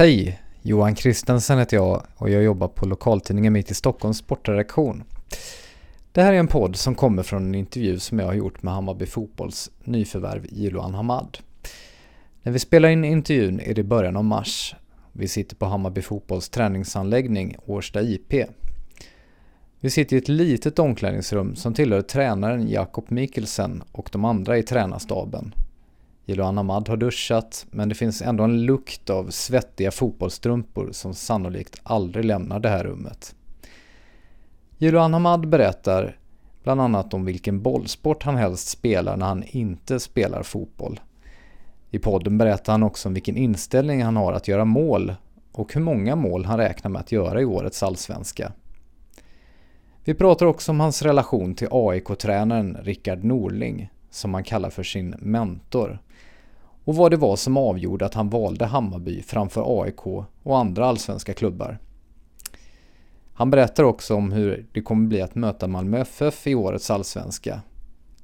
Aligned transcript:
Hej! 0.00 0.40
Johan 0.62 0.94
Kristensen 0.94 1.58
heter 1.58 1.76
jag 1.76 2.02
och 2.16 2.30
jag 2.30 2.42
jobbar 2.42 2.68
på 2.68 2.86
lokaltidningen 2.86 3.52
Mitt 3.52 3.70
i 3.70 3.74
Stockholms 3.74 4.18
sportredaktion. 4.18 5.02
Det 6.12 6.22
här 6.22 6.32
är 6.32 6.38
en 6.38 6.46
podd 6.46 6.76
som 6.76 6.94
kommer 6.94 7.22
från 7.22 7.46
en 7.46 7.54
intervju 7.54 7.98
som 7.98 8.18
jag 8.18 8.26
har 8.26 8.34
gjort 8.34 8.62
med 8.62 8.74
Hammarby 8.74 9.06
Fotbolls 9.06 9.70
nyförvärv 9.84 10.46
Jiloan 10.50 10.94
Hamad. 10.94 11.38
När 12.42 12.52
vi 12.52 12.58
spelar 12.58 12.88
in 12.88 13.04
intervjun 13.04 13.60
är 13.60 13.74
det 13.74 13.82
början 13.82 14.16
av 14.16 14.24
mars. 14.24 14.74
Vi 15.12 15.28
sitter 15.28 15.56
på 15.56 15.66
Hammarby 15.66 16.02
Fotbolls 16.02 16.48
träningsanläggning 16.48 17.56
Årsta 17.66 18.02
IP. 18.02 18.34
Vi 19.80 19.90
sitter 19.90 20.16
i 20.16 20.18
ett 20.18 20.28
litet 20.28 20.78
omklädningsrum 20.78 21.56
som 21.56 21.74
tillhör 21.74 22.02
tränaren 22.02 22.68
Jakob 22.68 23.04
Mikkelsen 23.08 23.82
och 23.92 24.08
de 24.12 24.24
andra 24.24 24.58
i 24.58 24.62
tränarstaben. 24.62 25.54
Jiloan 26.30 26.56
Hamad 26.56 26.88
har 26.88 26.96
duschat, 26.96 27.66
men 27.70 27.88
det 27.88 27.94
finns 27.94 28.22
ändå 28.22 28.44
en 28.44 28.64
lukt 28.64 29.10
av 29.10 29.30
svettiga 29.30 29.90
fotbollsstrumpor 29.90 30.88
som 30.92 31.14
sannolikt 31.14 31.80
aldrig 31.82 32.24
lämnar 32.24 32.60
det 32.60 32.68
här 32.68 32.84
rummet. 32.84 33.34
Jiloan 34.78 35.12
Hamad 35.12 35.48
berättar 35.48 36.16
bland 36.62 36.80
annat 36.80 37.14
om 37.14 37.24
vilken 37.24 37.62
bollsport 37.62 38.22
han 38.22 38.36
helst 38.36 38.68
spelar 38.68 39.16
när 39.16 39.26
han 39.26 39.42
inte 39.46 40.00
spelar 40.00 40.42
fotboll. 40.42 41.00
I 41.90 41.98
podden 41.98 42.38
berättar 42.38 42.72
han 42.72 42.82
också 42.82 43.08
om 43.08 43.14
vilken 43.14 43.36
inställning 43.36 44.02
han 44.02 44.16
har 44.16 44.32
att 44.32 44.48
göra 44.48 44.64
mål 44.64 45.14
och 45.52 45.74
hur 45.74 45.80
många 45.80 46.16
mål 46.16 46.44
han 46.44 46.58
räknar 46.58 46.90
med 46.90 47.00
att 47.00 47.12
göra 47.12 47.40
i 47.40 47.44
årets 47.44 47.82
allsvenska. 47.82 48.52
Vi 50.04 50.14
pratar 50.14 50.46
också 50.46 50.72
om 50.72 50.80
hans 50.80 51.02
relation 51.02 51.54
till 51.54 51.68
AIK-tränaren 51.70 52.78
Rickard 52.82 53.24
Norling, 53.24 53.90
som 54.10 54.34
han 54.34 54.44
kallar 54.44 54.70
för 54.70 54.82
sin 54.82 55.14
mentor, 55.18 55.98
och 56.84 56.96
vad 56.96 57.10
det 57.10 57.16
var 57.16 57.36
som 57.36 57.56
avgjorde 57.56 58.06
att 58.06 58.14
han 58.14 58.30
valde 58.30 58.66
Hammarby 58.66 59.22
framför 59.22 59.82
AIK 59.82 60.06
och 60.42 60.58
andra 60.58 60.86
allsvenska 60.86 61.34
klubbar. 61.34 61.78
Han 63.32 63.50
berättar 63.50 63.84
också 63.84 64.14
om 64.14 64.32
hur 64.32 64.66
det 64.72 64.82
kommer 64.82 65.08
bli 65.08 65.22
att 65.22 65.34
möta 65.34 65.68
Malmö 65.68 65.98
FF 66.00 66.46
i 66.46 66.54
årets 66.54 66.90
allsvenska. 66.90 67.60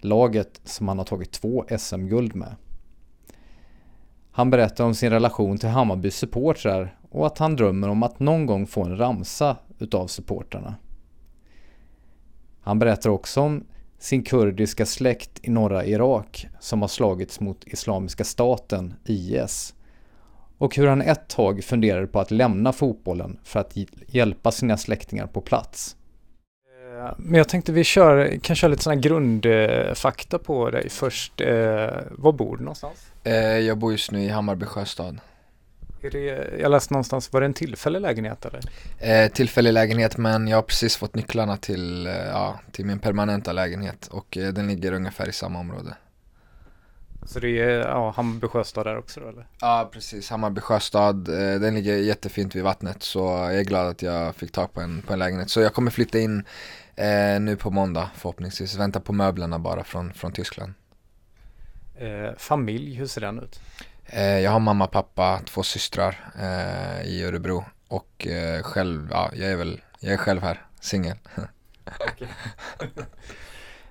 Laget 0.01 0.61
som 0.65 0.89
han 0.89 0.99
har 0.99 1.05
tagit 1.05 1.33
två 1.33 1.65
SM-guld 1.79 2.35
med. 2.35 2.55
Han 4.31 4.51
berättar 4.51 4.85
om 4.85 4.95
sin 4.95 5.11
relation 5.11 5.59
till 5.59 5.69
Hammarbys 5.69 6.17
supportrar 6.17 6.99
och 7.11 7.27
att 7.27 7.39
han 7.39 7.57
drömmer 7.57 7.89
om 7.89 8.03
att 8.03 8.21
någon 8.21 8.47
gång 8.47 8.67
få 8.67 8.85
en 8.85 8.99
ramsa 8.99 9.57
utav 9.79 10.07
supportrarna. 10.07 10.75
Han 12.61 12.79
berättar 12.79 13.11
också 13.11 13.41
om 13.41 13.65
sin 14.07 14.23
kurdiska 14.23 14.87
släkt 14.87 15.31
i 15.43 15.51
norra 15.51 15.85
Irak 15.85 16.47
som 16.61 16.81
har 16.81 16.89
slagits 16.89 17.41
mot 17.41 17.65
Islamiska 17.67 18.25
staten, 18.25 18.95
IS. 19.05 19.75
Och 20.59 20.77
hur 20.77 20.87
han 20.87 21.03
ett 21.03 21.29
tag 21.29 21.65
funderade 21.65 22.07
på 22.07 22.21
att 22.21 22.31
lämna 22.31 22.73
fotbollen 22.73 23.39
för 23.45 23.61
att 23.61 23.73
hjälpa 24.07 24.53
sina 24.53 24.77
släktingar 24.77 25.27
på 25.27 25.41
plats. 25.41 25.97
Eh, 26.99 27.15
men 27.19 27.39
jag 27.39 27.49
tänkte 27.49 27.73
vi 27.73 27.85
kör, 27.85 28.39
kan 28.43 28.57
köra 28.57 28.71
lite 28.71 28.83
sådana 28.83 29.01
grundfakta 29.01 30.39
på 30.39 30.71
dig 30.71 30.89
först. 30.89 31.41
Eh, 31.41 31.89
var 32.11 32.33
bor 32.33 32.57
du 32.57 32.63
någonstans? 32.63 33.13
Eh, 33.25 33.35
jag 33.59 33.79
bor 33.79 33.93
just 33.93 34.11
nu 34.11 34.23
i 34.23 34.29
Hammarby 34.29 34.67
sjöstad. 34.67 35.21
Det, 36.01 36.59
jag 36.61 36.71
läste 36.71 36.95
någonstans, 36.95 37.33
var 37.33 37.41
det 37.41 37.47
en 37.47 37.55
tillfällig 37.55 38.01
lägenhet 38.01 38.45
eller? 38.45 38.61
Eh, 38.99 39.31
tillfällig 39.33 39.73
lägenhet 39.73 40.17
men 40.17 40.49
jag 40.49 40.57
har 40.57 40.63
precis 40.63 40.97
fått 40.97 41.15
nycklarna 41.15 41.57
till, 41.57 42.07
eh, 42.07 42.13
ja, 42.13 42.61
till 42.73 42.87
min 42.87 42.99
permanenta 42.99 43.53
lägenhet 43.53 44.07
och 44.07 44.37
eh, 44.37 44.53
den 44.53 44.67
ligger 44.69 44.93
ungefär 44.93 45.29
i 45.29 45.33
samma 45.33 45.59
område. 45.59 45.97
Så 47.27 47.41
det 47.41 47.61
är 47.61 47.79
ja, 47.79 48.11
Hammarby 48.11 48.49
sjöstad 48.49 48.87
där 48.87 48.99
också 48.99 49.21
då 49.21 49.29
eller? 49.29 49.47
Ja 49.61 49.91
precis, 49.93 50.31
Hammarby 50.31 50.61
sjöstad. 50.61 51.29
Eh, 51.29 51.61
den 51.61 51.75
ligger 51.75 51.97
jättefint 51.97 52.55
vid 52.55 52.63
vattnet 52.63 53.03
så 53.03 53.19
jag 53.19 53.59
är 53.59 53.65
glad 53.65 53.87
att 53.87 54.03
jag 54.03 54.35
fick 54.35 54.53
tag 54.53 54.73
på 54.73 54.81
en, 54.81 55.03
på 55.03 55.13
en 55.13 55.19
lägenhet. 55.19 55.51
Så 55.51 55.61
jag 55.61 55.75
kommer 55.75 55.91
flytta 55.91 56.19
in 56.19 56.45
eh, 56.97 57.41
nu 57.41 57.57
på 57.57 57.71
måndag 57.71 58.11
förhoppningsvis. 58.15 58.77
Vänta 58.77 59.01
på 59.01 59.13
möblerna 59.13 59.59
bara 59.59 59.85
från, 59.85 60.13
från 60.13 60.33
Tyskland. 60.33 60.73
Familj, 62.37 62.95
hur 62.95 63.07
ser 63.07 63.21
den 63.21 63.39
ut? 63.39 63.61
Eh, 64.07 64.39
jag 64.39 64.51
har 64.51 64.61
mamma, 64.61 64.87
pappa, 64.87 65.41
två 65.45 65.63
systrar 65.63 66.31
eh, 66.39 67.07
i 67.07 67.25
Örebro 67.25 67.65
och 67.89 68.27
eh, 68.27 68.63
själv, 68.63 69.09
ja, 69.11 69.31
jag 69.35 69.51
är 69.51 69.57
väl, 69.57 69.81
jag 70.01 70.13
är 70.13 70.17
själv 70.17 70.43
här, 70.43 70.67
singel. 70.81 71.17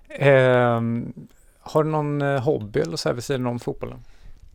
Ehm, 0.09 1.13
har 1.59 1.83
du 1.83 1.89
någon 1.89 2.21
hobby 2.21 2.79
eller 2.79 2.97
så 2.97 3.09
här 3.09 3.13
vid 3.13 3.23
sidan 3.23 3.47
om 3.47 3.59
fotbollen? 3.59 3.99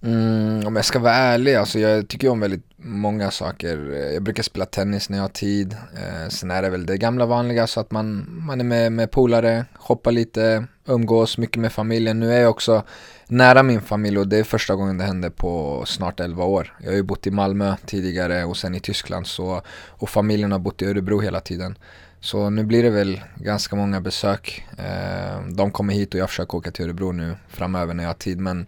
Mm, 0.02 0.66
om 0.66 0.76
jag 0.76 0.84
ska 0.84 0.98
vara 0.98 1.14
ärlig, 1.14 1.54
alltså 1.54 1.78
jag 1.78 2.08
tycker 2.08 2.28
om 2.28 2.40
väldigt 2.40 2.64
många 2.76 3.30
saker. 3.30 3.76
Jag 4.12 4.22
brukar 4.22 4.42
spela 4.42 4.66
tennis 4.66 5.10
när 5.10 5.18
jag 5.18 5.24
har 5.24 5.28
tid. 5.28 5.72
Eh, 5.72 6.28
sen 6.28 6.50
är 6.50 6.62
det 6.62 6.70
väl 6.70 6.86
det 6.86 6.96
gamla 6.96 7.26
vanliga 7.26 7.66
så 7.66 7.80
att 7.80 7.90
man, 7.90 8.26
man 8.28 8.60
är 8.60 8.64
med, 8.64 8.92
med 8.92 9.10
polare, 9.10 9.64
shoppar 9.74 10.12
lite, 10.12 10.64
umgås 10.86 11.38
mycket 11.38 11.56
med 11.56 11.72
familjen. 11.72 12.20
Nu 12.20 12.32
är 12.34 12.40
jag 12.40 12.50
också 12.50 12.82
nära 13.30 13.62
min 13.62 13.80
familj 13.80 14.18
och 14.18 14.28
det 14.28 14.36
är 14.36 14.44
första 14.44 14.74
gången 14.74 14.98
det 14.98 15.04
händer 15.04 15.30
på 15.30 15.82
snart 15.86 16.20
11 16.20 16.44
år. 16.44 16.76
Jag 16.80 16.90
har 16.90 16.96
ju 16.96 17.02
bott 17.02 17.26
i 17.26 17.30
Malmö 17.30 17.76
tidigare 17.86 18.44
och 18.44 18.56
sen 18.56 18.74
i 18.74 18.80
Tyskland 18.80 19.26
så, 19.26 19.62
och 19.88 20.08
familjen 20.08 20.52
har 20.52 20.58
bott 20.58 20.82
i 20.82 20.86
Örebro 20.86 21.20
hela 21.20 21.40
tiden. 21.40 21.78
Så 22.20 22.50
nu 22.50 22.64
blir 22.64 22.82
det 22.82 22.90
väl 22.90 23.20
ganska 23.36 23.76
många 23.76 24.00
besök. 24.00 24.66
Eh, 24.78 25.42
de 25.48 25.70
kommer 25.70 25.94
hit 25.94 26.14
och 26.14 26.20
jag 26.20 26.28
försöker 26.28 26.58
åka 26.58 26.70
till 26.70 26.84
Örebro 26.84 27.12
nu 27.12 27.36
framöver 27.48 27.94
när 27.94 28.04
jag 28.04 28.08
har 28.08 28.14
tid. 28.14 28.38
Men 28.38 28.66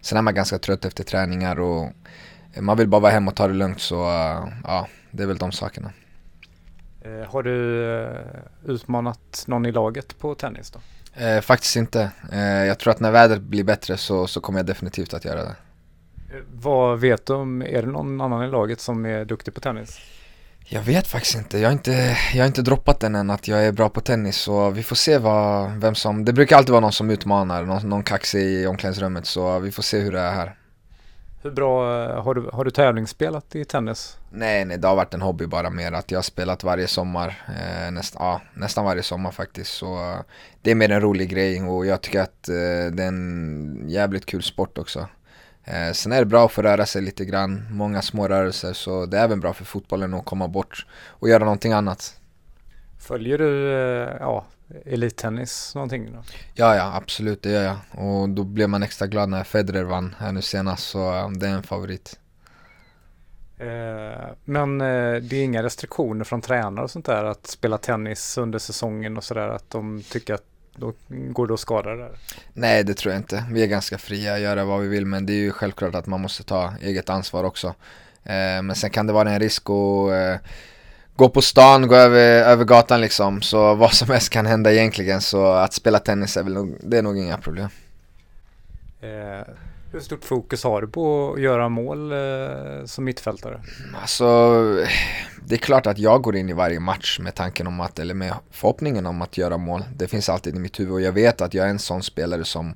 sen 0.00 0.18
är 0.18 0.22
man 0.22 0.34
ganska 0.34 0.58
trött 0.58 0.84
efter 0.84 1.04
träningar 1.04 1.60
och 1.60 1.92
man 2.60 2.76
vill 2.76 2.88
bara 2.88 3.00
vara 3.00 3.12
hemma 3.12 3.30
och 3.30 3.36
ta 3.36 3.48
det 3.48 3.54
lugnt 3.54 3.80
så 3.80 4.02
eh, 4.02 4.48
ja, 4.64 4.88
det 5.10 5.22
är 5.22 5.26
väl 5.26 5.38
de 5.38 5.52
sakerna. 5.52 5.92
Eh, 7.00 7.30
har 7.30 7.42
du 7.42 8.08
utmanat 8.64 9.44
någon 9.46 9.66
i 9.66 9.72
laget 9.72 10.18
på 10.18 10.34
tennis 10.34 10.70
då? 10.70 10.80
Eh, 11.14 11.40
faktiskt 11.40 11.76
inte. 11.76 12.10
Eh, 12.32 12.40
jag 12.40 12.78
tror 12.78 12.90
att 12.90 13.00
när 13.00 13.10
vädret 13.10 13.42
blir 13.42 13.64
bättre 13.64 13.96
så, 13.96 14.26
så 14.26 14.40
kommer 14.40 14.58
jag 14.58 14.66
definitivt 14.66 15.14
att 15.14 15.24
göra 15.24 15.42
det. 15.42 15.56
Eh, 16.30 16.42
vad 16.52 17.00
vet 17.00 17.26
du 17.26 17.32
om, 17.32 17.62
är 17.62 17.82
det 17.82 17.88
någon 17.88 18.20
annan 18.20 18.44
i 18.44 18.50
laget 18.50 18.80
som 18.80 19.06
är 19.06 19.24
duktig 19.24 19.54
på 19.54 19.60
tennis? 19.60 19.98
Jag 20.64 20.82
vet 20.82 21.06
faktiskt 21.06 21.34
inte. 21.34 21.58
Jag 21.58 21.68
har 21.68 21.72
inte, 21.72 22.16
jag 22.34 22.42
har 22.42 22.46
inte 22.46 22.62
droppat 22.62 23.00
den 23.00 23.14
än 23.14 23.30
att 23.30 23.48
jag 23.48 23.66
är 23.66 23.72
bra 23.72 23.88
på 23.88 24.00
tennis 24.00 24.36
så 24.36 24.70
vi 24.70 24.82
får 24.82 24.96
se 24.96 25.18
vad, 25.18 25.70
vem 25.70 25.94
som, 25.94 26.24
det 26.24 26.32
brukar 26.32 26.56
alltid 26.56 26.70
vara 26.70 26.80
någon 26.80 26.92
som 26.92 27.10
utmanar, 27.10 27.64
någon, 27.64 27.88
någon 27.88 28.02
kaxig 28.02 28.44
i 28.44 28.66
omklädningsrummet 28.66 29.26
så 29.26 29.58
vi 29.58 29.72
får 29.72 29.82
se 29.82 29.98
hur 29.98 30.12
det 30.12 30.20
är 30.20 30.32
här. 30.32 30.54
Hur 31.42 31.50
bra, 31.50 32.02
eh, 32.04 32.22
har 32.22 32.34
du, 32.34 32.50
har 32.52 32.64
du 32.64 32.70
tävlingsspelat 32.70 33.56
i 33.56 33.64
tennis? 33.64 34.18
Nej, 34.30 34.64
nej, 34.64 34.78
det 34.78 34.88
har 34.88 34.96
varit 34.96 35.14
en 35.14 35.22
hobby 35.22 35.46
bara 35.46 35.70
mer 35.70 35.92
att 35.92 36.10
jag 36.10 36.18
har 36.18 36.22
spelat 36.22 36.64
varje 36.64 36.86
sommar, 36.86 37.42
eh, 37.48 37.90
näst, 37.90 38.14
ja, 38.18 38.40
nästan 38.54 38.84
varje 38.84 39.02
sommar 39.02 39.30
faktiskt. 39.30 39.72
Så 39.72 39.94
eh, 39.94 40.18
det 40.62 40.70
är 40.70 40.74
mer 40.74 40.90
en 40.90 41.00
rolig 41.00 41.30
grej 41.30 41.62
och 41.62 41.86
jag 41.86 42.00
tycker 42.00 42.20
att 42.20 42.48
eh, 42.48 42.92
det 42.92 43.02
är 43.02 43.08
en 43.08 43.84
jävligt 43.88 44.26
kul 44.26 44.42
sport 44.42 44.78
också. 44.78 45.08
Eh, 45.64 45.92
sen 45.92 46.12
är 46.12 46.18
det 46.18 46.26
bra 46.26 46.44
att 46.44 46.52
få 46.52 46.62
röra 46.62 46.86
sig 46.86 47.02
lite 47.02 47.24
grann, 47.24 47.66
många 47.70 48.02
små 48.02 48.28
rörelser, 48.28 48.72
så 48.72 49.06
det 49.06 49.18
är 49.18 49.24
även 49.24 49.40
bra 49.40 49.52
för 49.52 49.64
fotbollen 49.64 50.14
att 50.14 50.24
komma 50.24 50.48
bort 50.48 50.86
och 51.08 51.28
göra 51.28 51.44
någonting 51.44 51.72
annat. 51.72 52.20
Följer 52.98 53.38
du 53.38 53.72
eh, 53.72 54.16
ja, 54.20 54.44
elittennis 54.84 55.74
någonting? 55.74 56.12
Då? 56.12 56.22
Ja, 56.54 56.76
ja, 56.76 56.92
absolut, 56.94 57.42
det 57.42 57.50
gör 57.50 57.62
jag. 57.62 58.04
Och 58.06 58.28
då 58.28 58.44
blev 58.44 58.68
man 58.68 58.82
extra 58.82 59.06
glad 59.06 59.28
när 59.28 59.44
Federer 59.44 59.84
vann 59.84 60.14
här 60.18 60.32
nu 60.32 60.42
senast, 60.42 60.88
så 60.88 61.32
det 61.36 61.46
är 61.46 61.50
en 61.50 61.62
favorit. 61.62 62.18
Eh, 63.58 64.28
men 64.44 64.80
eh, 64.80 65.14
det 65.22 65.36
är 65.36 65.44
inga 65.44 65.62
restriktioner 65.62 66.24
från 66.24 66.40
tränare 66.40 66.84
och 66.84 66.90
sånt 66.90 67.06
där 67.06 67.24
att 67.24 67.46
spela 67.46 67.78
tennis 67.78 68.38
under 68.38 68.58
säsongen 68.58 69.16
och 69.16 69.24
sådär 69.24 69.48
att 69.48 69.70
de 69.70 70.02
tycker 70.02 70.34
att 70.34 70.44
då 70.76 70.92
går 71.08 71.46
det 71.46 71.54
att 71.54 71.60
skada 71.60 71.90
det 71.90 71.96
där? 71.96 72.18
Nej, 72.52 72.84
det 72.84 72.94
tror 72.94 73.12
jag 73.12 73.20
inte. 73.20 73.44
Vi 73.50 73.62
är 73.62 73.66
ganska 73.66 73.98
fria 73.98 74.34
att 74.34 74.40
göra 74.40 74.64
vad 74.64 74.80
vi 74.80 74.88
vill, 74.88 75.06
men 75.06 75.26
det 75.26 75.32
är 75.32 75.40
ju 75.40 75.52
självklart 75.52 75.94
att 75.94 76.06
man 76.06 76.20
måste 76.20 76.42
ta 76.42 76.74
eget 76.82 77.10
ansvar 77.10 77.44
också. 77.44 77.66
Eh, 78.24 78.62
men 78.62 78.74
sen 78.74 78.90
kan 78.90 79.06
det 79.06 79.12
vara 79.12 79.30
en 79.30 79.40
risk 79.40 79.70
att 79.70 80.40
gå 81.20 81.28
på 81.28 81.42
stan, 81.42 81.88
gå 81.88 81.94
över, 81.94 82.42
över 82.42 82.64
gatan 82.64 83.00
liksom. 83.00 83.42
Så 83.42 83.74
vad 83.74 83.92
som 83.92 84.10
helst 84.10 84.30
kan 84.30 84.46
hända 84.46 84.72
egentligen. 84.72 85.20
Så 85.20 85.46
att 85.46 85.72
spela 85.72 85.98
tennis 85.98 86.36
är 86.36 86.42
väl 86.42 86.52
nog, 86.52 86.76
det 86.80 86.98
är 86.98 87.02
nog 87.02 87.18
inga 87.18 87.38
problem. 87.38 87.68
Eh, 89.00 89.46
hur 89.92 90.00
stort 90.00 90.24
fokus 90.24 90.64
har 90.64 90.80
du 90.80 90.88
på 90.88 91.32
att 91.32 91.40
göra 91.40 91.68
mål 91.68 92.12
eh, 92.12 92.84
som 92.84 93.04
mittfältare? 93.04 93.60
Alltså, 94.00 94.26
det 95.44 95.54
är 95.54 95.58
klart 95.58 95.86
att 95.86 95.98
jag 95.98 96.22
går 96.22 96.36
in 96.36 96.48
i 96.48 96.52
varje 96.52 96.80
match 96.80 97.18
med 97.18 97.34
tanken 97.34 97.66
om 97.66 97.80
att, 97.80 97.98
eller 97.98 98.14
med 98.14 98.34
förhoppningen 98.50 99.06
om 99.06 99.22
att 99.22 99.38
göra 99.38 99.58
mål. 99.58 99.84
Det 99.96 100.08
finns 100.08 100.28
alltid 100.28 100.56
i 100.56 100.58
mitt 100.58 100.80
huvud 100.80 100.92
och 100.92 101.00
jag 101.00 101.12
vet 101.12 101.40
att 101.40 101.54
jag 101.54 101.66
är 101.66 101.70
en 101.70 101.78
sån 101.78 102.02
spelare 102.02 102.44
som 102.44 102.74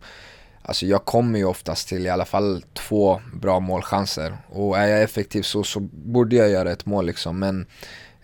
Alltså 0.67 0.87
jag 0.87 1.05
kommer 1.05 1.39
ju 1.39 1.45
oftast 1.45 1.89
till 1.89 2.07
i 2.07 2.11
alla 2.11 2.25
fall 2.25 2.65
två 2.73 3.21
bra 3.33 3.61
målchanser 3.61 4.37
och 4.49 4.79
är 4.79 4.87
jag 4.87 5.03
effektiv 5.03 5.43
så, 5.43 5.65
så 5.65 5.81
borde 5.93 6.37
jag 6.37 6.51
göra 6.51 6.73
ett 6.73 6.87
mål 6.87 7.07
liksom 7.07 7.39
men 7.39 7.67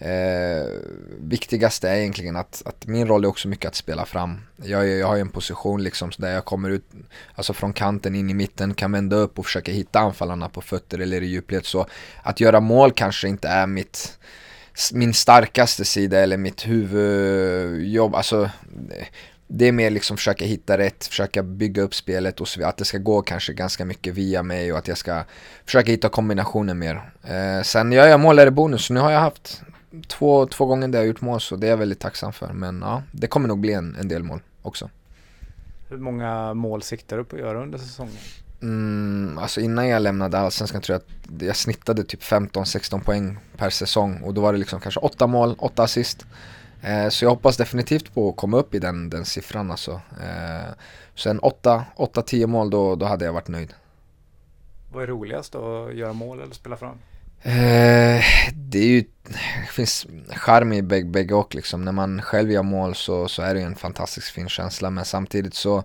Eh, 0.02 0.67
viktigaste 1.19 1.88
är 1.88 1.97
egentligen 1.97 2.37
att, 2.37 2.62
att, 2.64 2.87
min 2.87 3.08
roll 3.08 3.25
är 3.25 3.29
också 3.29 3.49
mycket 3.49 3.69
att 3.69 3.75
spela 3.75 4.05
fram. 4.05 4.41
Jag, 4.56 4.88
jag 4.88 5.06
har 5.06 5.14
ju 5.14 5.20
en 5.20 5.29
position 5.29 5.82
liksom 5.82 6.11
där 6.17 6.32
jag 6.32 6.44
kommer 6.44 6.70
ut 6.70 6.85
alltså 7.35 7.52
från 7.52 7.73
kanten 7.73 8.14
in 8.14 8.31
i 8.31 8.35
mitten, 8.35 8.75
kan 8.75 8.93
vända 8.93 9.17
upp 9.17 9.38
och 9.38 9.44
försöka 9.44 9.73
hitta 9.73 10.00
anfallarna 10.00 10.49
på 10.49 10.61
fötter 10.61 10.99
eller 10.99 11.23
i 11.23 11.26
djupled. 11.26 11.67
Så 11.67 11.87
att 12.23 12.41
göra 12.41 12.61
mål 12.61 12.93
kanske 12.93 13.29
inte 13.29 13.49
är 13.49 13.67
mitt 13.67 14.19
min 14.93 15.14
starkaste 15.14 15.85
sida 15.85 16.19
eller 16.19 16.37
mitt 16.37 16.67
huvudjobb. 16.67 18.14
Alltså, 18.14 18.50
det 19.49 19.69
är 19.69 19.73
mer 19.73 19.91
liksom 19.91 20.17
försöka 20.17 20.44
hitta 20.44 20.79
rätt, 20.79 21.06
försöka 21.06 21.43
bygga 21.43 21.82
upp 21.82 21.94
spelet 21.94 22.41
och 22.41 22.49
så 22.49 22.58
vidare. 22.58 22.70
Att 22.70 22.76
det 22.76 22.85
ska 22.85 22.99
gå 22.99 23.23
kanske 23.23 23.53
ganska 23.53 23.85
mycket 23.85 24.14
via 24.14 24.43
mig 24.43 24.73
och 24.73 24.79
att 24.79 24.88
jag 24.88 24.99
ska 24.99 25.25
försöka 25.64 25.91
hitta 25.91 26.08
kombinationer 26.08 26.75
mer. 26.75 27.11
Eh, 27.25 27.62
sen 27.62 27.93
gör 27.93 28.06
jag 28.06 28.20
mål 28.20 28.38
är 28.38 28.44
det 28.44 28.50
bonus, 28.50 28.91
nu 28.91 29.00
har 29.00 29.11
jag 29.11 29.20
haft 29.20 29.62
två, 30.06 30.46
två 30.46 30.66
gånger 30.66 30.88
där 30.88 30.98
jag 30.98 31.08
gjort 31.08 31.20
mål 31.20 31.40
så 31.40 31.56
det 31.56 31.66
är 31.66 31.70
jag 31.70 31.76
väldigt 31.76 32.00
tacksam 32.00 32.32
för. 32.32 32.52
Men 32.52 32.81
ja, 32.81 33.02
det 33.12 33.26
kommer 33.26 33.48
nog 33.48 33.58
bli 33.58 33.72
en, 33.72 33.96
en 34.00 34.08
del 34.08 34.22
mål 34.22 34.40
också. 34.62 34.90
Hur 35.88 35.98
många 35.98 36.54
mål 36.54 36.82
siktar 36.82 37.16
du 37.16 37.25
på 37.25 37.37
att 37.37 37.42
göra 37.42 37.62
under 37.62 37.78
säsongen? 37.78 38.16
Mm, 38.62 39.38
alltså 39.38 39.60
innan 39.60 39.88
jag 39.88 40.02
lämnade 40.02 40.38
Allsvenskan 40.38 40.81
tror 40.81 40.94
jag 40.94 41.02
att 41.37 41.42
jag 41.42 41.56
snittade 41.56 42.04
typ 42.04 42.22
15-16 42.22 43.04
poäng 43.04 43.38
per 43.56 43.70
säsong 43.70 44.20
och 44.22 44.34
då 44.34 44.40
var 44.40 44.52
det 44.52 44.58
liksom 44.58 44.81
kanske 44.81 45.00
8 45.00 45.26
mål, 45.26 45.54
8 45.58 45.82
assist. 45.82 46.26
Eh, 46.82 47.08
så 47.08 47.25
jag 47.25 47.31
hoppas 47.31 47.56
definitivt 47.56 48.14
på 48.14 48.28
att 48.28 48.36
komma 48.36 48.56
upp 48.56 48.75
i 48.75 48.78
den, 48.78 49.10
den 49.10 49.25
siffran 49.25 49.70
alltså. 49.70 50.00
Eh, 50.22 50.72
sen 51.14 51.40
8-10 51.40 52.46
mål 52.46 52.70
då, 52.70 52.94
då 52.94 53.06
hade 53.06 53.25
jag 53.25 53.32
varit 53.32 53.48
nöjd. 53.48 53.75
Vad 54.93 55.02
är 55.02 55.06
roligast? 55.06 55.54
Att 55.54 55.94
göra 55.94 56.12
mål 56.12 56.40
eller 56.40 56.54
spela 56.54 56.76
fram? 56.76 56.98
Eh, 57.42 58.25
det 58.54 58.78
är 58.78 58.88
ju, 58.88 59.04
det 59.22 59.72
finns 59.72 60.06
charm 60.28 60.72
i 60.72 60.82
bägge 60.82 61.34
och 61.34 61.54
liksom. 61.54 61.84
När 61.84 61.92
man 61.92 62.22
själv 62.22 62.50
gör 62.50 62.62
mål 62.62 62.94
så, 62.94 63.28
så 63.28 63.42
är 63.42 63.54
det 63.54 63.60
ju 63.60 63.66
en 63.66 63.76
fantastiskt 63.76 64.28
fin 64.28 64.48
känsla 64.48 64.90
men 64.90 65.04
samtidigt 65.04 65.54
så 65.54 65.84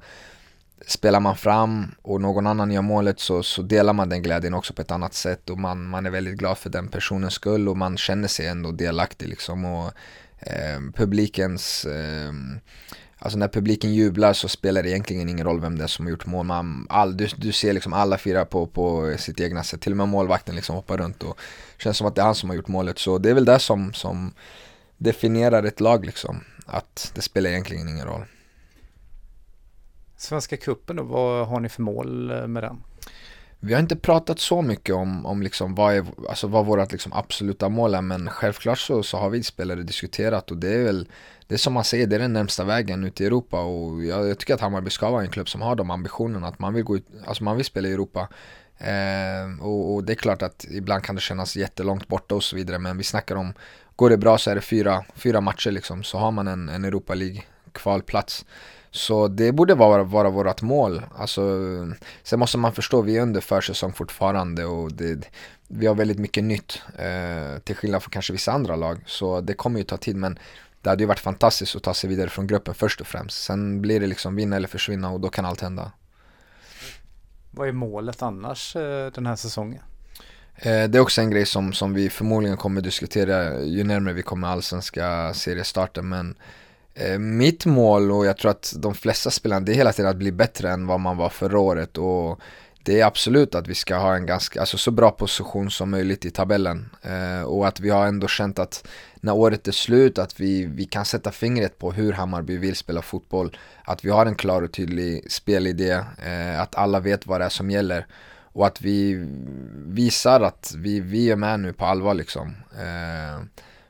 spelar 0.87 1.19
man 1.19 1.37
fram 1.37 1.95
och 2.01 2.21
någon 2.21 2.47
annan 2.47 2.71
gör 2.71 2.81
målet 2.81 3.19
så, 3.19 3.43
så 3.43 3.61
delar 3.61 3.93
man 3.93 4.09
den 4.09 4.23
glädjen 4.23 4.53
också 4.53 4.73
på 4.73 4.81
ett 4.81 4.91
annat 4.91 5.13
sätt 5.13 5.49
och 5.49 5.59
man, 5.59 5.85
man 5.85 6.05
är 6.05 6.09
väldigt 6.09 6.37
glad 6.37 6.57
för 6.57 6.69
den 6.69 6.87
personens 6.87 7.33
skull 7.33 7.69
och 7.69 7.77
man 7.77 7.97
känner 7.97 8.27
sig 8.27 8.47
ändå 8.47 8.71
delaktig 8.71 9.27
liksom 9.27 9.65
och 9.65 9.91
eh, 10.39 10.79
publikens 10.95 11.85
eh, 11.85 12.33
Alltså 13.19 13.37
när 13.37 13.47
publiken 13.47 13.93
jublar 13.93 14.33
så 14.33 14.47
spelar 14.47 14.83
det 14.83 14.89
egentligen 14.89 15.29
ingen 15.29 15.45
roll 15.45 15.61
vem 15.61 15.77
det 15.77 15.83
är 15.83 15.87
som 15.87 16.05
har 16.05 16.11
gjort 16.11 16.25
mål. 16.25 16.45
Man, 16.45 16.87
all, 16.89 17.17
du, 17.17 17.27
du 17.37 17.51
ser 17.51 17.73
liksom 17.73 17.93
alla 17.93 18.17
fyra 18.17 18.45
på, 18.45 18.67
på 18.67 19.15
sitt 19.17 19.39
egna 19.39 19.63
sätt. 19.63 19.81
Till 19.81 19.93
och 19.93 19.97
med 19.97 20.07
målvakten 20.07 20.55
liksom 20.55 20.75
hoppar 20.75 20.97
runt 20.97 21.23
och 21.23 21.39
känns 21.77 21.97
som 21.97 22.07
att 22.07 22.15
det 22.15 22.21
är 22.21 22.25
han 22.25 22.35
som 22.35 22.49
har 22.49 22.55
gjort 22.55 22.67
målet. 22.67 22.99
Så 22.99 23.17
det 23.17 23.29
är 23.29 23.33
väl 23.33 23.45
det 23.45 23.59
som, 23.59 23.93
som 23.93 24.33
definierar 24.97 25.63
ett 25.63 25.79
lag 25.79 26.05
liksom. 26.05 26.43
Att 26.65 27.11
det 27.15 27.21
spelar 27.21 27.49
egentligen 27.49 27.89
ingen 27.89 28.05
roll. 28.05 28.25
Svenska 30.17 30.57
kuppen 30.57 30.95
då, 30.95 31.03
vad 31.03 31.47
har 31.47 31.59
ni 31.59 31.69
för 31.69 31.81
mål 31.81 32.31
eh, 32.31 32.47
med 32.47 32.63
den? 32.63 32.83
Vi 33.59 33.73
har 33.73 33.81
inte 33.81 33.95
pratat 33.95 34.39
så 34.39 34.61
mycket 34.61 34.95
om, 34.95 35.25
om 35.25 35.41
liksom 35.41 35.75
vad, 35.75 35.95
är, 35.95 36.05
alltså 36.29 36.47
vad 36.47 36.65
vårt 36.65 36.91
liksom 36.91 37.13
absoluta 37.13 37.69
mål 37.69 37.95
är 37.95 38.01
men 38.01 38.29
självklart 38.29 38.79
så, 38.79 39.03
så 39.03 39.17
har 39.17 39.29
vi 39.29 39.43
spelare 39.43 39.83
diskuterat 39.83 40.51
och 40.51 40.57
det 40.57 40.73
är 40.73 40.83
väl 40.83 41.07
det 41.47 41.53
är 41.53 41.57
som 41.57 41.73
man 41.73 41.83
säger, 41.83 42.07
det 42.07 42.15
är 42.15 42.19
den 42.19 42.33
närmsta 42.33 42.63
vägen 42.63 43.03
ut 43.03 43.21
i 43.21 43.25
Europa 43.25 43.61
och 43.61 44.03
jag, 44.03 44.27
jag 44.29 44.39
tycker 44.39 44.53
att 44.53 44.61
Hammarby 44.61 44.89
ska 44.89 45.09
vara 45.09 45.21
en 45.21 45.29
klubb 45.29 45.49
som 45.49 45.61
har 45.61 45.75
de 45.75 45.91
ambitionerna 45.91 46.47
att 46.47 46.59
man 46.59 46.73
vill 46.73 46.83
gå 46.83 46.95
ut, 46.95 47.07
alltså 47.25 47.43
man 47.43 47.55
vill 47.55 47.65
spela 47.65 47.87
i 47.87 47.93
Europa 47.93 48.27
eh, 48.77 49.65
och, 49.65 49.93
och, 49.93 50.03
det 50.03 50.13
är 50.13 50.15
klart 50.15 50.41
att 50.41 50.65
ibland 50.71 51.03
kan 51.03 51.15
det 51.15 51.21
kännas 51.21 51.55
jättelångt 51.55 52.07
borta 52.07 52.35
och 52.35 52.43
så 52.43 52.55
vidare 52.55 52.79
men 52.79 52.97
vi 52.97 53.03
snackar 53.03 53.35
om 53.35 53.53
Går 53.95 54.09
det 54.09 54.17
bra 54.17 54.37
så 54.37 54.51
är 54.51 54.55
det 54.55 54.61
fyra, 54.61 55.05
fyra 55.15 55.41
matcher 55.41 55.71
liksom 55.71 56.03
så 56.03 56.17
har 56.17 56.31
man 56.31 56.47
en, 56.47 56.69
en 56.69 56.85
Europa 56.85 57.13
League 57.13 57.41
kvalplats 57.71 58.45
så 58.95 59.27
det 59.27 59.51
borde 59.51 59.75
vara, 59.75 60.03
vara 60.03 60.29
vårt 60.29 60.61
mål. 60.61 61.01
Alltså, 61.15 61.41
sen 62.23 62.39
måste 62.39 62.57
man 62.57 62.73
förstå, 62.73 63.01
vi 63.01 63.17
är 63.17 63.21
under 63.21 63.41
försäsong 63.41 63.93
fortfarande 63.93 64.65
och 64.65 64.91
det, 64.91 65.29
vi 65.67 65.87
har 65.87 65.95
väldigt 65.95 66.19
mycket 66.19 66.43
nytt. 66.43 66.81
Eh, 66.97 67.59
till 67.59 67.75
skillnad 67.75 68.03
från 68.03 68.11
kanske 68.11 68.33
vissa 68.33 68.51
andra 68.51 68.75
lag. 68.75 69.03
Så 69.05 69.41
det 69.41 69.53
kommer 69.53 69.79
ju 69.79 69.83
ta 69.83 69.97
tid 69.97 70.15
men 70.15 70.39
det 70.85 70.89
hade 70.91 71.03
ju 71.03 71.07
varit 71.07 71.19
fantastiskt 71.19 71.75
att 71.75 71.83
ta 71.83 71.93
sig 71.93 72.09
vidare 72.09 72.29
från 72.29 72.47
gruppen 72.47 72.73
först 72.73 73.01
och 73.01 73.07
främst. 73.07 73.43
Sen 73.43 73.81
blir 73.81 73.99
det 73.99 74.07
liksom 74.07 74.35
vinna 74.35 74.55
eller 74.55 74.67
försvinna 74.67 75.09
och 75.09 75.19
då 75.19 75.29
kan 75.29 75.45
allt 75.45 75.61
hända. 75.61 75.91
Vad 77.51 77.67
är 77.67 77.71
målet 77.71 78.21
annars 78.21 78.75
eh, 78.75 79.11
den 79.11 79.25
här 79.25 79.35
säsongen? 79.35 79.81
Eh, 80.55 80.83
det 80.83 80.97
är 80.97 80.99
också 80.99 81.21
en 81.21 81.29
grej 81.29 81.45
som, 81.45 81.73
som 81.73 81.93
vi 81.93 82.09
förmodligen 82.09 82.57
kommer 82.57 82.81
diskutera 82.81 83.63
ju 83.63 83.83
närmare 83.83 84.13
vi 84.13 84.21
kommer 84.21 84.47
allsvenska 84.47 85.33
seriestarten 85.33 86.09
men 86.09 86.35
Eh, 86.97 87.19
mitt 87.19 87.65
mål 87.65 88.11
och 88.11 88.25
jag 88.25 88.37
tror 88.37 88.51
att 88.51 88.73
de 88.77 88.95
flesta 88.95 89.31
spelarna, 89.31 89.65
det 89.65 89.71
är 89.71 89.75
hela 89.75 89.93
tiden 89.93 90.11
att 90.11 90.17
bli 90.17 90.31
bättre 90.31 90.71
än 90.71 90.87
vad 90.87 90.99
man 90.99 91.17
var 91.17 91.29
förra 91.29 91.59
året 91.59 91.97
och 91.97 92.39
det 92.85 93.01
är 93.01 93.05
absolut 93.05 93.55
att 93.55 93.67
vi 93.67 93.75
ska 93.75 93.95
ha 93.95 94.15
en 94.15 94.25
ganska, 94.25 94.59
alltså 94.59 94.77
så 94.77 94.91
bra 94.91 95.11
position 95.11 95.71
som 95.71 95.89
möjligt 95.89 96.25
i 96.25 96.31
tabellen. 96.31 96.89
Eh, 97.01 97.43
och 97.43 97.67
att 97.67 97.79
vi 97.79 97.89
har 97.89 98.07
ändå 98.07 98.27
känt 98.27 98.59
att 98.59 98.87
när 99.15 99.33
året 99.33 99.67
är 99.67 99.71
slut 99.71 100.17
att 100.17 100.39
vi, 100.39 100.65
vi 100.65 100.85
kan 100.85 101.05
sätta 101.05 101.31
fingret 101.31 101.79
på 101.79 101.91
hur 101.91 102.13
Hammarby 102.13 102.57
vill 102.57 102.75
spela 102.75 103.01
fotboll. 103.01 103.57
Att 103.83 104.05
vi 104.05 104.09
har 104.09 104.25
en 104.25 104.35
klar 104.35 104.61
och 104.61 104.71
tydlig 104.71 105.31
spelidé, 105.31 105.91
eh, 106.25 106.61
att 106.61 106.75
alla 106.75 106.99
vet 106.99 107.27
vad 107.27 107.41
det 107.41 107.45
är 107.45 107.49
som 107.49 107.71
gäller. 107.71 108.05
Och 108.53 108.67
att 108.67 108.81
vi 108.81 109.27
visar 109.85 110.41
att 110.41 110.73
vi, 110.77 110.99
vi 110.99 111.31
är 111.31 111.35
med 111.35 111.59
nu 111.59 111.73
på 111.73 111.85
allvar 111.85 112.13
liksom. 112.13 112.55
Eh, 112.71 113.45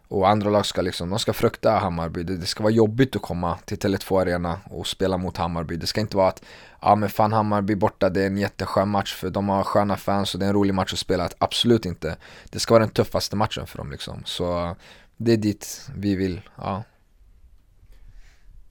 och 0.07 0.30
andra 0.30 0.50
lag 0.50 0.66
ska 0.66 0.81
liksom, 0.81 1.10
de 1.10 1.19
ska 1.19 1.34
frukta 1.34 1.72
Hammarby. 1.72 2.24
Det, 2.24 2.38
det 2.38 2.46
ska 2.46 2.63
vara 2.63 2.74
jobbigt 2.74 3.16
att 3.16 3.22
komma 3.22 3.57
till 3.66 3.78
Tele2 3.78 4.22
Arena 4.22 4.60
och 4.69 4.88
spela 4.88 5.18
mot 5.18 5.38
Hammarby. 5.38 5.75
Det 5.75 5.88
ska 5.88 6.02
inte 6.02 6.18
vara 6.18 6.28
att, 6.28 6.44
ja 6.81 6.96
men 6.96 7.10
fan 7.10 7.34
Hammarby 7.34 7.75
borta, 7.75 8.10
det 8.10 8.22
är 8.22 8.28
en 8.28 8.38
jätteskön 8.38 8.90
match 8.90 9.16
för 9.16 9.30
de 9.30 9.50
har 9.50 9.63
sköna 9.63 9.98
fans 9.98 10.34
och 10.34 10.40
det 10.40 10.46
är 10.46 10.48
en 10.48 10.56
rolig 10.56 10.74
match 10.74 10.94
att 10.94 11.00
spela. 11.00 11.30
Absolut 11.38 11.86
inte. 11.86 12.18
Det 12.50 12.60
ska 12.60 12.74
vara 12.74 12.84
den 12.84 12.94
tuffaste 12.94 13.36
matchen 13.36 13.68
för 13.68 13.78
dem 13.78 13.92
liksom. 13.92 14.22
Så 14.25 14.75
det 15.18 15.34
är 15.34 15.38
dit 15.38 15.90
vi 15.96 16.16
vill, 16.16 16.42
ja. 16.56 16.84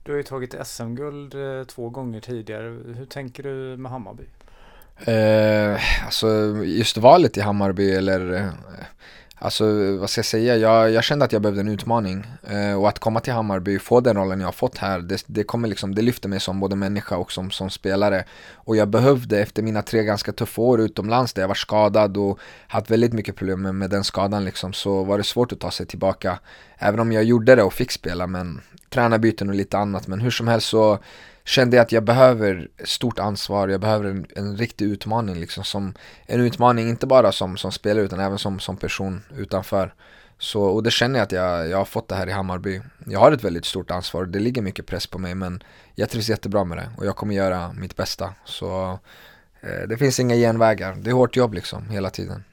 Du 0.03 0.11
har 0.11 0.17
ju 0.17 0.23
tagit 0.23 0.67
SM-guld 0.67 1.35
eh, 1.35 1.63
två 1.63 1.89
gånger 1.89 2.21
tidigare. 2.21 2.67
Hur 2.95 3.05
tänker 3.05 3.43
du 3.43 3.77
med 3.77 3.91
Hammarby? 3.91 4.23
Eh, 4.99 6.05
alltså 6.05 6.27
just 6.63 6.97
valet 6.97 7.37
i 7.37 7.41
Hammarby 7.41 7.91
eller 7.91 8.33
eh, 8.33 8.49
Alltså 9.37 9.95
vad 9.97 10.09
ska 10.09 10.19
jag 10.19 10.25
säga, 10.25 10.57
jag, 10.57 10.91
jag 10.91 11.03
kände 11.03 11.25
att 11.25 11.31
jag 11.31 11.41
behövde 11.41 11.61
en 11.61 11.67
utmaning 11.67 12.27
eh, 12.47 12.73
och 12.81 12.89
att 12.89 12.99
komma 12.99 13.19
till 13.19 13.33
Hammarby, 13.33 13.79
få 13.79 14.01
den 14.01 14.17
rollen 14.17 14.39
jag 14.39 14.47
har 14.47 14.51
fått 14.51 14.77
här, 14.77 14.99
det, 14.99 15.23
det, 15.27 15.43
kommer 15.43 15.67
liksom, 15.67 15.95
det 15.95 16.01
lyfter 16.01 16.29
mig 16.29 16.39
som 16.39 16.59
både 16.59 16.75
människa 16.75 17.17
och 17.17 17.31
som, 17.31 17.51
som 17.51 17.69
spelare. 17.69 18.23
Och 18.53 18.75
jag 18.75 18.87
behövde 18.87 19.39
efter 19.39 19.63
mina 19.63 19.81
tre 19.81 20.03
ganska 20.03 20.31
tuffa 20.31 20.61
år 20.61 20.81
utomlands 20.81 21.33
där 21.33 21.43
jag 21.43 21.47
var 21.47 21.55
skadad 21.55 22.17
och 22.17 22.39
haft 22.67 22.91
väldigt 22.91 23.13
mycket 23.13 23.35
problem 23.35 23.61
med, 23.61 23.75
med 23.75 23.89
den 23.89 24.03
skadan 24.03 24.45
liksom, 24.45 24.73
så 24.73 25.03
var 25.03 25.17
det 25.17 25.23
svårt 25.23 25.51
att 25.51 25.59
ta 25.59 25.71
sig 25.71 25.85
tillbaka. 25.85 26.39
Även 26.77 26.99
om 26.99 27.11
jag 27.11 27.23
gjorde 27.23 27.55
det 27.55 27.63
och 27.63 27.73
fick 27.73 27.91
spela, 27.91 28.27
men 28.27 28.61
tränarbyten 28.89 29.49
och 29.49 29.55
lite 29.55 29.77
annat. 29.77 30.07
Men 30.07 30.21
hur 30.21 30.31
som 30.31 30.47
helst 30.47 30.67
så 30.67 30.99
kände 31.45 31.75
jag 31.77 31.83
att 31.83 31.91
jag 31.91 32.03
behöver 32.03 32.67
stort 32.83 33.19
ansvar, 33.19 33.67
jag 33.67 33.81
behöver 33.81 34.09
en, 34.09 34.25
en 34.35 34.57
riktig 34.57 34.85
utmaning 34.85 35.35
liksom 35.35 35.63
som 35.63 35.93
En 36.25 36.41
utmaning 36.41 36.89
inte 36.89 37.07
bara 37.07 37.31
som, 37.31 37.57
som 37.57 37.71
spelare 37.71 38.05
utan 38.05 38.19
även 38.19 38.37
som, 38.37 38.59
som 38.59 38.77
person 38.77 39.21
utanför. 39.37 39.93
Så, 40.37 40.61
och 40.61 40.83
det 40.83 40.91
känner 40.91 41.19
jag 41.19 41.23
att 41.23 41.31
jag, 41.31 41.69
jag 41.69 41.77
har 41.77 41.85
fått 41.85 42.07
det 42.07 42.15
här 42.15 42.27
i 42.27 42.31
Hammarby. 42.31 42.81
Jag 43.05 43.19
har 43.19 43.31
ett 43.31 43.43
väldigt 43.43 43.65
stort 43.65 43.91
ansvar, 43.91 44.25
det 44.25 44.39
ligger 44.39 44.61
mycket 44.61 44.85
press 44.85 45.07
på 45.07 45.19
mig 45.19 45.35
men 45.35 45.63
Jag 45.95 46.09
trivs 46.09 46.29
jättebra 46.29 46.63
med 46.63 46.77
det 46.77 46.89
och 46.97 47.05
jag 47.05 47.15
kommer 47.15 47.35
göra 47.35 47.73
mitt 47.73 47.95
bästa. 47.95 48.33
Så 48.45 48.99
eh, 49.61 49.87
Det 49.89 49.97
finns 49.97 50.19
inga 50.19 50.35
genvägar, 50.35 50.95
det 50.95 51.09
är 51.09 51.13
hårt 51.13 51.35
jobb 51.35 51.53
liksom 51.53 51.89
hela 51.89 52.09
tiden. 52.09 52.43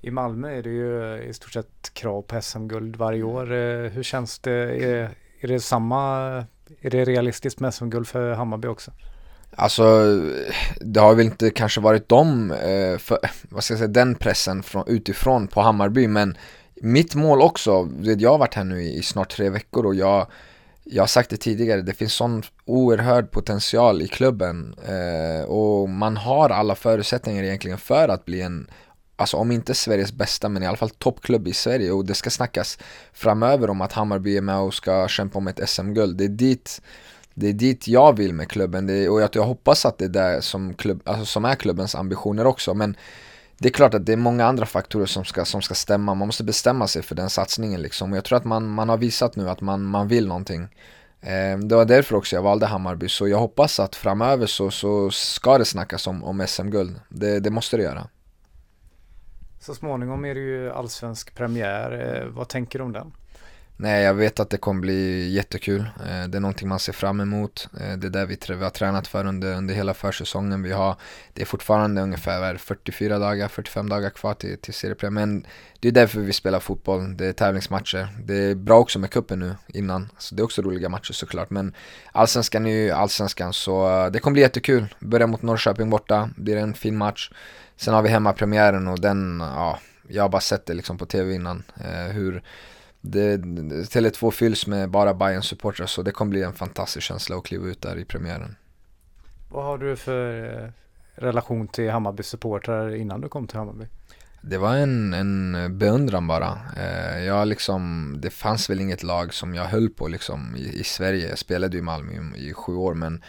I 0.00 0.10
Malmö 0.10 0.58
är 0.58 0.62
det 0.62 0.70
ju 0.70 1.14
eh, 1.14 1.28
i 1.28 1.34
stort 1.34 1.52
sett 1.52 1.94
krav 1.94 2.22
på 2.22 2.42
SM-guld 2.42 2.96
varje 2.96 3.22
år. 3.22 3.52
Eh, 3.52 3.90
hur 3.90 4.02
känns 4.02 4.38
det? 4.38 4.84
Är, 4.84 5.10
är 5.40 5.48
det 5.48 5.60
samma 5.60 6.44
är 6.80 6.90
det 6.90 7.04
realistiskt 7.04 7.60
med 7.60 7.74
SM-guld 7.74 8.08
för 8.08 8.32
Hammarby 8.32 8.68
också? 8.68 8.90
Alltså, 9.56 10.04
det 10.80 11.00
har 11.00 11.14
väl 11.14 11.26
inte 11.26 11.50
kanske 11.50 11.80
varit 11.80 12.08
de, 12.08 12.50
eh, 12.50 12.98
för, 12.98 13.18
vad 13.48 13.64
ska 13.64 13.74
jag 13.74 13.78
säga, 13.78 13.88
den 13.88 14.14
pressen 14.14 14.62
från, 14.62 14.84
utifrån 14.86 15.46
på 15.46 15.60
Hammarby 15.60 16.08
men 16.08 16.36
mitt 16.74 17.14
mål 17.14 17.40
också, 17.40 17.88
jag 18.02 18.30
har 18.30 18.38
varit 18.38 18.54
här 18.54 18.64
nu 18.64 18.82
i, 18.82 18.98
i 18.98 19.02
snart 19.02 19.30
tre 19.30 19.50
veckor 19.50 19.86
och 19.86 19.94
jag 19.94 20.26
jag 20.90 21.02
har 21.02 21.08
sagt 21.08 21.30
det 21.30 21.36
tidigare, 21.36 21.82
det 21.82 21.94
finns 21.94 22.12
sån 22.12 22.42
oerhörd 22.64 23.30
potential 23.30 24.02
i 24.02 24.08
klubben 24.08 24.74
eh, 24.88 25.48
och 25.48 25.88
man 25.88 26.16
har 26.16 26.50
alla 26.50 26.74
förutsättningar 26.74 27.42
egentligen 27.42 27.78
för 27.78 28.08
att 28.08 28.24
bli 28.24 28.42
en 28.42 28.70
alltså 29.18 29.36
om 29.36 29.50
inte 29.50 29.74
Sveriges 29.74 30.12
bästa 30.12 30.48
men 30.48 30.62
i 30.62 30.66
alla 30.66 30.76
fall 30.76 30.90
toppklubb 30.90 31.48
i 31.48 31.52
Sverige 31.52 31.92
och 31.92 32.04
det 32.04 32.14
ska 32.14 32.30
snackas 32.30 32.78
framöver 33.12 33.70
om 33.70 33.80
att 33.80 33.92
Hammarby 33.92 34.36
är 34.36 34.40
med 34.40 34.58
och 34.58 34.74
ska 34.74 35.08
kämpa 35.08 35.38
om 35.38 35.48
ett 35.48 35.68
SM-guld. 35.68 36.16
Det 36.16 36.24
är 36.24 36.28
dit 36.28 36.82
det 37.34 37.48
är 37.48 37.52
dit 37.52 37.88
jag 37.88 38.16
vill 38.16 38.34
med 38.34 38.48
klubben 38.48 38.86
det 38.86 38.94
är, 38.94 39.10
och 39.10 39.20
jag, 39.20 39.30
jag 39.32 39.42
hoppas 39.42 39.86
att 39.86 39.98
det 39.98 40.04
är 40.04 40.08
det 40.08 40.42
som, 40.42 40.74
klubb, 40.74 41.02
alltså 41.04 41.24
som 41.24 41.44
är 41.44 41.54
klubbens 41.54 41.94
ambitioner 41.94 42.46
också 42.46 42.74
men 42.74 42.96
det 43.58 43.68
är 43.68 43.72
klart 43.72 43.94
att 43.94 44.06
det 44.06 44.12
är 44.12 44.16
många 44.16 44.46
andra 44.46 44.66
faktorer 44.66 45.06
som 45.06 45.24
ska, 45.24 45.44
som 45.44 45.62
ska 45.62 45.74
stämma. 45.74 46.14
Man 46.14 46.26
måste 46.26 46.44
bestämma 46.44 46.88
sig 46.88 47.02
för 47.02 47.14
den 47.14 47.30
satsningen 47.30 47.82
liksom. 47.82 48.10
Och 48.10 48.16
jag 48.16 48.24
tror 48.24 48.36
att 48.36 48.44
man, 48.44 48.68
man 48.68 48.88
har 48.88 48.96
visat 48.96 49.36
nu 49.36 49.50
att 49.50 49.60
man, 49.60 49.84
man 49.84 50.08
vill 50.08 50.26
någonting. 50.26 50.62
Eh, 51.20 51.58
det 51.58 51.74
var 51.76 51.84
därför 51.84 52.16
också 52.16 52.36
jag 52.36 52.42
valde 52.42 52.66
Hammarby. 52.66 53.08
Så 53.08 53.28
jag 53.28 53.38
hoppas 53.38 53.80
att 53.80 53.96
framöver 53.96 54.46
så, 54.46 54.70
så 54.70 55.10
ska 55.10 55.58
det 55.58 55.64
snackas 55.64 56.06
om, 56.06 56.24
om 56.24 56.46
SM-guld. 56.46 57.00
Det, 57.08 57.40
det 57.40 57.50
måste 57.50 57.76
det 57.76 57.82
göra. 57.82 58.06
Så 59.68 59.74
småningom 59.74 60.24
är 60.24 60.34
det 60.34 60.40
ju 60.40 60.70
allsvensk 60.70 61.34
premiär. 61.34 62.20
Eh, 62.22 62.28
vad 62.28 62.48
tänker 62.48 62.78
du 62.78 62.84
om 62.84 62.92
den? 62.92 63.12
Nej, 63.80 64.04
jag 64.04 64.14
vet 64.14 64.40
att 64.40 64.50
det 64.50 64.58
kommer 64.58 64.80
bli 64.80 65.30
jättekul. 65.30 65.80
Eh, 65.80 66.28
det 66.28 66.38
är 66.38 66.40
någonting 66.40 66.68
man 66.68 66.78
ser 66.78 66.92
fram 66.92 67.20
emot. 67.20 67.68
Eh, 67.80 67.96
det 67.96 68.06
är 68.06 68.10
det 68.10 68.26
vi, 68.26 68.38
vi 68.48 68.64
har 68.64 68.70
tränat 68.70 69.06
för 69.06 69.26
under, 69.26 69.56
under 69.56 69.74
hela 69.74 69.94
försäsongen. 69.94 70.62
Vi 70.62 70.72
har, 70.72 70.96
det 71.32 71.42
är 71.42 71.46
fortfarande 71.46 72.02
ungefär 72.02 72.56
44 72.56 73.18
dagar, 73.18 73.48
45 73.48 73.88
dagar 73.88 74.10
kvar 74.10 74.34
till, 74.34 74.58
till 74.58 74.74
seriepremiär. 74.74 75.26
Men 75.26 75.46
det 75.80 75.88
är 75.88 75.92
därför 75.92 76.20
vi 76.20 76.32
spelar 76.32 76.60
fotboll. 76.60 77.16
Det 77.16 77.26
är 77.26 77.32
tävlingsmatcher. 77.32 78.08
Det 78.24 78.34
är 78.34 78.54
bra 78.54 78.78
också 78.78 78.98
med 78.98 79.10
kuppen 79.10 79.38
nu 79.38 79.54
innan. 79.68 80.08
Så 80.18 80.34
det 80.34 80.42
är 80.42 80.44
också 80.44 80.62
roliga 80.62 80.88
matcher 80.88 81.12
såklart. 81.12 81.50
Men 81.50 81.74
allsvenskan 82.12 82.66
är 82.66 82.70
ju 82.70 82.90
allsvenskan 82.90 83.52
så 83.52 83.88
eh, 83.88 84.10
det 84.10 84.18
kommer 84.18 84.32
bli 84.32 84.42
jättekul. 84.42 84.94
Börja 84.98 85.26
mot 85.26 85.42
Norrköping 85.42 85.90
borta. 85.90 86.30
Blir 86.36 86.56
en 86.56 86.74
fin 86.74 86.96
match. 86.96 87.30
Sen 87.76 87.94
har 87.94 88.02
vi 88.02 88.08
hemmapremiären 88.08 88.88
och 88.88 89.00
den, 89.00 89.40
ja, 89.40 89.78
jag 90.08 90.22
har 90.22 90.28
bara 90.28 90.40
sett 90.40 90.66
det 90.66 90.74
liksom 90.74 90.98
på 90.98 91.06
tv 91.06 91.34
innan. 91.34 91.62
Eh, 91.80 92.12
hur 92.12 92.42
det, 93.12 93.36
Tele2 93.36 94.30
fylls 94.30 94.66
med 94.66 94.90
bara 94.90 95.14
bayern 95.14 95.42
supportrar 95.42 95.86
så 95.86 96.02
det 96.02 96.10
kommer 96.10 96.30
bli 96.30 96.42
en 96.42 96.52
fantastisk 96.52 97.06
känsla 97.06 97.36
att 97.36 97.44
kliva 97.44 97.66
ut 97.66 97.82
där 97.82 97.98
i 97.98 98.04
premiären. 98.04 98.56
Vad 99.50 99.64
har 99.64 99.78
du 99.78 99.96
för 99.96 100.54
eh, 100.64 100.70
relation 101.14 101.68
till 101.68 101.90
Hammarby 101.90 102.22
supportrar 102.22 102.94
innan 102.94 103.20
du 103.20 103.28
kom 103.28 103.46
till 103.46 103.58
Hammarby? 103.58 103.86
Det 104.40 104.58
var 104.58 104.76
en, 104.76 105.14
en 105.14 105.78
beundran 105.78 106.26
bara. 106.26 106.58
Eh, 106.76 107.24
jag 107.24 107.48
liksom, 107.48 108.14
det 108.18 108.30
fanns 108.30 108.70
väl 108.70 108.80
inget 108.80 109.02
lag 109.02 109.34
som 109.34 109.54
jag 109.54 109.64
höll 109.64 109.88
på 109.90 110.08
liksom 110.08 110.56
i, 110.56 110.80
i 110.80 110.84
Sverige. 110.84 111.28
Jag 111.28 111.38
spelade 111.38 111.78
i 111.78 111.82
Malmö 111.82 112.12
i, 112.12 112.48
i 112.48 112.52
sju 112.52 112.74
år 112.74 112.94
men 112.94 113.22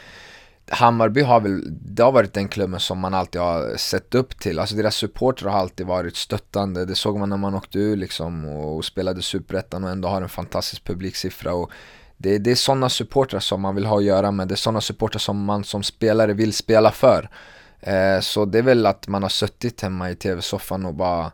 Hammarby 0.72 1.22
har 1.22 1.40
väl, 1.40 1.62
det 1.96 2.04
har 2.04 2.12
varit 2.12 2.34
den 2.34 2.48
klubben 2.48 2.80
som 2.80 3.00
man 3.00 3.14
alltid 3.14 3.42
har 3.42 3.78
sett 3.78 4.16
upp 4.16 4.40
till. 4.40 4.60
Alltså 4.60 4.76
deras 4.76 4.96
supportrar 4.96 5.52
har 5.52 5.60
alltid 5.60 5.86
varit 5.86 6.16
stöttande. 6.16 6.86
Det 6.86 6.96
såg 6.96 7.20
man 7.20 7.30
när 7.30 7.38
man 7.38 7.56
åkte 7.56 7.80
ur 7.80 7.98
liksom 7.98 8.46
och 8.46 8.86
spelade 8.86 9.22
Superettan 9.22 9.84
och 9.84 9.90
ändå 9.90 10.08
har 10.08 10.22
en 10.22 10.30
fantastisk 10.30 10.84
publiksiffra. 10.84 11.54
Och 11.54 11.72
det, 12.18 12.38
det 12.38 12.52
är 12.52 12.56
sådana 12.56 12.90
supportrar 12.90 13.40
som 13.40 13.62
man 13.62 13.76
vill 13.76 13.86
ha 13.86 13.98
att 13.98 14.04
göra 14.04 14.32
med. 14.32 14.48
Det 14.48 14.54
är 14.54 14.56
sådana 14.56 14.82
supportrar 14.82 15.20
som 15.20 15.46
man 15.46 15.64
som 15.64 15.84
spelare 15.84 16.34
vill 16.34 16.54
spela 16.54 16.92
för. 16.92 17.30
Eh, 17.80 18.20
så 18.22 18.46
det 18.46 18.58
är 18.58 18.64
väl 18.64 18.86
att 18.86 19.08
man 19.08 19.24
har 19.24 19.30
suttit 19.30 19.82
hemma 19.82 20.12
i 20.12 20.16
tv-soffan 20.16 20.86
och 20.86 20.94
bara 20.94 21.32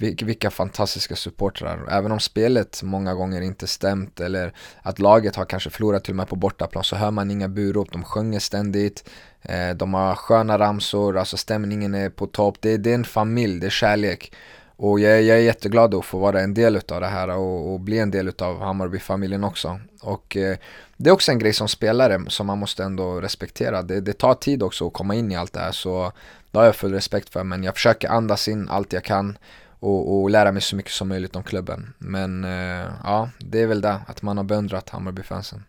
vilka 0.00 0.50
fantastiska 0.50 1.16
supportrar. 1.16 1.88
Även 1.90 2.12
om 2.12 2.20
spelet 2.20 2.82
många 2.82 3.14
gånger 3.14 3.40
inte 3.40 3.66
stämt 3.66 4.20
eller 4.20 4.52
att 4.82 4.98
laget 4.98 5.36
har 5.36 5.44
kanske 5.44 5.70
förlorat 5.70 6.04
till 6.04 6.12
och 6.12 6.16
med 6.16 6.28
på 6.28 6.36
bortaplan 6.36 6.84
så 6.84 6.96
hör 6.96 7.10
man 7.10 7.30
inga 7.30 7.48
burop, 7.48 7.92
de 7.92 8.04
sjunger 8.04 8.38
ständigt. 8.38 9.08
Eh, 9.42 9.70
de 9.70 9.94
har 9.94 10.14
sköna 10.14 10.58
ramsor, 10.58 11.18
alltså 11.18 11.36
stämningen 11.36 11.94
är 11.94 12.10
på 12.10 12.26
topp. 12.26 12.56
Det, 12.60 12.76
det 12.76 12.90
är 12.90 12.94
en 12.94 13.04
familj, 13.04 13.60
det 13.60 13.66
är 13.66 13.70
kärlek. 13.70 14.32
Och 14.76 15.00
jag, 15.00 15.22
jag 15.22 15.36
är 15.36 15.42
jätteglad 15.42 15.94
att 15.94 16.04
få 16.04 16.18
vara 16.18 16.40
en 16.40 16.54
del 16.54 16.76
av 16.76 17.00
det 17.00 17.06
här 17.06 17.28
och, 17.28 17.72
och 17.72 17.80
bli 17.80 17.98
en 17.98 18.10
del 18.10 18.32
av 18.38 18.60
Hammarby-familjen 18.60 19.44
också. 19.44 19.80
Och 20.00 20.36
eh, 20.36 20.56
det 20.96 21.10
är 21.10 21.14
också 21.14 21.32
en 21.32 21.38
grej 21.38 21.52
som 21.52 21.68
spelare 21.68 22.20
som 22.28 22.46
man 22.46 22.58
måste 22.58 22.84
ändå 22.84 23.20
respektera. 23.20 23.82
Det, 23.82 24.00
det, 24.00 24.12
tar 24.12 24.34
tid 24.34 24.62
också 24.62 24.86
att 24.86 24.92
komma 24.92 25.14
in 25.14 25.32
i 25.32 25.36
allt 25.36 25.52
det 25.52 25.60
här 25.60 25.72
så 25.72 26.12
det 26.50 26.58
har 26.58 26.64
jag 26.64 26.76
full 26.76 26.92
respekt 26.92 27.28
för 27.32 27.44
men 27.44 27.64
jag 27.64 27.74
försöker 27.74 28.08
andas 28.08 28.48
in 28.48 28.68
allt 28.68 28.92
jag 28.92 29.04
kan 29.04 29.38
och, 29.80 30.22
och 30.22 30.30
lära 30.30 30.52
mig 30.52 30.62
så 30.62 30.76
mycket 30.76 30.92
som 30.92 31.08
möjligt 31.08 31.36
om 31.36 31.42
klubben. 31.42 31.94
Men 31.98 32.44
eh, 32.44 32.88
ja, 33.04 33.30
det 33.38 33.62
är 33.62 33.66
väl 33.66 33.80
det, 33.80 34.00
att 34.06 34.22
man 34.22 34.36
har 34.36 34.44
beundrat 34.44 34.90
Hammarby-fansen. 34.90 35.64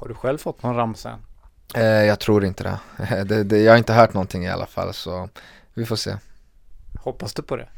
Har 0.00 0.08
du 0.08 0.14
själv 0.14 0.38
fått 0.38 0.62
någon 0.62 0.76
ramsa? 0.76 1.18
Eh, 1.74 1.84
jag 1.84 2.20
tror 2.20 2.44
inte 2.44 2.64
det. 2.64 3.24
det, 3.24 3.44
det. 3.44 3.58
Jag 3.58 3.72
har 3.72 3.78
inte 3.78 3.92
hört 3.92 4.14
någonting 4.14 4.44
i 4.44 4.50
alla 4.50 4.66
fall, 4.66 4.94
så 4.94 5.28
vi 5.74 5.86
får 5.86 5.96
se. 5.96 6.16
Hoppas 7.00 7.34
du 7.34 7.42
på 7.42 7.56
det? 7.56 7.68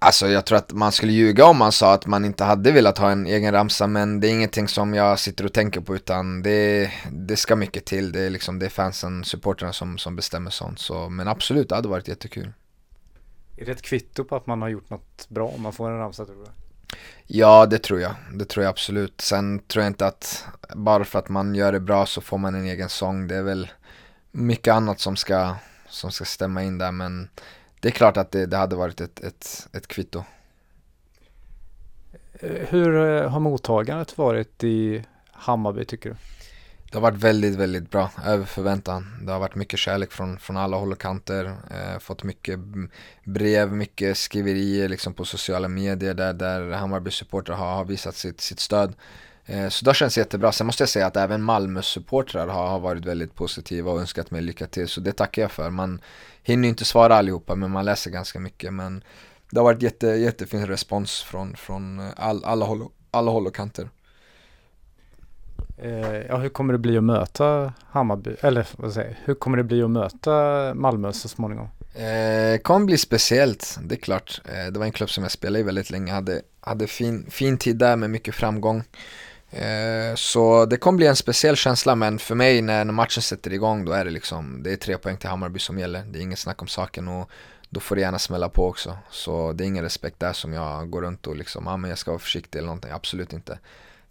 Alltså 0.00 0.28
jag 0.28 0.46
tror 0.46 0.58
att 0.58 0.72
man 0.72 0.92
skulle 0.92 1.12
ljuga 1.12 1.46
om 1.46 1.56
man 1.56 1.72
sa 1.72 1.94
att 1.94 2.06
man 2.06 2.24
inte 2.24 2.44
hade 2.44 2.72
velat 2.72 2.98
ha 2.98 3.10
en 3.10 3.26
egen 3.26 3.52
ramsa 3.52 3.86
men 3.86 4.20
det 4.20 4.28
är 4.28 4.30
ingenting 4.30 4.68
som 4.68 4.94
jag 4.94 5.18
sitter 5.18 5.44
och 5.44 5.52
tänker 5.52 5.80
på 5.80 5.96
utan 5.96 6.42
det, 6.42 6.90
det 7.10 7.36
ska 7.36 7.56
mycket 7.56 7.84
till. 7.84 8.12
Det 8.12 8.20
är 8.20 8.30
liksom 8.30 8.58
det 8.58 8.66
är 8.66 8.70
fansen, 8.70 9.24
supporterna 9.24 9.72
som, 9.72 9.98
som 9.98 10.16
bestämmer 10.16 10.50
sånt. 10.50 10.78
Så, 10.78 11.08
men 11.08 11.28
absolut, 11.28 11.68
det 11.68 11.74
hade 11.74 11.88
varit 11.88 12.08
jättekul. 12.08 12.52
Är 13.60 13.64
det 13.64 13.72
ett 13.72 13.82
kvitto 13.82 14.24
på 14.24 14.36
att 14.36 14.46
man 14.46 14.62
har 14.62 14.68
gjort 14.68 14.90
något 14.90 15.28
bra 15.28 15.48
om 15.48 15.62
man 15.62 15.72
får 15.72 15.90
en 15.90 15.98
ramsa 15.98 16.24
tror 16.24 16.36
du? 16.36 16.50
Ja, 17.26 17.66
det 17.66 17.78
tror 17.78 18.00
jag. 18.00 18.14
Det 18.34 18.44
tror 18.44 18.64
jag 18.64 18.70
absolut. 18.70 19.20
Sen 19.20 19.58
tror 19.58 19.82
jag 19.82 19.90
inte 19.90 20.06
att 20.06 20.44
bara 20.74 21.04
för 21.04 21.18
att 21.18 21.28
man 21.28 21.54
gör 21.54 21.72
det 21.72 21.80
bra 21.80 22.06
så 22.06 22.20
får 22.20 22.38
man 22.38 22.54
en 22.54 22.64
egen 22.64 22.88
sång. 22.88 23.28
Det 23.28 23.36
är 23.36 23.42
väl 23.42 23.68
mycket 24.30 24.74
annat 24.74 25.00
som 25.00 25.16
ska, 25.16 25.54
som 25.88 26.12
ska 26.12 26.24
stämma 26.24 26.62
in 26.62 26.78
där. 26.78 26.92
Men 26.92 27.28
det 27.80 27.88
är 27.88 27.92
klart 27.92 28.16
att 28.16 28.30
det, 28.30 28.46
det 28.46 28.56
hade 28.56 28.76
varit 28.76 29.00
ett, 29.00 29.20
ett, 29.20 29.68
ett 29.72 29.88
kvitto. 29.88 30.24
Hur 32.40 32.96
eh, 32.96 33.30
har 33.30 33.40
mottagandet 33.40 34.18
varit 34.18 34.64
i 34.64 35.04
Hammarby 35.30 35.84
tycker 35.84 36.10
du? 36.10 36.16
Det 36.90 36.96
har 36.96 37.02
varit 37.02 37.24
väldigt, 37.24 37.54
väldigt 37.54 37.90
bra, 37.90 38.10
över 38.26 38.44
förväntan. 38.44 39.06
Det 39.22 39.32
har 39.32 39.40
varit 39.40 39.54
mycket 39.54 39.78
kärlek 39.78 40.12
från, 40.12 40.38
från 40.38 40.56
alla 40.56 40.76
håll 40.76 40.92
och 40.92 41.00
kanter. 41.00 41.44
Eh, 41.44 41.98
fått 41.98 42.22
mycket 42.22 42.58
brev, 43.24 43.72
mycket 43.72 44.18
skriverier 44.18 44.88
liksom 44.88 45.14
på 45.14 45.24
sociala 45.24 45.68
medier 45.68 46.14
där, 46.14 46.32
där 46.32 46.70
Hammarby 46.70 47.10
supportrar 47.10 47.56
har, 47.56 47.74
har 47.74 47.84
visat 47.84 48.16
sitt, 48.16 48.40
sitt 48.40 48.60
stöd. 48.60 48.94
Eh, 49.46 49.68
så 49.68 49.84
det 49.84 49.88
har 49.88 49.94
känts 49.94 50.18
jättebra. 50.18 50.52
Sen 50.52 50.66
måste 50.66 50.82
jag 50.82 50.88
säga 50.88 51.06
att 51.06 51.16
även 51.16 51.42
Malmö 51.42 51.82
supportrar 51.82 52.46
har, 52.46 52.66
har 52.66 52.78
varit 52.78 53.04
väldigt 53.04 53.34
positiva 53.34 53.92
och 53.92 54.00
önskat 54.00 54.30
mig 54.30 54.40
lycka 54.40 54.66
till. 54.66 54.88
Så 54.88 55.00
det 55.00 55.12
tackar 55.12 55.42
jag 55.42 55.50
för. 55.50 55.70
Man 55.70 56.00
hinner 56.42 56.68
inte 56.68 56.84
svara 56.84 57.16
allihopa 57.16 57.54
men 57.54 57.70
man 57.70 57.84
läser 57.84 58.10
ganska 58.10 58.40
mycket. 58.40 58.72
Men 58.72 59.04
det 59.50 59.58
har 59.58 59.64
varit 59.64 59.82
jätte, 59.82 60.06
jättefin 60.06 60.66
respons 60.66 61.22
från, 61.22 61.56
från 61.56 62.10
all, 62.16 62.44
alla, 62.44 62.64
håll, 62.64 62.88
alla 63.10 63.30
håll 63.30 63.46
och 63.46 63.54
kanter. 63.54 63.88
Eh, 65.82 66.26
ja, 66.28 66.36
hur 66.36 66.48
kommer 66.48 66.72
det 66.72 66.78
bli 66.78 66.98
att 66.98 67.04
möta 67.04 67.72
Hammarby, 67.90 68.36
eller 68.40 68.66
vad 68.76 68.92
säger 68.92 69.18
hur 69.24 69.34
kommer 69.34 69.56
det 69.56 69.64
bli 69.64 69.82
att 69.82 69.90
möta 69.90 70.30
Malmö 70.74 71.12
så 71.12 71.28
småningom? 71.28 71.68
Det 71.94 72.52
eh, 72.54 72.58
kommer 72.58 72.86
bli 72.86 72.98
speciellt, 72.98 73.78
det 73.82 73.94
är 73.94 73.98
klart. 74.00 74.40
Eh, 74.44 74.72
det 74.72 74.78
var 74.78 74.86
en 74.86 74.92
klubb 74.92 75.10
som 75.10 75.24
jag 75.24 75.30
spelade 75.30 75.58
i 75.58 75.62
väldigt 75.62 75.90
länge, 75.90 76.12
hade, 76.12 76.42
hade 76.60 76.86
fin, 76.86 77.26
fin 77.30 77.58
tid 77.58 77.76
där 77.76 77.96
med 77.96 78.10
mycket 78.10 78.34
framgång. 78.34 78.82
Eh, 79.50 80.14
så 80.14 80.66
det 80.66 80.76
kommer 80.76 80.96
bli 80.96 81.06
en 81.06 81.16
speciell 81.16 81.56
känsla, 81.56 81.94
men 81.94 82.18
för 82.18 82.34
mig 82.34 82.62
när 82.62 82.84
matchen 82.84 83.22
sätter 83.22 83.52
igång 83.52 83.84
då 83.84 83.92
är 83.92 84.04
det 84.04 84.10
liksom, 84.10 84.62
det 84.62 84.72
är 84.72 84.76
tre 84.76 84.98
poäng 84.98 85.16
till 85.16 85.28
Hammarby 85.28 85.58
som 85.58 85.78
gäller. 85.78 86.02
Det 86.02 86.18
är 86.18 86.22
inget 86.22 86.38
snack 86.38 86.62
om 86.62 86.68
saken 86.68 87.08
och 87.08 87.30
då 87.70 87.80
får 87.80 87.96
det 87.96 88.02
gärna 88.02 88.18
smälla 88.18 88.48
på 88.48 88.66
också. 88.68 88.98
Så 89.10 89.52
det 89.52 89.64
är 89.64 89.66
ingen 89.66 89.84
respekt 89.84 90.20
där 90.20 90.32
som 90.32 90.52
jag 90.52 90.90
går 90.90 91.02
runt 91.02 91.26
och 91.26 91.36
liksom, 91.36 91.66
ja 91.66 91.72
ah, 91.72 91.76
men 91.76 91.90
jag 91.90 91.98
ska 91.98 92.10
vara 92.10 92.18
försiktig 92.18 92.58
eller 92.58 92.66
någonting, 92.66 92.90
absolut 92.90 93.32
inte 93.32 93.58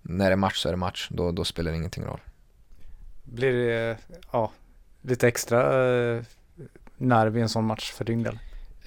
när 0.09 0.25
det 0.25 0.31
är 0.31 0.35
match 0.35 0.57
så 0.57 0.69
är 0.69 0.73
det 0.73 0.77
match. 0.77 1.07
Då, 1.11 1.31
då 1.31 1.43
spelar 1.43 1.71
det 1.71 1.77
ingenting 1.77 2.05
roll. 2.05 2.19
Blir 3.23 3.53
det 3.53 3.97
ja, 4.31 4.51
lite 5.01 5.27
extra 5.27 5.59
eh, 6.15 6.23
nerv 6.97 7.37
i 7.37 7.41
en 7.41 7.49
sån 7.49 7.65
match 7.65 7.91
för 7.91 8.05
din 8.05 8.23
del? 8.23 8.39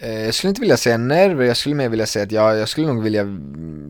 Eh, 0.02 0.24
jag 0.24 0.34
skulle 0.34 0.48
inte 0.48 0.60
vilja 0.60 0.76
säga 0.76 0.96
nerver, 0.96 1.44
jag 1.44 1.56
skulle 1.56 1.74
mer 1.74 1.88
vilja 1.88 2.06
säga 2.06 2.22
att 2.24 2.32
jag, 2.32 2.58
jag 2.58 2.68
skulle 2.68 2.86
nog 2.86 3.02
vilja 3.02 3.26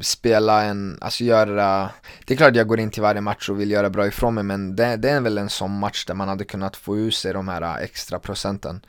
spela 0.01 0.63
en, 0.63 0.99
alltså 1.01 1.25
göra 1.25 1.91
Det 2.25 2.35
är 2.35 2.37
klart 2.37 2.51
att 2.51 2.57
jag 2.57 2.67
går 2.67 2.81
in 2.81 2.91
till 2.91 3.03
varje 3.03 3.21
match 3.21 3.49
och 3.49 3.61
vill 3.61 3.71
göra 3.71 3.91
bra 3.91 4.07
ifrån 4.07 4.35
mig 4.35 4.45
men 4.45 4.77
det, 4.77 4.97
det 4.97 5.11
är 5.11 5.21
väl 5.21 5.39
en 5.39 5.49
sån 5.49 5.79
match 5.79 6.05
där 6.05 6.15
man 6.15 6.29
hade 6.29 6.45
kunnat 6.45 6.77
få 6.77 6.97
ur 6.97 7.11
sig 7.11 7.33
de 7.33 7.49
här 7.49 7.83
extra 7.83 8.19
procenten 8.19 8.81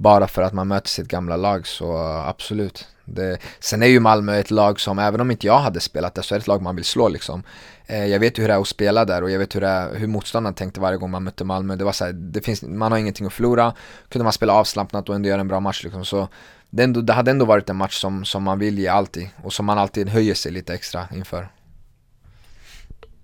bara 0.00 0.26
för 0.26 0.42
att 0.42 0.52
man 0.52 0.68
möter 0.68 0.88
sitt 0.88 1.08
gamla 1.08 1.36
lag 1.36 1.66
så 1.66 1.96
absolut 2.26 2.86
det, 3.04 3.38
Sen 3.60 3.82
är 3.82 3.86
ju 3.86 4.00
Malmö 4.00 4.38
ett 4.38 4.50
lag 4.50 4.80
som, 4.80 4.98
även 4.98 5.20
om 5.20 5.30
inte 5.30 5.46
jag 5.46 5.58
hade 5.58 5.80
spelat 5.80 6.14
där 6.14 6.22
så 6.22 6.34
är 6.34 6.38
det 6.38 6.42
ett 6.42 6.46
lag 6.46 6.62
man 6.62 6.76
vill 6.76 6.84
slå 6.84 7.08
liksom 7.08 7.42
Eh, 7.90 8.06
jag 8.06 8.20
vet 8.20 8.38
ju 8.38 8.42
hur 8.42 8.48
det 8.48 8.54
är 8.54 8.60
att 8.60 8.68
spela 8.68 9.04
där 9.04 9.22
och 9.22 9.30
jag 9.30 9.38
vet 9.38 9.54
hur, 9.54 9.60
det 9.60 9.66
är, 9.66 9.94
hur 9.94 10.06
motståndaren 10.06 10.54
tänkte 10.54 10.80
varje 10.80 10.98
gång 10.98 11.10
man 11.10 11.24
mötte 11.24 11.44
Malmö. 11.44 11.76
Det 11.76 11.84
var 11.84 11.92
så 11.92 12.04
här, 12.04 12.12
det 12.12 12.40
finns, 12.40 12.62
man 12.62 12.92
har 12.92 12.98
ingenting 12.98 13.26
att 13.26 13.32
förlora. 13.32 13.74
Kunde 14.08 14.24
man 14.24 14.32
spela 14.32 14.52
avslappnat 14.52 15.08
och 15.08 15.14
ändå 15.14 15.28
göra 15.28 15.40
en 15.40 15.48
bra 15.48 15.60
match 15.60 15.84
liksom. 15.84 16.04
Så 16.04 16.28
det, 16.70 16.82
ändå, 16.82 17.00
det 17.00 17.12
hade 17.12 17.30
ändå 17.30 17.44
varit 17.44 17.70
en 17.70 17.76
match 17.76 18.00
som, 18.00 18.24
som 18.24 18.42
man 18.42 18.58
vill 18.58 18.78
ge 18.78 18.88
alltid 18.88 19.28
och 19.42 19.52
som 19.52 19.66
man 19.66 19.78
alltid 19.78 20.08
höjer 20.08 20.34
sig 20.34 20.52
lite 20.52 20.74
extra 20.74 21.08
inför. 21.14 21.48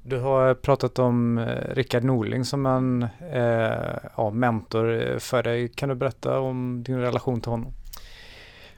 Du 0.08 0.18
har 0.18 0.54
pratat 0.54 0.98
om 0.98 1.38
eh, 1.38 1.74
Rickard 1.74 2.04
Norling 2.04 2.44
som 2.44 2.66
en 2.66 3.02
eh, 3.32 3.98
ja, 4.16 4.30
mentor 4.30 5.18
för 5.18 5.42
dig. 5.42 5.68
Kan 5.68 5.88
du 5.88 5.94
berätta 5.94 6.38
om 6.38 6.82
din 6.82 6.98
relation 6.98 7.40
till 7.40 7.50
honom? 7.50 7.72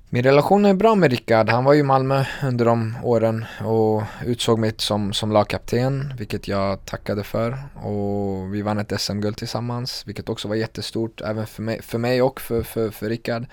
Min 0.08 0.22
relation 0.22 0.64
är 0.64 0.74
bra 0.74 0.94
med 0.94 1.10
Rickard. 1.10 1.48
Han 1.48 1.64
var 1.64 1.72
ju 1.72 1.80
i 1.80 1.82
Malmö 1.82 2.24
under 2.42 2.64
de 2.64 2.94
åren 3.02 3.44
och 3.64 4.02
utsåg 4.24 4.58
mig 4.58 4.72
som, 4.76 5.12
som 5.12 5.32
lagkapten, 5.32 6.14
vilket 6.18 6.48
jag 6.48 6.84
tackade 6.84 7.24
för. 7.24 7.58
Och 7.74 8.54
vi 8.54 8.62
vann 8.62 8.78
ett 8.78 9.00
SM-guld 9.00 9.36
tillsammans, 9.36 10.02
vilket 10.06 10.28
också 10.28 10.48
var 10.48 10.54
jättestort, 10.54 11.20
även 11.20 11.46
för 11.46 11.62
mig, 11.62 11.82
för 11.82 11.98
mig 11.98 12.22
och 12.22 12.40
för, 12.40 12.62
för, 12.62 12.90
för 12.90 13.08
Rickard. 13.08 13.46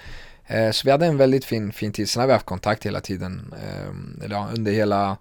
Eh, 0.48 0.72
så 0.72 0.86
vi 0.86 0.92
hade 0.92 1.06
en 1.06 1.18
väldigt 1.18 1.46
fin, 1.46 1.72
fin 1.72 1.92
tid, 1.92 2.10
sen 2.10 2.22
har 2.22 2.28
vi 2.28 2.34
haft 2.34 2.46
kontakt 2.46 2.86
hela 2.86 3.00
tiden, 3.00 3.54
eh, 3.64 4.26
eller 4.26 4.36
ja, 4.36 4.48
under 4.54 4.72
hela 4.72 5.18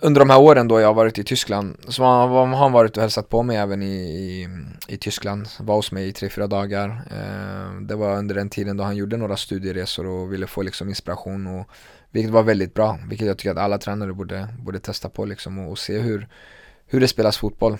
under 0.00 0.18
de 0.18 0.30
här 0.30 0.40
åren 0.40 0.68
då 0.68 0.80
jag 0.80 0.86
har 0.86 0.94
varit 0.94 1.18
i 1.18 1.24
Tyskland 1.24 1.76
så 1.88 2.02
har 2.02 2.46
han 2.56 2.72
varit 2.72 2.96
och 2.96 3.02
hälsat 3.02 3.28
på 3.28 3.42
mig 3.42 3.56
även 3.56 3.82
i, 3.82 3.96
i, 3.96 4.48
i 4.88 4.96
Tyskland, 4.96 5.48
var 5.60 5.74
hos 5.74 5.92
mig 5.92 6.08
i 6.08 6.12
tre, 6.12 6.28
fyra 6.28 6.46
dagar. 6.46 6.88
Eh, 7.10 7.80
det 7.80 7.94
var 7.94 8.16
under 8.16 8.34
den 8.34 8.50
tiden 8.50 8.76
då 8.76 8.84
han 8.84 8.96
gjorde 8.96 9.16
några 9.16 9.36
studieresor 9.36 10.06
och 10.06 10.32
ville 10.32 10.46
få 10.46 10.62
liksom 10.62 10.88
inspiration 10.88 11.46
och 11.46 11.70
vilket 12.10 12.32
var 12.32 12.42
väldigt 12.42 12.74
bra, 12.74 12.98
vilket 13.08 13.26
jag 13.26 13.38
tycker 13.38 13.50
att 13.50 13.58
alla 13.58 13.78
tränare 13.78 14.12
borde, 14.12 14.48
borde 14.58 14.80
testa 14.80 15.08
på 15.08 15.24
liksom 15.24 15.58
och, 15.58 15.70
och 15.70 15.78
se 15.78 15.98
hur, 15.98 16.28
hur 16.86 17.00
det 17.00 17.08
spelas 17.08 17.38
fotboll. 17.38 17.78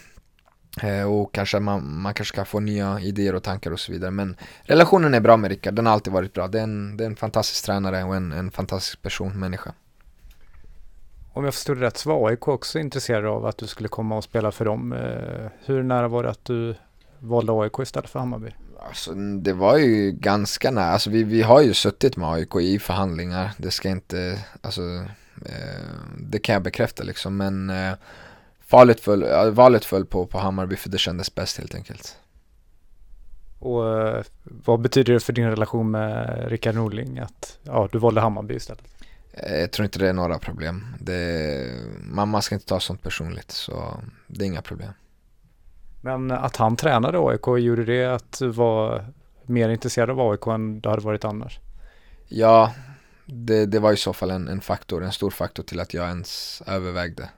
Eh, 0.82 1.12
och 1.12 1.34
kanske 1.34 1.60
man, 1.60 2.00
man 2.00 2.14
kanske 2.14 2.36
kan 2.36 2.46
få 2.46 2.60
nya 2.60 3.00
idéer 3.00 3.34
och 3.34 3.42
tankar 3.42 3.70
och 3.70 3.80
så 3.80 3.92
vidare. 3.92 4.10
Men 4.10 4.36
relationen 4.62 5.14
är 5.14 5.20
bra 5.20 5.36
med 5.36 5.50
Rickard, 5.50 5.74
den 5.74 5.86
har 5.86 5.92
alltid 5.92 6.12
varit 6.12 6.32
bra. 6.32 6.48
Det 6.48 6.58
är 6.58 6.62
en, 6.62 6.96
det 6.96 7.04
är 7.04 7.06
en 7.06 7.16
fantastisk 7.16 7.64
tränare 7.64 8.04
och 8.04 8.16
en, 8.16 8.32
en 8.32 8.50
fantastisk 8.50 9.02
person, 9.02 9.40
människa. 9.40 9.72
Om 11.36 11.44
jag 11.44 11.54
förstod 11.54 11.78
rätt 11.78 11.96
så 11.96 12.08
var 12.08 12.28
AIK 12.28 12.48
också 12.48 12.78
intresserade 12.78 13.28
av 13.28 13.46
att 13.46 13.58
du 13.58 13.66
skulle 13.66 13.88
komma 13.88 14.16
och 14.16 14.24
spela 14.24 14.52
för 14.52 14.64
dem. 14.64 14.92
Eh, 14.92 15.50
hur 15.64 15.82
nära 15.82 16.08
var 16.08 16.22
det 16.22 16.30
att 16.30 16.44
du 16.44 16.74
valde 17.18 17.52
AIK 17.52 17.72
istället 17.82 18.10
för 18.10 18.18
Hammarby? 18.18 18.50
Alltså, 18.88 19.14
det 19.14 19.52
var 19.52 19.76
ju 19.76 20.12
ganska 20.12 20.70
nära. 20.70 20.84
Alltså, 20.84 21.10
vi, 21.10 21.22
vi 21.22 21.42
har 21.42 21.60
ju 21.60 21.74
suttit 21.74 22.16
med 22.16 22.28
AIK 22.28 22.56
i 22.56 22.78
förhandlingar. 22.78 23.50
Det 23.58 23.70
ska 23.70 23.88
inte, 23.88 24.38
alltså, 24.60 24.82
eh, 25.46 25.84
det 26.18 26.38
kan 26.38 26.52
jag 26.52 26.62
bekräfta 26.62 27.02
liksom. 27.02 27.36
Men 27.36 27.70
eh, 27.70 27.92
valet 28.70 29.00
föll, 29.00 29.24
valet 29.52 29.84
föll 29.84 30.06
på, 30.06 30.26
på 30.26 30.38
Hammarby 30.38 30.76
för 30.76 30.88
det 30.88 30.98
kändes 30.98 31.34
bäst 31.34 31.58
helt 31.58 31.74
enkelt. 31.74 32.16
Och 33.58 33.98
eh, 33.98 34.24
vad 34.44 34.80
betyder 34.80 35.12
det 35.12 35.20
för 35.20 35.32
din 35.32 35.50
relation 35.50 35.90
med 35.90 36.44
Rickard 36.48 36.74
Norling 36.74 37.18
att 37.18 37.58
ja, 37.62 37.88
du 37.92 37.98
valde 37.98 38.20
Hammarby 38.20 38.54
istället? 38.54 38.95
Eh, 39.36 39.60
jag 39.60 39.70
tror 39.70 39.84
inte 39.84 39.98
det 39.98 40.08
är 40.08 40.12
några 40.12 40.38
problem. 40.38 40.96
Det, 41.00 41.72
mamma 42.00 42.42
ska 42.42 42.54
inte 42.54 42.66
ta 42.66 42.80
sånt 42.80 43.02
personligt 43.02 43.50
så 43.50 44.00
det 44.26 44.44
är 44.44 44.46
inga 44.46 44.62
problem. 44.62 44.92
Men 46.00 46.30
att 46.30 46.56
han 46.56 46.76
tränade 46.76 47.18
AIK, 47.18 47.46
gjorde 47.46 47.84
det 47.84 48.14
att 48.14 48.38
du 48.38 48.48
var 48.48 49.04
mer 49.42 49.68
intresserad 49.68 50.10
av 50.10 50.20
AIK 50.20 50.46
än 50.46 50.80
du 50.80 50.88
hade 50.88 51.02
varit 51.02 51.24
annars? 51.24 51.60
Ja, 52.28 52.72
det, 53.24 53.66
det 53.66 53.78
var 53.78 53.92
i 53.92 53.96
så 53.96 54.12
fall 54.12 54.30
en, 54.30 54.48
en 54.48 54.60
faktor, 54.60 55.04
en 55.04 55.12
stor 55.12 55.30
faktor 55.30 55.62
till 55.62 55.80
att 55.80 55.94
jag 55.94 56.08
ens 56.08 56.62
övervägde. 56.66 57.28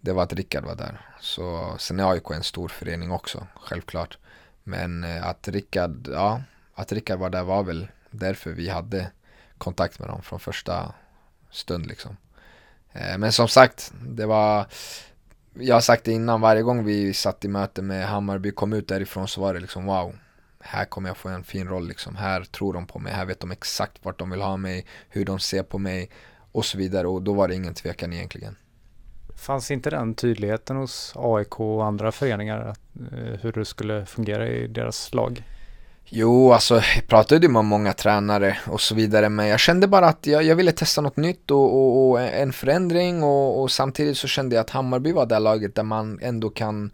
Det 0.00 0.12
var 0.12 0.22
att 0.22 0.32
Rickard 0.32 0.64
var 0.64 0.74
där. 0.74 1.00
Så, 1.20 1.74
sen 1.78 2.00
är 2.00 2.10
AIK 2.10 2.30
en 2.30 2.42
stor 2.42 2.68
förening 2.68 3.10
också, 3.10 3.46
självklart. 3.54 4.18
Men 4.64 5.04
eh, 5.04 5.26
att 5.26 5.48
Rickard, 5.48 6.08
ja, 6.12 6.42
att 6.74 6.92
Rickard 6.92 7.18
var 7.18 7.30
där 7.30 7.42
var 7.42 7.62
väl 7.62 7.88
därför 8.10 8.50
vi 8.50 8.68
hade 8.68 9.10
kontakt 9.58 9.98
med 9.98 10.08
dem 10.08 10.22
från 10.22 10.40
första 10.40 10.94
stund 11.56 11.86
liksom. 11.86 12.16
Eh, 12.92 13.18
men 13.18 13.32
som 13.32 13.48
sagt, 13.48 13.92
det 14.02 14.26
var 14.26 14.66
jag 15.58 15.76
har 15.76 15.80
sagt 15.80 16.04
det 16.04 16.12
innan, 16.12 16.40
varje 16.40 16.62
gång 16.62 16.84
vi 16.84 17.14
satt 17.14 17.44
i 17.44 17.48
möte 17.48 17.82
med 17.82 18.08
Hammarby, 18.08 18.50
kom 18.50 18.72
ut 18.72 18.88
därifrån 18.88 19.28
så 19.28 19.40
var 19.40 19.54
det 19.54 19.60
liksom 19.60 19.86
wow. 19.86 20.14
Här 20.60 20.84
kommer 20.84 21.08
jag 21.08 21.16
få 21.16 21.28
en 21.28 21.44
fin 21.44 21.68
roll 21.68 21.88
liksom. 21.88 22.16
Här 22.16 22.44
tror 22.44 22.72
de 22.72 22.86
på 22.86 22.98
mig, 22.98 23.12
här 23.12 23.24
vet 23.24 23.40
de 23.40 23.50
exakt 23.50 24.04
vart 24.04 24.18
de 24.18 24.30
vill 24.30 24.40
ha 24.40 24.56
mig, 24.56 24.86
hur 25.08 25.24
de 25.24 25.38
ser 25.38 25.62
på 25.62 25.78
mig 25.78 26.10
och 26.52 26.64
så 26.64 26.78
vidare. 26.78 27.08
Och 27.08 27.22
då 27.22 27.34
var 27.34 27.48
det 27.48 27.54
ingen 27.54 27.74
tvekan 27.74 28.12
egentligen. 28.12 28.56
Fanns 29.36 29.70
inte 29.70 29.90
den 29.90 30.14
tydligheten 30.14 30.76
hos 30.76 31.12
AIK 31.16 31.60
och 31.60 31.86
andra 31.86 32.12
föreningar 32.12 32.74
eh, 32.94 33.40
hur 33.40 33.52
det 33.52 33.64
skulle 33.64 34.06
fungera 34.06 34.48
i 34.48 34.66
deras 34.66 35.14
lag? 35.14 35.44
Jo, 36.08 36.52
alltså 36.52 36.74
jag 36.74 37.06
pratade 37.08 37.48
med 37.48 37.64
många 37.64 37.92
tränare 37.92 38.58
och 38.66 38.80
så 38.80 38.94
vidare 38.94 39.28
men 39.28 39.46
jag 39.46 39.60
kände 39.60 39.88
bara 39.88 40.08
att 40.08 40.26
jag, 40.26 40.42
jag 40.42 40.56
ville 40.56 40.72
testa 40.72 41.00
något 41.00 41.16
nytt 41.16 41.50
och, 41.50 41.74
och, 41.74 42.10
och 42.10 42.20
en 42.20 42.52
förändring 42.52 43.22
och, 43.22 43.62
och, 43.62 43.70
samtidigt 43.70 44.18
så 44.18 44.28
kände 44.28 44.56
jag 44.56 44.60
att 44.60 44.70
Hammarby 44.70 45.12
var 45.12 45.26
det 45.26 45.38
laget 45.38 45.74
där 45.74 45.82
man 45.82 46.18
ändå 46.22 46.50
kan, 46.50 46.90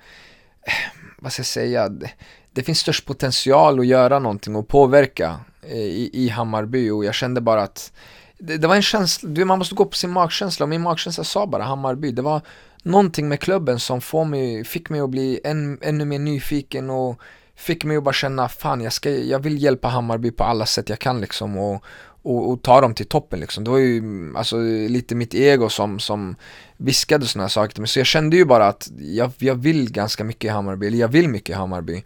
eh, 0.67 0.73
vad 1.19 1.33
ska 1.33 1.41
jag 1.41 1.47
säga, 1.47 1.89
det, 1.89 2.11
det 2.53 2.63
finns 2.63 2.79
störst 2.79 3.07
potential 3.07 3.81
att 3.81 3.87
göra 3.87 4.19
någonting 4.19 4.57
och 4.57 4.69
påverka 4.69 5.41
eh, 5.63 5.77
i, 5.77 6.11
i 6.13 6.29
Hammarby 6.29 6.91
och 6.91 7.05
jag 7.05 7.15
kände 7.15 7.41
bara 7.41 7.63
att 7.63 7.93
det, 8.39 8.57
det 8.57 8.69
var 8.69 8.77
en 8.77 8.83
känsla, 8.83 9.29
du, 9.29 9.45
man 9.45 9.59
måste 9.59 9.75
gå 9.75 9.85
på 9.85 9.97
sin 9.97 10.11
magkänsla 10.11 10.65
och 10.65 10.71
min 10.71 10.83
magkänsla 10.83 11.25
sa 11.25 11.47
bara 11.47 11.63
Hammarby, 11.63 12.11
det 12.13 12.23
var 12.23 12.41
någonting 12.83 13.29
med 13.29 13.41
klubben 13.41 13.81
som 13.81 14.01
får 14.01 14.25
mig, 14.25 14.65
fick 14.65 14.91
mig 14.91 15.01
att 15.01 15.11
bli 15.11 15.41
än, 15.45 15.79
ännu 15.83 16.05
mer 16.05 16.19
nyfiken 16.19 16.91
och 16.91 17.21
fick 17.57 17.85
mig 17.85 17.97
att 17.97 18.05
bara 18.05 18.15
känna, 18.15 18.49
fan 18.49 18.81
jag, 18.81 18.93
ska, 18.93 19.11
jag 19.11 19.39
vill 19.39 19.63
hjälpa 19.63 19.89
Hammarby 19.89 20.31
på 20.31 20.45
alla 20.45 20.67
sätt 20.67 20.89
jag 20.89 20.99
kan 20.99 21.21
liksom 21.21 21.59
och, 21.59 21.85
och, 22.23 22.51
och 22.51 22.63
ta 22.63 22.81
dem 22.81 22.95
till 22.95 23.07
toppen 23.07 23.41
liksom. 23.41 23.65
Det 23.65 23.71
var 23.71 23.79
ju 23.79 23.99
mm, 23.99 24.37
alltså, 24.37 24.57
lite 24.89 25.15
mitt 25.15 25.35
ego 25.35 25.69
som, 25.69 25.99
som 25.99 26.37
viskade 26.77 27.27
sådana 27.27 27.49
saker 27.49 27.75
till 27.75 27.81
mig. 27.81 27.89
Så 27.89 27.99
jag 27.99 28.07
kände 28.07 28.37
ju 28.37 28.45
bara 28.45 28.67
att 28.67 28.91
jag, 28.99 29.31
jag 29.39 29.55
vill 29.55 29.93
ganska 29.93 30.25
mycket 30.25 30.45
i 30.45 30.49
Hammarby, 30.49 30.87
eller 30.87 30.99
jag 30.99 31.09
vill 31.09 31.29
mycket 31.29 31.51
i 31.51 31.53
Hammarby. 31.53 32.05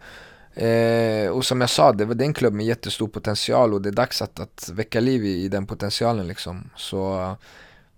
Eh, 0.53 1.29
och 1.29 1.45
som 1.45 1.61
jag 1.61 1.69
sa, 1.69 1.91
det, 1.91 2.05
det 2.05 2.23
är 2.23 2.25
en 2.25 2.33
klubb 2.33 2.53
med 2.53 2.65
jättestor 2.65 3.07
potential 3.07 3.73
och 3.73 3.81
det 3.81 3.89
är 3.89 3.93
dags 3.93 4.21
att, 4.21 4.39
att 4.39 4.69
väcka 4.73 4.99
liv 4.99 5.25
i, 5.25 5.43
i 5.43 5.47
den 5.47 5.65
potentialen 5.65 6.27
liksom. 6.27 6.69
Så 6.75 7.35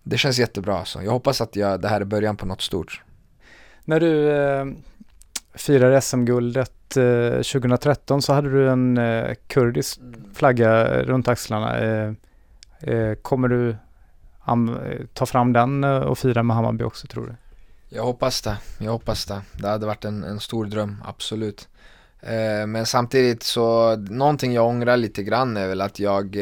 det 0.03 0.17
känns 0.17 0.39
jättebra 0.39 0.77
alltså. 0.79 1.03
Jag 1.03 1.11
hoppas 1.11 1.41
att 1.41 1.55
jag, 1.55 1.81
det 1.81 1.87
här 1.87 2.01
är 2.01 2.05
början 2.05 2.37
på 2.37 2.45
något 2.45 2.61
stort. 2.61 3.01
När 3.85 3.99
du 3.99 4.31
eh, 4.31 4.65
firar 5.53 5.99
SM-guldet 5.99 6.71
2013 6.89 8.17
eh, 8.17 8.21
så 8.21 8.33
hade 8.33 8.49
du 8.49 8.69
en 8.69 8.97
eh, 8.97 9.35
kurdisk 9.47 9.99
flagga 10.33 11.01
runt 11.03 11.27
axlarna. 11.27 11.77
Eh, 11.77 13.13
kommer 13.21 13.47
du 13.47 13.75
ta 15.13 15.25
fram 15.25 15.53
den 15.53 15.83
och 15.83 16.17
fira 16.17 16.43
med 16.43 16.55
Hammarby 16.55 16.83
också 16.83 17.07
tror 17.07 17.25
du? 17.25 17.35
Jag 17.95 18.03
hoppas 18.03 18.41
det, 18.41 18.57
jag 18.79 18.91
hoppas 18.91 19.25
det. 19.25 19.41
Det 19.53 19.67
hade 19.67 19.85
varit 19.85 20.05
en, 20.05 20.23
en 20.23 20.39
stor 20.39 20.65
dröm, 20.65 21.03
absolut. 21.05 21.67
men 22.67 22.85
samtidigt 22.85 23.43
så, 23.43 23.95
någonting 23.95 24.53
jag 24.53 24.67
ångrar 24.67 24.97
lite 24.97 25.23
grann 25.23 25.57
är 25.57 25.67
väl 25.67 25.81
att 25.81 25.99
jag 25.99 26.37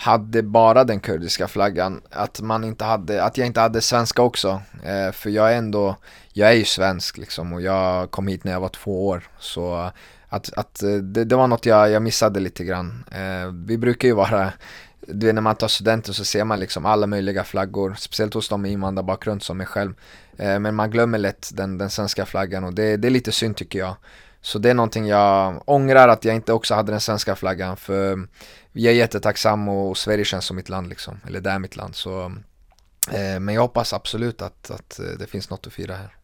hade 0.00 0.42
bara 0.42 0.84
den 0.84 1.00
kurdiska 1.00 1.48
flaggan, 1.48 2.00
att 2.10 2.40
man 2.40 2.64
inte 2.64 2.84
hade, 2.84 3.24
att 3.24 3.38
jag 3.38 3.46
inte 3.46 3.60
hade 3.60 3.80
svenska 3.80 4.22
också. 4.22 4.62
Eh, 4.84 5.12
för 5.12 5.30
jag 5.30 5.52
är 5.52 5.58
ändå, 5.58 5.96
jag 6.32 6.48
är 6.48 6.54
ju 6.54 6.64
svensk 6.64 7.18
liksom 7.18 7.52
och 7.52 7.60
jag 7.60 8.10
kom 8.10 8.26
hit 8.26 8.44
när 8.44 8.52
jag 8.52 8.60
var 8.60 8.68
två 8.68 9.08
år. 9.08 9.22
Så 9.38 9.90
att, 10.28 10.52
att 10.52 10.82
eh, 10.82 10.90
det, 10.90 11.24
det 11.24 11.36
var 11.36 11.46
något 11.46 11.66
jag, 11.66 11.90
jag 11.90 12.02
missade 12.02 12.40
lite 12.40 12.64
grann. 12.64 13.04
Eh, 13.10 13.52
vi 13.66 13.78
brukar 13.78 14.08
ju 14.08 14.14
vara, 14.14 14.52
du 15.00 15.26
vet 15.26 15.34
när 15.34 15.42
man 15.42 15.56
tar 15.56 15.68
studenten 15.68 16.14
så 16.14 16.24
ser 16.24 16.44
man 16.44 16.60
liksom 16.60 16.86
alla 16.86 17.06
möjliga 17.06 17.44
flaggor, 17.44 17.94
speciellt 17.98 18.34
hos 18.34 18.48
de 18.48 18.62
med 18.62 18.70
invandrarbakgrund 18.70 19.42
som 19.42 19.56
mig 19.56 19.66
själv. 19.66 19.94
Eh, 20.36 20.58
men 20.58 20.74
man 20.74 20.90
glömmer 20.90 21.18
lätt 21.18 21.50
den, 21.52 21.78
den 21.78 21.90
svenska 21.90 22.26
flaggan 22.26 22.64
och 22.64 22.74
det, 22.74 22.96
det 22.96 23.08
är 23.08 23.12
lite 23.12 23.32
synd 23.32 23.56
tycker 23.56 23.78
jag. 23.78 23.96
Så 24.42 24.58
det 24.58 24.70
är 24.70 24.74
någonting 24.74 25.06
jag 25.06 25.62
ångrar 25.64 26.08
att 26.08 26.24
jag 26.24 26.34
inte 26.34 26.52
också 26.52 26.74
hade 26.74 26.92
den 26.92 27.00
svenska 27.00 27.36
flaggan 27.36 27.76
för 27.76 28.26
jag 28.72 28.92
är 28.92 28.96
jättetacksam 28.96 29.68
och 29.68 29.98
Sverige 29.98 30.24
känns 30.24 30.44
som 30.44 30.56
mitt 30.56 30.68
land 30.68 30.88
liksom, 30.88 31.20
eller 31.26 31.40
det 31.40 31.50
är 31.50 31.58
mitt 31.58 31.76
land. 31.76 31.94
Så, 31.94 32.24
eh, 33.10 33.40
men 33.40 33.54
jag 33.54 33.62
hoppas 33.62 33.92
absolut 33.92 34.42
att, 34.42 34.70
att 34.70 34.98
eh, 34.98 35.04
det 35.18 35.26
finns 35.26 35.50
något 35.50 35.66
att 35.66 35.72
fira 35.72 35.94
här. 35.94 36.16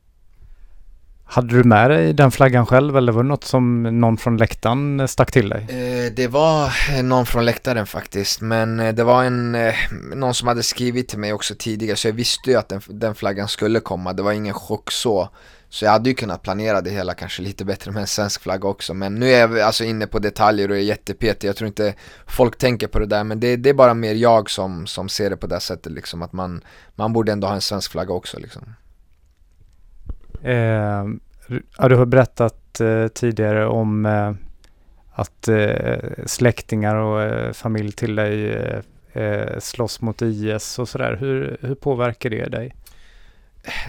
Hade 1.28 1.56
du 1.56 1.64
med 1.64 1.90
dig 1.90 2.12
den 2.12 2.30
flaggan 2.30 2.66
själv 2.66 2.96
eller 2.96 3.12
var 3.12 3.22
det 3.22 3.28
något 3.28 3.44
som 3.44 3.82
någon 3.82 4.16
från 4.16 4.36
läktaren 4.36 5.08
stack 5.08 5.32
till 5.32 5.48
dig? 5.48 5.66
Eh, 5.68 6.12
det 6.12 6.28
var 6.28 6.72
någon 7.02 7.26
från 7.26 7.44
läktaren 7.44 7.86
faktiskt, 7.86 8.40
men 8.40 8.80
eh, 8.80 8.94
det 8.94 9.04
var 9.04 9.24
en, 9.24 9.54
eh, 9.54 9.74
någon 10.14 10.34
som 10.34 10.48
hade 10.48 10.62
skrivit 10.62 11.08
till 11.08 11.18
mig 11.18 11.32
också 11.32 11.54
tidigare 11.58 11.96
så 11.96 12.08
jag 12.08 12.12
visste 12.12 12.50
ju 12.50 12.56
att 12.56 12.68
den, 12.68 12.80
den 12.88 13.14
flaggan 13.14 13.48
skulle 13.48 13.80
komma, 13.80 14.12
det 14.12 14.22
var 14.22 14.32
ingen 14.32 14.54
chock 14.54 14.90
så. 14.90 15.28
Så 15.68 15.84
jag 15.84 15.92
hade 15.92 16.08
ju 16.08 16.14
kunnat 16.14 16.42
planera 16.42 16.80
det 16.80 16.90
hela 16.90 17.14
kanske 17.14 17.42
lite 17.42 17.64
bättre 17.64 17.90
med 17.90 18.00
en 18.00 18.06
svensk 18.06 18.42
flagga 18.42 18.68
också 18.68 18.94
Men 18.94 19.14
nu 19.14 19.30
är 19.30 19.40
jag 19.40 19.60
alltså 19.60 19.84
inne 19.84 20.06
på 20.06 20.18
detaljer 20.18 20.70
och 20.70 20.76
är 20.76 20.80
jättepetig. 20.80 21.48
Jag 21.48 21.56
tror 21.56 21.68
inte 21.68 21.94
folk 22.26 22.58
tänker 22.58 22.86
på 22.86 22.98
det 22.98 23.06
där 23.06 23.24
Men 23.24 23.40
det, 23.40 23.56
det, 23.56 23.70
är 23.70 23.74
bara 23.74 23.94
mer 23.94 24.14
jag 24.14 24.50
som, 24.50 24.86
som 24.86 25.08
ser 25.08 25.30
det 25.30 25.36
på 25.36 25.46
det 25.46 25.60
sättet 25.60 25.92
liksom 25.92 26.22
Att 26.22 26.32
man, 26.32 26.64
man 26.94 27.12
borde 27.12 27.32
ändå 27.32 27.46
ha 27.46 27.54
en 27.54 27.60
svensk 27.60 27.92
flagga 27.92 28.14
också 28.14 28.38
liksom. 28.38 28.62
Eh, 30.42 31.04
ja, 31.78 31.88
Du 31.88 31.96
har 31.96 32.06
berättat 32.06 32.80
eh, 32.80 33.08
tidigare 33.08 33.66
om 33.66 34.06
eh, 34.06 34.32
att 35.12 35.48
eh, 35.48 35.96
släktingar 36.26 36.96
och 36.96 37.22
eh, 37.22 37.52
familj 37.52 37.92
till 37.92 38.14
dig 38.14 38.52
eh, 38.52 38.80
eh 39.12 39.58
slåss 39.58 40.00
mot 40.00 40.22
IS 40.22 40.78
och 40.78 40.88
sådär? 40.88 41.16
Hur, 41.20 41.58
hur 41.60 41.74
påverkar 41.74 42.30
det 42.30 42.44
dig? 42.44 42.74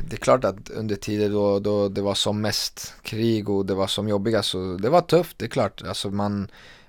Det 0.08 0.16
är 0.16 0.18
klart 0.18 0.44
att 0.44 0.70
under 0.70 0.96
tider 0.96 1.30
då, 1.30 1.60
då 1.60 1.90
det 1.90 2.02
var 2.02 2.16
som 2.16 2.42
mest 2.42 2.94
krig 3.02 3.50
och 3.50 3.66
det 3.66 3.74
var 3.74 3.88
som 3.88 4.08
jobbigast 4.08 4.50
så 4.50 4.78
det 4.78 4.90
var 4.90 5.02
tufft, 5.02 5.40
det 5.40 5.46
är 5.46 5.50
klart. 5.50 5.84
Alltså 5.88 6.10
man, 6.10 6.48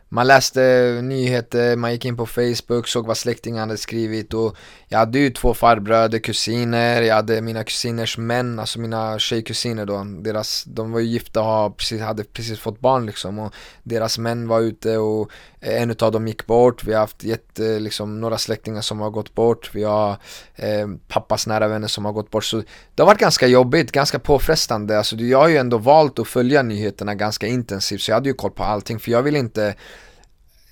man 0.09 0.27
läste 0.27 0.61
nyheter, 1.03 1.77
man 1.77 1.92
gick 1.92 2.05
in 2.05 2.16
på 2.16 2.27
Facebook, 2.27 2.88
såg 2.88 3.07
vad 3.07 3.16
släktingar 3.16 3.61
hade 3.61 3.77
skrivit 3.77 4.35
och 4.35 4.57
jag 4.88 4.99
hade 4.99 5.18
ju 5.18 5.31
två 5.31 5.55
farbröder, 5.55 6.18
kusiner, 6.18 7.03
jag 7.03 7.14
hade 7.14 7.40
mina 7.40 7.64
kusiners 7.64 8.18
män, 8.18 8.59
alltså 8.59 8.81
mina 8.81 9.18
tjejkusiner 9.18 9.87
då, 9.87 10.05
deras, 10.05 10.64
de 10.64 10.92
var 10.92 11.01
ju 11.01 11.07
gifta 11.07 11.42
och 11.42 11.77
precis, 11.77 12.01
hade 12.01 12.25
precis 12.25 12.59
fått 12.59 12.81
barn 12.81 13.07
liksom 13.07 13.38
och 13.38 13.55
deras 13.83 14.18
män 14.18 14.49
var 14.49 14.61
ute 14.61 14.99
och 14.99 15.31
en 15.61 15.90
utav 15.90 16.12
dem 16.12 16.29
gick 16.29 16.47
bort, 16.47 16.85
vi 16.85 16.92
har 16.92 17.01
haft 17.01 17.25
jätte, 17.25 17.79
liksom, 17.79 18.21
några 18.21 18.38
släktingar 18.38 18.81
som 18.81 19.01
har 19.01 19.11
gått 19.11 19.35
bort, 19.35 19.71
vi 19.75 19.85
har 19.85 20.11
eh, 20.57 20.88
pappas 21.09 21.47
nära 21.47 21.68
vänner 21.68 21.88
som 21.88 22.05
har 22.05 22.12
gått 22.12 22.31
bort. 22.31 22.44
Så 22.44 22.62
det 22.94 23.03
har 23.03 23.07
varit 23.07 23.21
ganska 23.21 23.47
jobbigt, 23.47 23.92
ganska 23.92 24.18
påfrestande, 24.18 24.99
alltså 24.99 25.16
jag 25.16 25.38
har 25.38 25.49
ju 25.49 25.57
ändå 25.57 25.79
valt 25.79 26.18
att 26.18 26.29
följa 26.29 26.62
nyheterna 26.62 27.14
ganska 27.14 27.47
intensivt 27.47 28.01
så 28.01 28.11
jag 28.11 28.16
hade 28.16 28.29
ju 28.29 28.35
koll 28.35 28.51
på 28.51 28.64
allting. 28.64 28.99
För 28.99 29.11
jag 29.11 29.23
vill 29.23 29.37
inte 29.37 29.75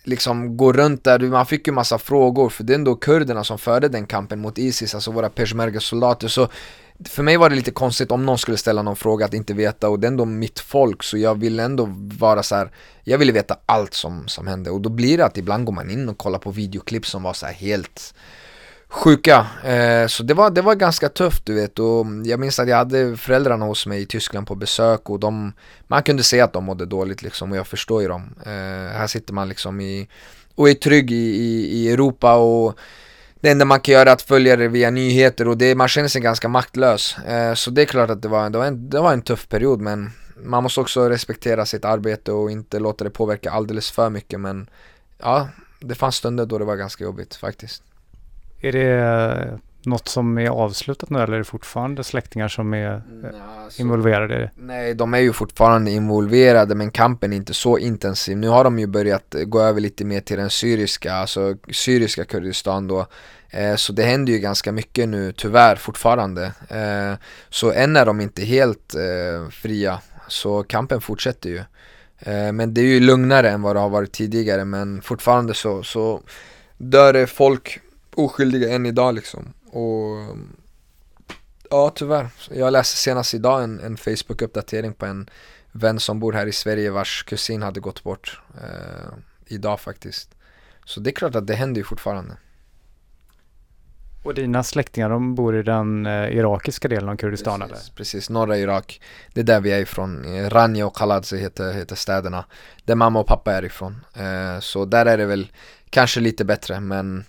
liksom 0.07 0.57
gå 0.57 0.73
runt 0.73 1.05
där, 1.05 1.19
man 1.19 1.47
fick 1.47 1.67
ju 1.67 1.73
massa 1.73 1.99
frågor 1.99 2.49
för 2.49 2.65
det 2.65 2.73
är 2.73 2.75
ändå 2.75 2.95
kurderna 2.95 3.45
som 3.45 3.59
förde 3.59 3.89
den 3.89 4.07
kampen 4.07 4.41
mot 4.41 4.59
Isis, 4.59 4.95
alltså 4.95 5.11
våra 5.11 5.29
peshmerga-soldater 5.29 6.29
så 6.29 6.49
för 7.05 7.23
mig 7.23 7.37
var 7.37 7.51
det 7.51 7.57
lite 7.57 7.71
konstigt 7.71 8.11
om 8.11 8.27
någon 8.27 8.39
skulle 8.39 8.57
ställa 8.57 8.83
någon 8.83 8.97
fråga 8.97 9.25
att 9.25 9.35
inte 9.35 9.55
veta 9.55 9.89
och 9.89 10.01
det 10.01 10.07
är 10.07 10.11
ändå 10.11 10.25
mitt 10.25 10.61
folk 10.61 11.03
så 11.03 11.19
jag 11.19 11.41
ville 11.41 11.63
ändå 11.63 11.89
vara 12.19 12.43
så 12.43 12.55
här, 12.55 12.71
jag 13.05 13.19
ville 13.19 13.33
veta 13.33 13.57
allt 13.67 13.95
som, 13.95 14.29
som 14.29 14.47
hände. 14.47 14.71
Och 14.71 14.81
då 14.81 14.89
blir 14.89 15.19
det 15.19 15.25
att 15.25 15.39
ibland 15.39 15.65
går 15.65 15.73
man 15.73 15.91
in 15.91 16.09
och 16.09 16.19
kollar 16.19 16.39
på 16.39 16.51
videoklipp 16.51 17.07
som 17.07 17.23
var 17.23 17.33
så 17.33 17.47
helt 17.47 18.15
sjuka. 18.89 19.47
Eh, 19.65 20.07
så 20.07 20.23
det 20.23 20.35
var, 20.35 20.51
det 20.51 20.63
var 20.63 20.75
ganska 20.75 21.09
tufft 21.09 21.47
du 21.47 21.55
vet 21.55 21.79
och 21.79 22.07
jag 22.25 22.41
minns 22.41 22.59
att 22.59 22.69
jag 22.69 22.77
hade 22.77 23.17
föräldrarna 23.17 23.65
hos 23.65 23.87
mig 23.87 24.03
i 24.03 24.07
Tyskland 24.07 24.47
på 24.47 24.55
besök 24.55 25.11
och 25.11 25.21
de, 25.21 25.53
man 25.87 26.03
kunde 26.03 26.23
se 26.23 26.41
att 26.41 26.53
de 26.53 26.65
mådde 26.65 26.87
dåligt 26.87 27.23
liksom 27.23 27.51
och 27.51 27.57
jag 27.57 27.67
förstår 27.67 28.03
ju 28.03 28.09
dem. 28.09 28.35
Eh, 28.47 28.97
här 28.99 29.07
sitter 29.07 29.35
man 29.35 29.49
liksom 29.49 29.81
i, 29.81 30.09
och 30.55 30.71
är 30.71 30.75
trygg 30.75 31.11
i, 31.11 31.15
i, 31.15 31.69
i 31.73 31.93
Europa 31.93 32.35
och 32.35 32.79
det 33.41 33.51
enda 33.51 33.65
man 33.65 33.81
kan 33.81 33.93
göra 33.93 34.11
är 34.11 34.13
att 34.13 34.23
följa 34.23 34.57
det 34.57 34.69
via 34.69 34.91
nyheter 34.91 35.49
och 35.49 35.59
det, 35.59 35.75
man 35.75 35.89
känner 35.89 36.09
sig 36.09 36.21
ganska 36.21 36.49
maktlös. 36.49 37.19
Eh, 37.19 37.55
så 37.55 37.71
det 37.71 37.83
är 37.83 37.87
klart 37.87 38.11
att 38.11 38.23
det 38.23 38.29
var, 38.29 38.51
det, 38.51 38.59
var 38.59 38.67
en, 38.67 38.91
det 38.91 39.01
var 39.01 39.13
en 39.13 39.23
tuff 39.23 39.49
period 39.49 39.81
men 39.81 40.11
man 40.37 40.63
måste 40.63 40.81
också 40.81 41.09
respektera 41.09 41.67
sitt 41.67 41.85
arbete 41.85 42.33
och 42.33 42.51
inte 42.51 42.79
låta 42.79 43.05
det 43.05 43.11
påverka 43.11 43.51
alldeles 43.51 43.91
för 43.91 44.11
mycket 44.11 44.41
men 44.41 44.71
ja, 45.19 45.49
det 45.81 45.95
fanns 45.95 46.17
stunder 46.17 46.47
då 46.47 46.59
det 46.59 46.65
var 46.65 46.77
ganska 46.77 47.05
jobbigt 47.05 47.35
faktiskt. 47.35 47.83
Är 48.61 48.73
det 48.73 49.59
något 49.87 50.09
som 50.09 50.39
är 50.39 50.49
avslutat 50.49 51.11
nu 51.11 51.19
eller 51.19 51.33
är 51.33 51.39
det 51.39 51.45
fortfarande 51.45 52.05
släktingar 52.05 52.49
som 52.49 52.75
är 52.75 52.93
eh, 52.95 53.65
alltså, 53.65 53.83
involverade 53.83 54.51
Nej, 54.57 54.95
de 54.95 55.15
är 55.15 55.19
ju 55.19 55.33
fortfarande 55.33 55.91
involverade 55.91 56.75
men 56.75 56.91
kampen 56.91 57.33
är 57.33 57.37
inte 57.37 57.55
så 57.55 57.79
intensiv. 57.79 58.37
Nu 58.37 58.49
har 58.49 58.65
de 58.65 58.79
ju 58.79 58.87
börjat 58.87 59.35
gå 59.47 59.61
över 59.61 59.81
lite 59.81 60.05
mer 60.05 60.21
till 60.21 60.37
den 60.37 60.51
syriska, 60.51 61.15
alltså 61.15 61.57
syriska 61.73 62.25
Kurdistan 62.25 62.89
då. 62.89 63.07
Eh, 63.51 63.77
så 63.77 63.93
det 63.93 64.03
händer 64.03 64.33
ju 64.33 64.39
ganska 64.39 64.73
mycket 64.73 65.09
nu 65.09 65.33
tyvärr 65.33 65.77
fortfarande. 65.77 66.45
Eh, 66.69 67.19
så 67.49 67.73
än 67.73 67.97
är 67.97 68.07
de 68.07 68.21
inte 68.21 68.45
helt 68.45 68.95
eh, 68.95 69.51
fria, 69.51 70.01
så 70.29 70.63
kampen 70.63 71.01
fortsätter 71.01 71.51
ju. 71.51 71.63
Eh, 72.19 72.53
men 72.53 72.75
det 72.75 72.81
är 72.81 72.85
ju 72.85 73.01
lugnare 73.01 73.51
än 73.51 73.63
vad 73.63 73.77
det 73.77 73.81
har 73.81 73.89
varit 73.89 74.13
tidigare 74.13 74.65
men 74.65 75.03
fortfarande 75.03 75.55
så, 75.55 75.83
så 75.83 76.23
dör 76.77 77.13
det 77.13 77.27
folk 77.27 77.81
oskyldiga 78.17 78.75
än 78.75 78.87
idag 78.87 79.15
liksom. 79.15 79.53
Och 79.67 80.37
ja, 81.71 81.93
tyvärr. 81.95 82.29
Jag 82.51 82.73
läste 82.73 82.97
senast 82.97 83.35
idag 83.35 83.65
en, 83.65 83.81
en 83.81 83.97
Facebook-uppdatering 83.97 84.93
på 84.93 85.07
en 85.07 85.31
vän 85.73 86.01
som 86.01 86.21
bor 86.21 86.33
här 86.33 86.47
i 86.47 86.53
Sverige 86.53 86.91
vars 86.91 87.23
kusin 87.23 87.63
hade 87.63 87.81
gått 87.81 88.03
bort 88.03 88.41
eh, 88.55 89.13
idag 89.47 89.81
faktiskt. 89.81 90.35
Så 90.85 91.01
det 91.01 91.11
är 91.11 91.13
klart 91.13 91.35
att 91.35 91.47
det 91.47 91.55
händer 91.55 91.81
ju 91.81 91.85
fortfarande. 91.85 92.37
Och 94.23 94.35
dina 94.35 94.63
släktingar 94.63 95.11
de 95.11 95.35
bor 95.35 95.57
i 95.57 95.63
den 95.63 96.07
eh, 96.07 96.37
irakiska 96.37 96.89
delen 96.89 97.09
av 97.09 97.17
Kurdistan 97.17 97.61
precis, 97.61 97.87
eller? 97.87 97.97
Precis, 97.97 98.31
norra 98.31 98.59
Irak. 98.59 99.01
Det 99.35 99.41
är 99.41 99.45
där 99.45 99.61
vi 99.61 99.73
är 99.73 99.81
ifrån. 99.81 100.25
Ranja 100.51 100.87
och 100.87 100.97
Khaladze 100.97 101.37
heter, 101.37 101.73
heter 101.73 101.97
städerna. 101.97 102.45
Där 102.85 102.95
mamma 102.95 103.21
och 103.21 103.27
pappa 103.27 103.53
är 103.53 103.65
ifrån. 103.65 104.05
Eh, 104.15 104.61
så 104.61 104.85
där 104.85 105.07
är 105.07 105.19
det 105.19 105.27
väl 105.27 105.53
kanske 105.91 106.21
lite 106.21 106.45
bättre 106.45 106.81
men 106.81 107.25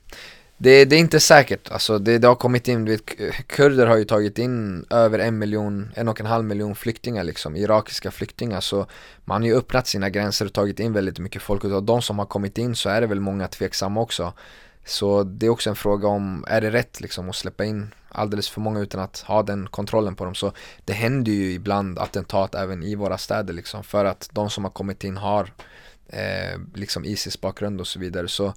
det, 0.58 0.86
det, 0.86 0.96
är 0.96 1.00
inte 1.00 1.20
säkert, 1.20 1.72
alltså 1.72 2.00
det, 2.00 2.17
det 2.17 2.28
har 2.28 2.36
kommit 2.36 2.67
in, 2.67 2.86
vet, 2.86 3.02
kurder 3.48 3.88
har 3.88 3.98
ju 3.98 4.06
tagit 4.06 4.38
in 4.38 4.86
över 4.89 5.20
en 5.20 5.38
miljon, 5.38 5.91
en 5.96 6.08
och 6.08 6.20
en 6.20 6.26
halv 6.26 6.46
miljon 6.46 6.76
flyktingar 6.76 7.24
liksom, 7.24 7.56
irakiska 7.56 8.12
flyktingar 8.12 8.62
så 8.62 8.86
man 9.26 9.41
har 9.41 9.48
ju 9.48 9.56
öppnat 9.56 9.88
sina 9.88 10.10
gränser 10.10 10.46
och 10.46 10.54
tagit 10.54 10.80
in 10.80 10.93
väldigt 10.93 11.20
mycket 11.20 11.41
folk 11.41 11.63
och 11.63 11.72
av 11.72 11.84
de 11.84 12.02
som 12.02 12.20
har 12.20 12.26
kommit 12.26 12.58
in 12.58 12.76
så 12.76 12.89
är 12.89 13.02
det 13.02 13.08
väl 13.08 13.20
många 13.20 13.48
tveksamma 13.48 14.02
också. 14.02 14.34
Så 14.86 15.24
det 15.24 15.46
är 15.46 15.50
också 15.50 15.70
en 15.70 15.76
fråga 15.76 16.08
om, 16.08 16.46
är 16.48 16.62
det 16.62 16.72
rätt 16.72 17.02
liksom 17.02 17.30
att 17.30 17.36
släppa 17.36 17.65
in 17.65 17.93
alldeles 18.10 18.50
för 18.50 18.62
många 18.62 18.80
utan 18.80 19.02
att 19.02 19.20
ha 19.20 19.43
den 19.43 19.67
kontrollen 19.67 20.15
på 20.15 20.26
dem? 20.26 20.36
Så 20.36 20.52
det 20.86 20.93
händer 20.93 21.32
ju 21.32 21.52
ibland 21.52 22.00
attentat 22.00 22.56
även 22.56 22.84
i 22.84 22.96
våra 22.96 23.17
städer 23.17 23.54
liksom 23.54 23.84
för 23.84 24.06
att 24.06 24.30
de 24.32 24.50
som 24.50 24.63
har 24.63 24.72
kommit 24.72 25.04
in 25.04 25.17
har 25.17 25.52
eh, 26.08 26.60
liksom 26.74 27.06
Isis 27.06 27.41
bakgrund 27.41 27.82
och 27.82 27.88
så 27.88 28.00
vidare. 28.00 28.28
Så 28.28 28.54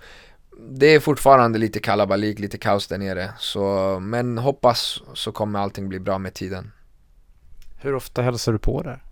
det 0.69 0.87
är 0.87 1.01
fortfarande 1.01 1.59
lite 1.59 1.81
kalabalik, 1.81 2.39
lite 2.39 2.59
kaos 2.59 2.87
där 2.87 2.99
nere. 2.99 3.31
Så, 3.39 3.99
men 4.01 4.39
hoppas 4.39 5.03
så 5.15 5.33
kommer 5.33 5.59
allting 5.59 5.89
bli 5.89 6.01
bra 6.01 6.19
med 6.19 6.35
tiden. 6.35 6.73
Hur 7.79 7.95
ofta 7.95 8.23
hälsar 8.23 8.53
du 8.53 8.59
på 8.59 8.83
där? 8.83 9.03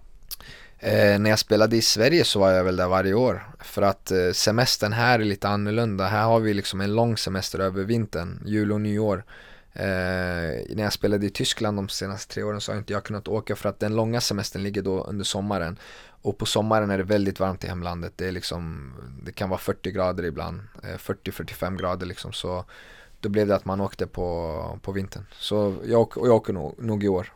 Eh, 0.78 1.18
när 1.18 1.30
jag 1.30 1.38
spelade 1.38 1.76
i 1.76 1.82
Sverige 1.82 2.24
så 2.24 2.40
var 2.40 2.50
jag 2.50 2.64
väl 2.64 2.76
där 2.76 2.88
varje 2.88 3.14
år. 3.14 3.42
För 3.60 3.82
att 3.82 4.10
eh, 4.10 4.30
semestern 4.32 4.92
här 4.92 5.20
är 5.20 5.24
lite 5.24 5.48
annorlunda. 5.48 6.06
Här 6.06 6.24
har 6.24 6.40
vi 6.40 6.54
liksom 6.54 6.80
en 6.80 6.94
lång 6.94 7.16
semester 7.16 7.58
över 7.58 7.84
vintern, 7.84 8.42
jul 8.46 8.72
och 8.72 8.80
nyår. 8.80 9.24
Eh, 9.78 10.76
när 10.76 10.82
jag 10.82 10.92
spelade 10.92 11.26
i 11.26 11.30
Tyskland 11.30 11.78
de 11.78 11.88
senaste 11.88 12.34
tre 12.34 12.42
åren 12.42 12.60
så 12.60 12.72
har 12.72 12.78
inte 12.78 12.92
jag 12.92 13.04
kunnat 13.04 13.28
åka 13.28 13.56
för 13.56 13.68
att 13.68 13.80
den 13.80 13.96
långa 13.96 14.20
semestern 14.20 14.62
ligger 14.62 14.82
då 14.82 15.04
under 15.04 15.24
sommaren. 15.24 15.78
Och 16.22 16.38
på 16.38 16.46
sommaren 16.46 16.90
är 16.90 16.98
det 16.98 17.04
väldigt 17.04 17.40
varmt 17.40 17.64
i 17.64 17.68
hemlandet. 17.68 18.12
Det, 18.16 18.28
är 18.28 18.32
liksom, 18.32 18.92
det 19.22 19.32
kan 19.32 19.48
vara 19.48 19.60
40 19.60 19.90
grader 19.90 20.24
ibland. 20.24 20.60
Eh, 20.82 20.96
40-45 20.96 21.76
grader 21.76 22.06
liksom. 22.06 22.32
Så 22.32 22.64
då 23.20 23.28
blev 23.28 23.46
det 23.46 23.56
att 23.56 23.64
man 23.64 23.80
åkte 23.80 24.06
på, 24.06 24.78
på 24.82 24.92
vintern. 24.92 25.24
Så 25.32 25.76
jag, 25.84 26.12
jag 26.16 26.34
åker 26.34 26.52
nog, 26.52 26.74
nog 26.78 27.04
i 27.04 27.08
år. 27.08 27.32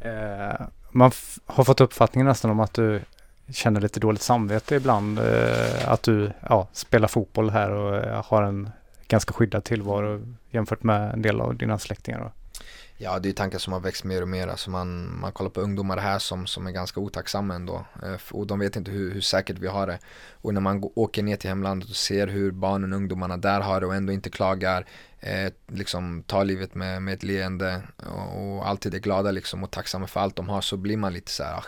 Eh, 0.00 0.66
man 0.90 1.10
har 1.46 1.64
fått 1.64 1.80
uppfattningen 1.80 2.26
nästan 2.26 2.50
om 2.50 2.60
att 2.60 2.74
du 2.74 3.00
känner 3.48 3.80
lite 3.80 4.00
dåligt 4.00 4.22
samvete 4.22 4.74
ibland. 4.74 5.18
Eh, 5.18 5.88
att 5.88 6.02
du 6.02 6.32
ja, 6.48 6.68
spelar 6.72 7.08
fotboll 7.08 7.50
här 7.50 7.70
och 7.70 7.96
eh, 7.96 8.24
har 8.24 8.42
en 8.42 8.70
ganska 9.12 9.32
skyddad 9.32 9.64
tillvaro 9.64 10.36
jämfört 10.50 10.82
med 10.82 11.12
en 11.12 11.22
del 11.22 11.40
av 11.40 11.56
dina 11.56 11.78
släktingar. 11.78 12.20
Då. 12.20 12.32
Ja, 12.96 13.18
det 13.18 13.28
är 13.28 13.32
tankar 13.32 13.58
som 13.58 13.72
har 13.72 13.80
växt 13.80 14.04
mer 14.04 14.22
och 14.22 14.28
mer. 14.28 14.48
Alltså 14.48 14.70
man, 14.70 15.20
man 15.20 15.32
kollar 15.32 15.50
på 15.50 15.60
ungdomar 15.60 15.96
här 15.96 16.18
som, 16.18 16.46
som 16.46 16.66
är 16.66 16.70
ganska 16.70 17.00
otacksamma 17.00 17.54
ändå. 17.54 17.84
Eh, 18.02 18.20
och 18.30 18.46
de 18.46 18.58
vet 18.58 18.76
inte 18.76 18.90
hur, 18.90 19.14
hur 19.14 19.20
säkert 19.20 19.58
vi 19.58 19.66
har 19.66 19.86
det. 19.86 19.98
Och 20.42 20.54
när 20.54 20.60
man 20.60 20.90
åker 20.94 21.22
ner 21.22 21.36
till 21.36 21.50
hemlandet 21.50 21.90
och 21.90 21.96
ser 21.96 22.26
hur 22.26 22.50
barnen 22.50 22.92
och 22.92 22.96
ungdomarna 22.96 23.36
där 23.36 23.60
har 23.60 23.80
det 23.80 23.86
och 23.86 23.94
ändå 23.94 24.12
inte 24.12 24.30
klagar. 24.30 24.86
Eh, 25.20 25.52
liksom 25.66 26.22
tar 26.22 26.44
livet 26.44 26.74
med, 26.74 27.02
med 27.02 27.14
ett 27.14 27.22
leende 27.22 27.82
och, 27.96 28.56
och 28.56 28.68
alltid 28.68 28.94
är 28.94 28.98
glada 28.98 29.30
liksom 29.30 29.64
och 29.64 29.70
tacksamma 29.70 30.06
för 30.06 30.20
allt 30.20 30.36
de 30.36 30.48
har 30.48 30.60
så 30.60 30.76
blir 30.76 30.96
man 30.96 31.12
lite 31.12 31.30
så 31.30 31.44
här, 31.44 31.64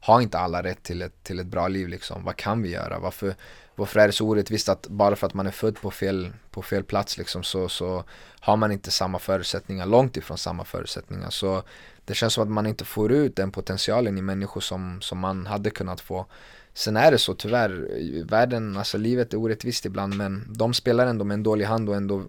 har 0.00 0.20
inte 0.20 0.38
alla 0.38 0.62
rätt 0.62 0.82
till 0.82 1.02
ett, 1.02 1.22
till 1.22 1.40
ett 1.40 1.46
bra 1.46 1.68
liv 1.68 1.88
liksom? 1.88 2.24
Vad 2.24 2.36
kan 2.36 2.62
vi 2.62 2.70
göra? 2.70 2.98
Varför, 2.98 3.34
varför 3.76 4.00
är 4.00 4.06
det 4.06 4.12
så 4.12 4.26
orättvist 4.26 4.68
att 4.68 4.88
bara 4.88 5.16
för 5.16 5.26
att 5.26 5.34
man 5.34 5.46
är 5.46 5.50
född 5.50 5.80
på 5.80 5.90
fel, 5.90 6.32
på 6.50 6.62
fel 6.62 6.84
plats 6.84 7.18
liksom 7.18 7.42
så, 7.42 7.68
så 7.68 8.04
har 8.40 8.56
man 8.56 8.72
inte 8.72 8.90
samma 8.90 9.18
förutsättningar, 9.18 9.86
långt 9.86 10.16
ifrån 10.16 10.38
samma 10.38 10.64
förutsättningar. 10.64 11.30
Så 11.30 11.62
det 12.04 12.14
känns 12.14 12.32
som 12.32 12.42
att 12.42 12.50
man 12.50 12.66
inte 12.66 12.84
får 12.84 13.12
ut 13.12 13.36
den 13.36 13.50
potentialen 13.50 14.18
i 14.18 14.22
människor 14.22 14.60
som, 14.60 15.00
som 15.00 15.18
man 15.18 15.46
hade 15.46 15.70
kunnat 15.70 16.00
få. 16.00 16.26
Sen 16.74 16.96
är 16.96 17.10
det 17.10 17.18
så 17.18 17.34
tyvärr, 17.34 17.88
världen, 18.24 18.76
alltså 18.76 18.98
livet 18.98 19.32
är 19.32 19.38
orättvist 19.38 19.86
ibland 19.86 20.16
men 20.16 20.52
de 20.52 20.74
spelar 20.74 21.06
ändå 21.06 21.24
med 21.24 21.34
en 21.34 21.42
dålig 21.42 21.64
hand 21.64 21.88
och 21.88 21.96
ändå 21.96 22.24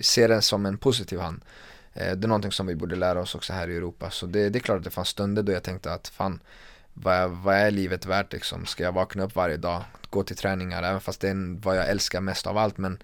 ser 0.00 0.28
den 0.28 0.42
som 0.42 0.66
en 0.66 0.78
positiv 0.78 1.20
hand. 1.20 1.40
Eh, 1.94 2.16
det 2.16 2.26
är 2.26 2.28
någonting 2.28 2.52
som 2.52 2.66
vi 2.66 2.74
borde 2.74 2.96
lära 2.96 3.20
oss 3.20 3.34
också 3.34 3.52
här 3.52 3.70
i 3.70 3.76
Europa. 3.76 4.10
Så 4.10 4.26
det, 4.26 4.48
det 4.48 4.58
är 4.58 4.60
klart 4.60 4.78
att 4.78 4.84
det 4.84 4.90
fanns 4.90 5.08
stunder 5.08 5.42
då 5.42 5.52
jag 5.52 5.62
tänkte 5.62 5.92
att 5.92 6.08
fan, 6.08 6.40
vad, 7.02 7.30
vad 7.30 7.54
är 7.54 7.70
livet 7.70 8.06
värt 8.06 8.32
liksom? 8.32 8.66
Ska 8.66 8.82
jag 8.82 8.92
vakna 8.92 9.24
upp 9.24 9.36
varje 9.36 9.56
dag, 9.56 9.84
gå 10.10 10.22
till 10.22 10.36
träningar, 10.36 10.82
även 10.82 11.00
fast 11.00 11.20
det 11.20 11.28
är 11.28 11.62
vad 11.62 11.76
jag 11.76 11.88
älskar 11.88 12.20
mest 12.20 12.46
av 12.46 12.58
allt. 12.58 12.78
Men 12.78 12.98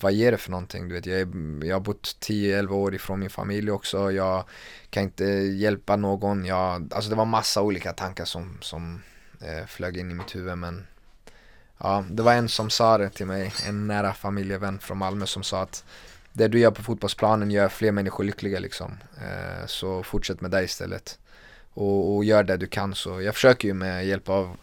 vad 0.00 0.12
ger 0.12 0.32
det 0.32 0.38
för 0.38 0.50
någonting? 0.50 0.88
Du 0.88 0.94
vet, 0.94 1.06
jag, 1.06 1.20
är, 1.20 1.28
jag 1.64 1.74
har 1.74 1.80
bott 1.80 2.16
10-11 2.20 2.70
år 2.70 2.94
ifrån 2.94 3.20
min 3.20 3.30
familj 3.30 3.70
också. 3.70 4.12
Jag 4.12 4.44
kan 4.90 5.02
inte 5.02 5.24
hjälpa 5.24 5.96
någon. 5.96 6.44
Jag, 6.44 6.94
alltså 6.94 7.10
det 7.10 7.16
var 7.16 7.24
massa 7.24 7.62
olika 7.62 7.92
tankar 7.92 8.24
som, 8.24 8.58
som 8.60 9.02
eh, 9.40 9.66
flög 9.66 9.96
in 9.96 10.10
i 10.10 10.14
mitt 10.14 10.36
huvud. 10.36 10.58
Men 10.58 10.86
ja, 11.78 12.04
det 12.10 12.22
var 12.22 12.32
en 12.32 12.48
som 12.48 12.70
sa 12.70 12.98
det 12.98 13.10
till 13.10 13.26
mig, 13.26 13.52
en 13.66 13.86
nära 13.86 14.14
familjevän 14.14 14.78
från 14.78 14.98
Malmö 14.98 15.26
som 15.26 15.42
sa 15.42 15.62
att 15.62 15.84
det 16.32 16.48
du 16.48 16.58
gör 16.58 16.70
på 16.70 16.82
fotbollsplanen 16.82 17.50
gör 17.50 17.68
fler 17.68 17.92
människor 17.92 18.24
lyckliga 18.24 18.58
liksom. 18.58 18.98
Eh, 19.20 19.66
så 19.66 20.02
fortsätt 20.02 20.40
med 20.40 20.50
det 20.50 20.64
istället. 20.64 21.18
Och, 21.76 22.16
och, 22.16 22.24
gör 22.24 22.42
det 22.42 22.56
du 22.56 22.66
kan 22.66 22.94
så. 22.94 23.22
Jag 23.22 23.34
försöker 23.34 23.68
ju 23.68 23.74
med 23.74 24.06
hjälp 24.06 24.28
av 24.28 24.56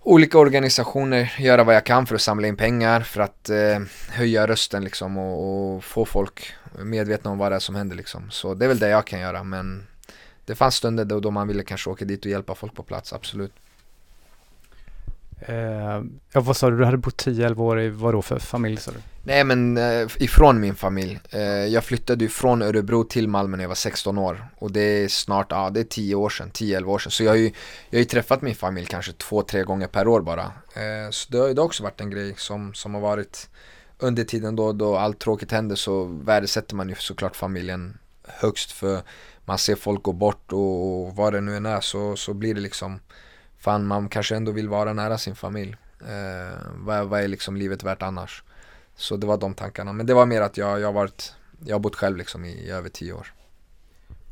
olika 0.00 0.38
organisationer, 0.38 1.34
göra 1.38 1.64
vad 1.64 1.74
jag 1.74 1.86
kan 1.86 2.06
för 2.06 2.14
att 2.14 2.20
samla 2.20 2.48
in 2.48 2.56
pengar, 2.56 3.00
för 3.00 3.20
att 3.20 3.48
eh, 3.48 3.80
höja 4.08 4.46
rösten 4.46 4.84
liksom 4.84 5.18
och, 5.18 5.74
och, 5.74 5.84
få 5.84 6.04
folk 6.04 6.52
medvetna 6.82 7.30
om 7.30 7.38
vad 7.38 7.52
det 7.52 7.56
är 7.56 7.60
som 7.60 7.74
händer 7.74 7.96
liksom. 7.96 8.30
Så 8.30 8.54
det 8.54 8.64
är 8.64 8.68
väl 8.68 8.78
det 8.78 8.88
jag 8.88 9.06
kan 9.06 9.20
göra, 9.20 9.42
men 9.42 9.86
det 10.44 10.54
fanns 10.54 10.74
stunder 10.74 11.04
då, 11.04 11.20
då 11.20 11.30
man 11.30 11.48
ville 11.48 11.62
kanske 11.62 11.90
åka 11.90 12.04
dit 12.04 12.24
och 12.24 12.30
hjälpa 12.30 12.54
folk 12.54 12.74
på 12.74 12.82
plats, 12.82 13.12
absolut. 13.12 13.52
Eh, 15.40 16.02
ja, 16.32 16.40
vad 16.40 16.56
sa 16.56 16.70
du, 16.70 16.76
du 16.78 16.84
hade 16.84 16.96
bott 16.96 17.26
10-11 17.26 17.60
år 17.60 17.80
i 17.80 17.88
vad 17.88 18.14
då 18.14 18.22
för 18.22 18.38
familj 18.38 18.76
sa 18.76 18.90
du? 18.90 18.98
Nej 19.22 19.44
men 19.44 19.76
eh, 19.76 20.08
ifrån 20.16 20.60
min 20.60 20.74
familj. 20.74 21.20
Eh, 21.30 21.40
jag 21.42 21.84
flyttade 21.84 22.24
ju 22.24 22.28
från 22.28 22.62
Örebro 22.62 23.04
till 23.04 23.28
Malmö 23.28 23.56
när 23.56 23.64
jag 23.64 23.68
var 23.68 23.74
16 23.74 24.18
år. 24.18 24.48
Och 24.58 24.72
det 24.72 24.80
är 24.80 25.08
snart, 25.08 25.46
ja 25.50 25.70
det 25.70 25.80
är 25.80 25.84
10 25.84 26.14
år 26.14 26.30
sedan, 26.30 26.50
10-11 26.50 26.84
år 26.84 26.98
sedan. 26.98 27.10
Så 27.10 27.24
jag 27.24 27.30
har 27.30 27.36
ju, 27.36 27.52
jag 27.90 27.98
har 27.98 28.02
ju 28.02 28.04
träffat 28.04 28.42
min 28.42 28.54
familj 28.54 28.86
kanske 28.86 29.12
2-3 29.12 29.64
gånger 29.64 29.86
per 29.86 30.08
år 30.08 30.20
bara. 30.20 30.42
Eh, 30.74 31.10
så 31.10 31.32
det 31.32 31.38
har, 31.38 31.48
ju 31.48 31.58
också 31.58 31.82
varit 31.82 32.00
en 32.00 32.10
grej 32.10 32.34
som, 32.36 32.74
som 32.74 32.94
har 32.94 33.00
varit 33.00 33.48
under 33.98 34.24
tiden 34.24 34.56
då, 34.56 34.72
då 34.72 34.96
allt 34.96 35.18
tråkigt 35.18 35.52
händer 35.52 35.76
så 35.76 36.04
värdesätter 36.04 36.74
man 36.76 36.88
ju 36.88 36.94
såklart 36.94 37.36
familjen 37.36 37.98
högst 38.26 38.72
för 38.72 39.00
man 39.44 39.58
ser 39.58 39.76
folk 39.76 40.02
gå 40.02 40.12
bort 40.12 40.52
och, 40.52 41.06
och 41.06 41.16
vad 41.16 41.32
det 41.32 41.40
nu 41.40 41.56
än 41.56 41.66
är 41.66 41.80
så, 41.80 42.16
så 42.16 42.34
blir 42.34 42.54
det 42.54 42.60
liksom 42.60 43.00
fan 43.58 43.86
man 43.86 44.08
kanske 44.08 44.36
ändå 44.36 44.52
vill 44.52 44.68
vara 44.68 44.92
nära 44.92 45.18
sin 45.18 45.34
familj. 45.34 45.76
Eh, 46.00 46.58
vad, 46.74 47.08
vad 47.08 47.20
är 47.20 47.28
liksom 47.28 47.56
livet 47.56 47.82
värt 47.82 48.02
annars? 48.02 48.42
Så 48.96 49.16
det 49.16 49.26
var 49.26 49.36
de 49.36 49.54
tankarna. 49.54 49.92
Men 49.92 50.06
det 50.06 50.14
var 50.14 50.26
mer 50.26 50.40
att 50.40 50.56
jag, 50.56 50.80
jag, 50.80 50.92
varit, 50.92 51.34
jag 51.64 51.74
har 51.74 51.80
bott 51.80 51.96
själv 51.96 52.16
liksom 52.16 52.44
i, 52.44 52.50
i 52.50 52.70
över 52.70 52.88
tio 52.88 53.12
år. 53.12 53.32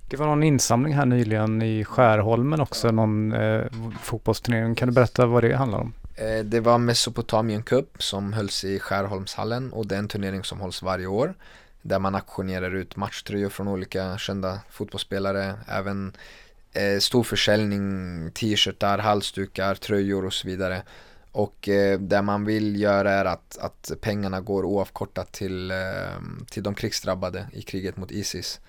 Det 0.09 0.17
var 0.17 0.27
någon 0.27 0.43
insamling 0.43 0.95
här 0.95 1.07
nyligen 1.07 1.63
i 1.63 1.85
Skärholmen 1.85 2.61
också, 2.61 2.91
någon 2.91 3.33
eh, 3.33 3.65
fotbollsturnering. 4.03 4.75
Kan 4.75 4.89
du 4.89 4.95
berätta 4.95 5.27
vad 5.27 5.43
det 5.43 5.57
handlar 5.57 5.79
om? 5.79 5.93
Eh, 6.15 6.45
det 6.45 6.61
var 6.61 6.79
Mesopotamien 6.79 7.63
Cup 7.63 8.03
som 8.03 8.33
hölls 8.33 8.65
i 8.65 8.79
Skärholmshallen 8.79 9.73
och 9.73 9.87
det 9.87 9.95
är 9.95 9.99
en 9.99 10.09
turnering 10.09 10.45
som 10.45 10.61
hålls 10.61 10.83
varje 10.83 11.07
år. 11.07 11.35
Där 11.83 11.99
man 11.99 12.15
auktionerar 12.15 12.75
ut 12.75 12.97
matchtröjor 12.97 13.49
från 13.49 13.69
olika 13.69 14.19
kända 14.19 14.61
fotbollsspelare. 14.71 15.55
Även 15.69 16.13
eh, 16.77 16.99
stor 16.99 17.23
försäljning, 17.23 18.31
t-shirtar, 18.31 18.99
halsdukar, 18.99 19.75
tröjor 19.75 20.25
och 20.25 20.33
så 20.33 20.49
vidare. 20.49 20.83
Och 21.33 21.69
eh, 21.69 21.99
det 21.99 22.23
man 22.23 22.45
vill 22.45 22.81
göra 22.81 23.13
är 23.13 23.25
att, 23.25 23.59
att 23.61 23.93
pengarna 24.01 24.41
går 24.41 24.65
oavkortat 24.65 25.33
till, 25.33 25.71
eh, 25.71 25.77
till 26.51 26.63
de 26.63 26.75
krigsdrabbade 26.75 27.47
i 27.53 27.63
kriget 27.63 27.97
mot 27.97 28.11
Isis. 28.11 28.61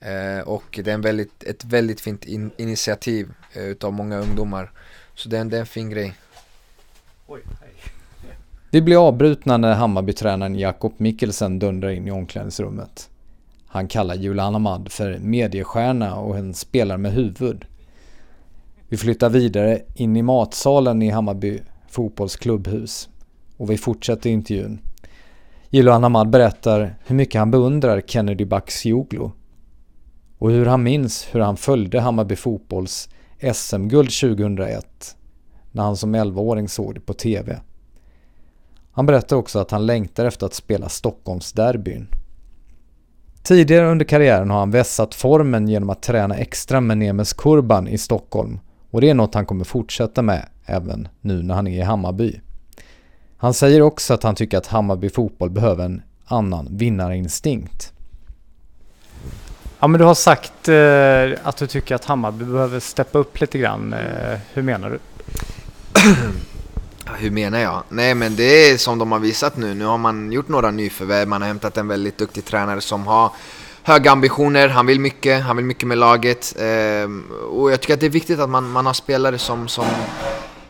Eh, 0.00 0.48
och 0.48 0.80
det 0.84 0.90
är 0.90 0.94
en 0.94 1.00
väldigt, 1.00 1.42
ett 1.42 1.64
väldigt 1.64 2.00
fint 2.00 2.24
in, 2.24 2.50
initiativ 2.56 3.32
eh, 3.52 3.64
utav 3.64 3.92
många 3.92 4.18
ungdomar. 4.18 4.72
Så 5.14 5.28
det 5.28 5.36
är, 5.36 5.40
en, 5.40 5.48
det 5.48 5.56
är 5.56 5.60
en 5.60 5.66
fin 5.66 5.90
grej. 5.90 6.14
Oj, 7.26 7.40
Vi 8.70 8.82
blir 8.82 9.08
avbrutna 9.08 9.56
när 9.56 9.74
Hammarbytränaren 9.74 10.58
Jakob 10.58 10.94
Mikkelsen 10.96 11.58
dundrar 11.58 11.90
in 11.90 12.08
i 12.08 12.10
omklädningsrummet. 12.10 13.09
Han 13.72 13.88
kallar 13.88 14.14
Julan 14.14 14.54
Ahmad 14.54 14.92
för 14.92 15.18
mediestjärna 15.18 16.16
och 16.16 16.36
en 16.36 16.54
spelare 16.54 16.98
med 16.98 17.12
huvud. 17.12 17.64
Vi 18.88 18.96
flyttar 18.96 19.30
vidare 19.30 19.82
in 19.94 20.16
i 20.16 20.22
matsalen 20.22 21.02
i 21.02 21.10
Hammarby 21.10 21.60
fotbollsklubbhus 21.88 23.08
och 23.56 23.70
vi 23.70 23.78
fortsätter 23.78 24.30
intervjun. 24.30 24.78
Jiloan 25.68 26.04
Ahmad 26.04 26.30
berättar 26.30 26.94
hur 27.06 27.16
mycket 27.16 27.38
han 27.38 27.50
beundrar 27.50 28.00
Kennedy 28.00 28.44
Bakcioglu 28.44 29.30
och 30.38 30.50
hur 30.50 30.66
han 30.66 30.82
minns 30.82 31.28
hur 31.32 31.40
han 31.40 31.56
följde 31.56 32.00
Hammarby 32.00 32.36
fotbolls 32.36 33.08
SM-guld 33.54 34.10
2001 34.10 35.16
när 35.72 35.82
han 35.82 35.96
som 35.96 36.16
11-åring 36.16 36.68
såg 36.68 36.94
det 36.94 37.00
på 37.00 37.14
TV. 37.14 37.60
Han 38.92 39.06
berättar 39.06 39.36
också 39.36 39.58
att 39.58 39.70
han 39.70 39.86
längtar 39.86 40.24
efter 40.24 40.46
att 40.46 40.54
spela 40.54 40.88
Stockholmsderbyn. 40.88 42.06
Tidigare 43.42 43.90
under 43.90 44.04
karriären 44.04 44.50
har 44.50 44.58
han 44.58 44.70
vässat 44.70 45.14
formen 45.14 45.68
genom 45.68 45.90
att 45.90 46.02
träna 46.02 46.36
extra 46.36 46.80
med 46.80 46.98
Nemes 46.98 47.32
Kurban 47.32 47.88
i 47.88 47.98
Stockholm 47.98 48.58
och 48.90 49.00
det 49.00 49.10
är 49.10 49.14
något 49.14 49.34
han 49.34 49.46
kommer 49.46 49.64
fortsätta 49.64 50.22
med 50.22 50.48
även 50.66 51.08
nu 51.20 51.42
när 51.42 51.54
han 51.54 51.66
är 51.66 51.78
i 51.78 51.82
Hammarby. 51.82 52.40
Han 53.36 53.54
säger 53.54 53.82
också 53.82 54.14
att 54.14 54.22
han 54.22 54.34
tycker 54.34 54.58
att 54.58 54.66
Hammarby 54.66 55.08
fotboll 55.08 55.50
behöver 55.50 55.84
en 55.84 56.02
annan 56.24 56.68
vinnarinstinkt. 56.70 57.92
Ja 59.80 59.86
men 59.86 60.00
du 60.00 60.04
har 60.04 60.14
sagt 60.14 60.68
eh, 60.68 61.48
att 61.48 61.56
du 61.56 61.66
tycker 61.66 61.94
att 61.94 62.04
Hammarby 62.04 62.44
behöver 62.44 62.80
steppa 62.80 63.18
upp 63.18 63.40
lite 63.40 63.58
grann. 63.58 63.92
Eh, 63.92 64.38
hur 64.52 64.62
menar 64.62 64.90
du? 64.90 64.98
Hur 67.18 67.30
menar 67.30 67.58
jag? 67.58 67.82
Nej 67.88 68.14
men 68.14 68.36
det 68.36 68.70
är 68.70 68.76
som 68.76 68.98
de 68.98 69.12
har 69.12 69.18
visat 69.18 69.56
nu. 69.56 69.74
Nu 69.74 69.84
har 69.84 69.98
man 69.98 70.32
gjort 70.32 70.48
några 70.48 70.70
nyförvärv, 70.70 71.28
man 71.28 71.42
har 71.42 71.48
hämtat 71.48 71.76
en 71.76 71.88
väldigt 71.88 72.18
duktig 72.18 72.44
tränare 72.44 72.80
som 72.80 73.06
har 73.06 73.32
höga 73.82 74.10
ambitioner, 74.10 74.68
han 74.68 74.86
vill 74.86 75.00
mycket, 75.00 75.42
han 75.42 75.56
vill 75.56 75.64
mycket 75.64 75.88
med 75.88 75.98
laget. 75.98 76.56
Eh, 76.58 77.10
och 77.50 77.72
jag 77.72 77.80
tycker 77.80 77.94
att 77.94 78.00
det 78.00 78.06
är 78.06 78.10
viktigt 78.10 78.40
att 78.40 78.50
man, 78.50 78.70
man 78.70 78.86
har 78.86 78.92
spelare 78.92 79.38
som, 79.38 79.68
som 79.68 79.84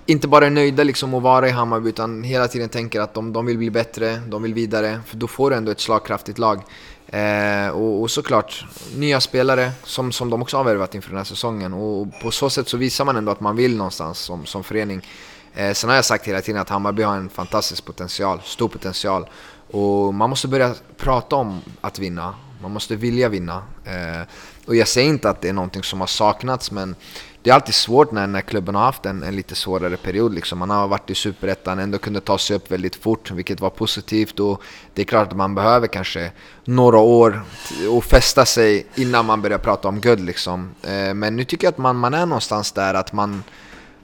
inte 0.07 0.29
bara 0.29 0.46
är 0.46 0.50
nöjda 0.50 0.85
liksom 0.85 1.14
att 1.14 1.22
vara 1.22 1.48
i 1.48 1.50
Hammarby 1.50 1.88
utan 1.88 2.22
hela 2.22 2.48
tiden 2.48 2.68
tänker 2.68 3.00
att 3.00 3.14
de, 3.14 3.33
de 3.33 3.46
vill 3.46 3.59
bli 3.59 3.70
bättre, 3.70 4.22
de 4.29 4.42
vill 4.42 4.55
vidare. 4.55 5.00
För 5.07 5.16
då 5.16 5.26
får 5.26 5.50
du 5.50 5.57
ändå 5.57 5.72
ett 5.72 5.81
slagkraftigt 5.81 6.38
lag. 6.38 6.62
Eh, 7.07 7.68
och, 7.68 8.03
och, 8.03 8.11
såklart, 8.11 8.64
nya 8.96 9.20
spelare 9.20 9.70
som, 9.85 10.12
som 10.12 10.31
de 10.31 10.42
också 10.42 10.57
har 10.57 10.64
värvat 10.64 10.94
inför 10.94 11.09
den 11.09 11.18
här 11.18 11.24
säsongen. 11.24 11.72
Och, 11.72 12.20
på 12.22 12.31
så 12.31 12.50
sätt 12.50 12.68
så 12.68 12.76
visar 12.76 13.05
man 13.05 13.16
ändå 13.16 13.33
att 13.33 13.40
man 13.40 13.57
vill 13.57 13.76
någonstans 13.76 14.18
som, 14.18 14.46
som 14.46 14.64
förening. 14.64 15.07
Eh, 15.55 15.73
sen 15.73 15.91
har 15.91 15.97
jag 15.97 16.05
sagt 16.05 16.29
hela 16.29 16.41
tiden 16.41 16.61
att 16.61 16.69
Hammarby 16.69 17.03
har 17.03 17.17
en 17.17 17.29
fantastisk 17.29 17.85
potential, 17.85 18.41
stor 18.45 18.69
potential. 18.69 19.29
Och 19.71 20.15
man 20.15 20.31
måste 20.31 20.49
börja 20.49 20.75
prata 20.97 21.37
om 21.37 21.61
att 21.81 21.99
vinna. 21.99 22.35
Man 22.63 22.71
måste 22.71 22.97
vilja 22.97 23.29
vinna. 23.29 23.63
Eh, 23.85 24.27
och 24.67 24.77
jag 24.77 24.89
säger 24.89 25.09
inte 25.09 25.31
att 25.31 25.41
det 25.41 25.49
är 25.49 25.53
någonting 25.53 25.83
som 25.83 26.01
har 26.01 26.07
saknats, 26.07 26.71
men 26.71 26.95
det 27.43 27.51
är 27.51 27.55
alltid 27.55 27.75
svårt 27.75 28.13
när, 28.13 28.27
när 28.27 28.41
klubben 28.41 28.75
har 28.75 28.83
haft 28.83 29.07
en, 29.07 29.23
en 29.23 29.37
lite 29.37 29.55
svårare 29.55 29.97
period. 29.97 30.35
Liksom. 30.35 30.59
Man 30.59 30.71
har 30.71 30.89
varit 30.89 31.11
i 31.11 31.15
Superettan, 31.15 31.79
ändå 31.79 31.99
kunde 31.99 32.21
ta 32.21 32.39
sig 32.39 32.57
upp 32.57 32.71
väldigt 32.71 32.97
fort, 32.97 33.31
vilket 33.31 33.61
var 33.61 33.71
positivt. 33.71 34.41
Och 34.41 34.63
det 34.95 35.03
är 35.03 35.07
klart 35.07 35.29
att 35.29 35.37
man 35.37 35.55
behöver 35.55 35.87
kanske 35.87 36.33
några 36.65 36.99
år 36.99 37.43
och 37.91 38.05
fästa 38.05 38.47
sig 38.47 38.87
innan 38.95 39.27
man 39.27 39.43
börjar 39.43 39.59
prata 39.59 39.89
om 39.89 40.01
guld. 40.01 40.21
Liksom. 40.21 40.71
Eh, 40.83 41.15
men 41.15 41.37
nu 41.37 41.45
tycker 41.45 41.67
jag 41.67 41.73
att 41.73 41.79
man, 41.79 41.97
man 41.97 42.15
är 42.15 42.27
någonstans 42.27 42.73
där 42.73 42.95
att 42.95 43.13
man, 43.13 43.43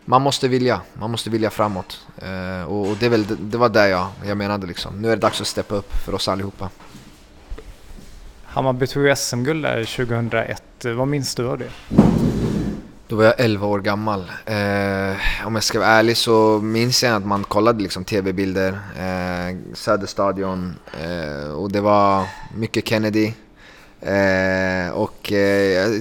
man 0.08 0.22
måste 0.22 0.48
vilja. 0.48 0.80
Man 0.94 1.10
måste 1.10 1.30
vilja 1.30 1.50
framåt. 1.50 2.06
Eh, 2.18 2.64
och, 2.68 2.90
och 2.90 2.96
det, 2.96 3.08
väl, 3.08 3.26
det, 3.26 3.36
det, 3.40 3.58
var 3.58 3.68
det 3.68 3.88
jag, 3.88 4.08
jag 4.26 4.36
menade. 4.36 4.66
Liksom. 4.66 5.02
Nu 5.02 5.08
är 5.08 5.16
det 5.16 5.22
dags 5.22 5.40
att 5.40 5.46
steppa 5.46 5.74
upp 5.74 5.92
för 6.04 6.14
oss 6.14 6.28
allihopa. 6.28 6.70
Hammarby 8.44 8.86
tog 8.86 9.18
SM-guld 9.18 9.62
där 9.62 9.84
2001. 9.84 10.62
Vad 10.84 11.08
minns 11.08 11.34
du 11.34 11.48
av 11.48 11.58
det? 11.58 11.70
Då 13.08 13.16
var 13.16 13.24
jag 13.24 13.34
11 13.40 13.66
år 13.66 13.80
gammal. 13.80 14.20
Eh, 14.44 15.46
om 15.46 15.54
jag 15.54 15.62
ska 15.62 15.78
vara 15.78 15.88
ärlig 15.88 16.16
så 16.16 16.58
minns 16.58 17.02
jag 17.02 17.16
att 17.16 17.26
man 17.26 17.44
kollade 17.44 17.82
liksom 17.82 18.04
tv-bilder, 18.04 18.72
eh, 18.98 19.56
Söderstadion 19.74 20.74
eh, 21.00 21.50
och 21.50 21.72
det 21.72 21.80
var 21.80 22.24
mycket 22.56 22.88
Kennedy. 22.88 23.32
Eh, 24.00 24.90
och 24.92 25.32
eh, 25.32 26.00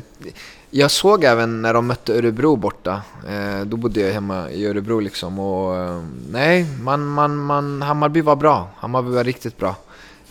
jag 0.78 0.92
såg 0.92 1.24
även 1.24 1.62
när 1.62 1.74
de 1.74 1.88
mötte 1.88 2.14
Örebro 2.14 2.56
borta. 2.56 3.02
Eh, 3.30 3.62
då 3.66 3.78
bodde 3.78 4.00
jag 4.00 4.14
hemma 4.14 4.50
i 4.50 4.66
Örebro 4.66 5.00
liksom 5.00 5.40
och 5.40 5.76
eh, 5.76 6.04
nej, 6.30 6.66
man, 6.82 7.06
man, 7.06 7.38
man, 7.38 7.82
Hammarby 7.82 8.22
var 8.22 8.36
bra. 8.36 8.68
Hammarby 8.78 9.10
var 9.10 9.24
riktigt 9.24 9.58
bra. 9.58 9.76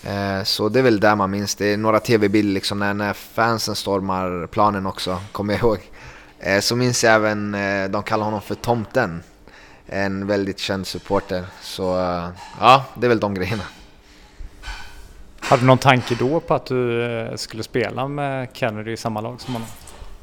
Eh, 0.02 0.44
så 0.44 0.68
det 0.68 0.78
är 0.78 0.82
väl 0.82 1.00
där 1.00 1.16
man 1.16 1.30
minns. 1.30 1.54
Det 1.54 1.72
är 1.72 1.76
några 1.76 2.00
tv-bilder 2.00 2.54
liksom 2.54 2.78
när, 2.78 2.94
när 2.94 3.12
fansen 3.12 3.74
stormar 3.74 4.46
planen 4.46 4.86
också, 4.86 5.20
kommer 5.32 5.52
jag 5.52 5.62
ihåg. 5.62 5.78
Eh, 6.38 6.60
så 6.60 6.76
minns 6.76 7.04
jag 7.04 7.14
även, 7.14 7.54
eh, 7.54 7.90
de 7.90 8.02
kallar 8.02 8.24
honom 8.24 8.40
för 8.40 8.54
Tomten. 8.54 9.22
En 9.86 10.26
väldigt 10.26 10.58
känd 10.58 10.86
supporter. 10.86 11.44
Så 11.62 12.00
eh, 12.00 12.28
ja, 12.60 12.84
det 12.94 13.06
är 13.06 13.08
väl 13.08 13.20
de 13.20 13.34
grejerna. 13.34 13.64
Hade 15.40 15.62
du 15.62 15.66
någon 15.66 15.78
tanke 15.78 16.14
då 16.14 16.40
på 16.40 16.54
att 16.54 16.66
du 16.66 17.04
eh, 17.04 17.36
skulle 17.36 17.62
spela 17.62 18.08
med 18.08 18.48
Kennedy 18.52 18.92
i 18.92 18.96
samma 18.96 19.20
lag 19.20 19.40
som 19.40 19.54
honom? 19.54 19.68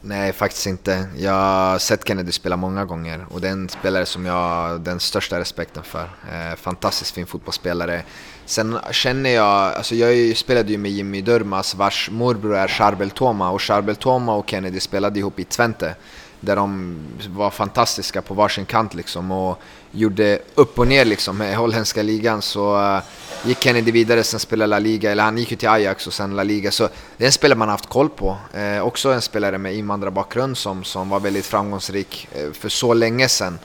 Nej, 0.03 0.33
faktiskt 0.33 0.67
inte. 0.67 1.05
Jag 1.17 1.31
har 1.31 1.79
sett 1.79 2.07
Kennedy 2.07 2.31
spela 2.31 2.57
många 2.57 2.85
gånger 2.85 3.25
och 3.29 3.41
det 3.41 3.47
är 3.47 3.51
en 3.51 3.69
spelare 3.69 4.05
som 4.05 4.25
jag 4.25 4.33
har 4.33 4.79
den 4.79 4.99
största 4.99 5.39
respekten 5.39 5.83
för. 5.83 6.03
Eh, 6.03 6.55
fantastiskt 6.55 7.11
fin 7.11 7.25
fotbollsspelare. 7.25 8.03
Sen 8.45 8.77
känner 8.91 9.29
jag, 9.29 9.73
alltså 9.73 9.95
jag 9.95 10.37
spelade 10.37 10.71
ju 10.71 10.77
med 10.77 10.91
Jimmy 10.91 11.21
Durmas 11.21 11.75
vars 11.75 12.09
morbror 12.11 12.55
är 12.55 12.67
Charbel 12.67 13.09
Toma 13.09 13.49
och 13.51 13.61
Charbel 13.61 13.95
Toma 13.95 14.35
och 14.35 14.49
Kennedy 14.49 14.79
spelade 14.79 15.19
ihop 15.19 15.39
i 15.39 15.43
Twente. 15.43 15.95
Där 16.43 16.55
de 16.55 16.97
var 17.29 17.49
fantastiska 17.49 18.21
på 18.21 18.33
varsin 18.33 18.65
kant 18.65 18.93
liksom 18.93 19.31
och 19.31 19.61
gjorde 19.91 20.39
upp 20.55 20.79
och 20.79 20.87
ner 20.87 21.05
liksom 21.05 21.37
med 21.37 21.55
holländska 21.57 22.01
ligan. 22.01 22.41
Så 22.41 22.77
uh, 22.77 22.99
gick 23.45 23.63
Kennedy 23.63 23.91
vidare, 23.91 24.23
sen 24.23 24.39
spelade 24.39 24.67
La 24.67 24.79
Liga, 24.79 25.11
eller 25.11 25.23
han 25.23 25.37
gick 25.37 25.51
ju 25.51 25.57
till 25.57 25.69
Ajax 25.69 26.07
och 26.07 26.13
sen 26.13 26.35
La 26.35 26.43
Liga. 26.43 26.71
Så 26.71 26.89
det 27.17 27.23
är 27.23 27.25
en 27.25 27.31
spelare 27.31 27.57
man 27.57 27.69
haft 27.69 27.89
koll 27.89 28.09
på. 28.09 28.37
Eh, 28.53 28.81
också 28.81 29.09
en 29.09 29.21
spelare 29.21 29.57
med 29.57 29.75
invandrarbakgrund 29.75 30.57
som, 30.57 30.83
som 30.83 31.09
var 31.09 31.19
väldigt 31.19 31.45
framgångsrik 31.45 32.27
eh, 32.35 32.51
för 32.51 32.69
så 32.69 32.93
länge 32.93 33.27
sedan. 33.27 33.59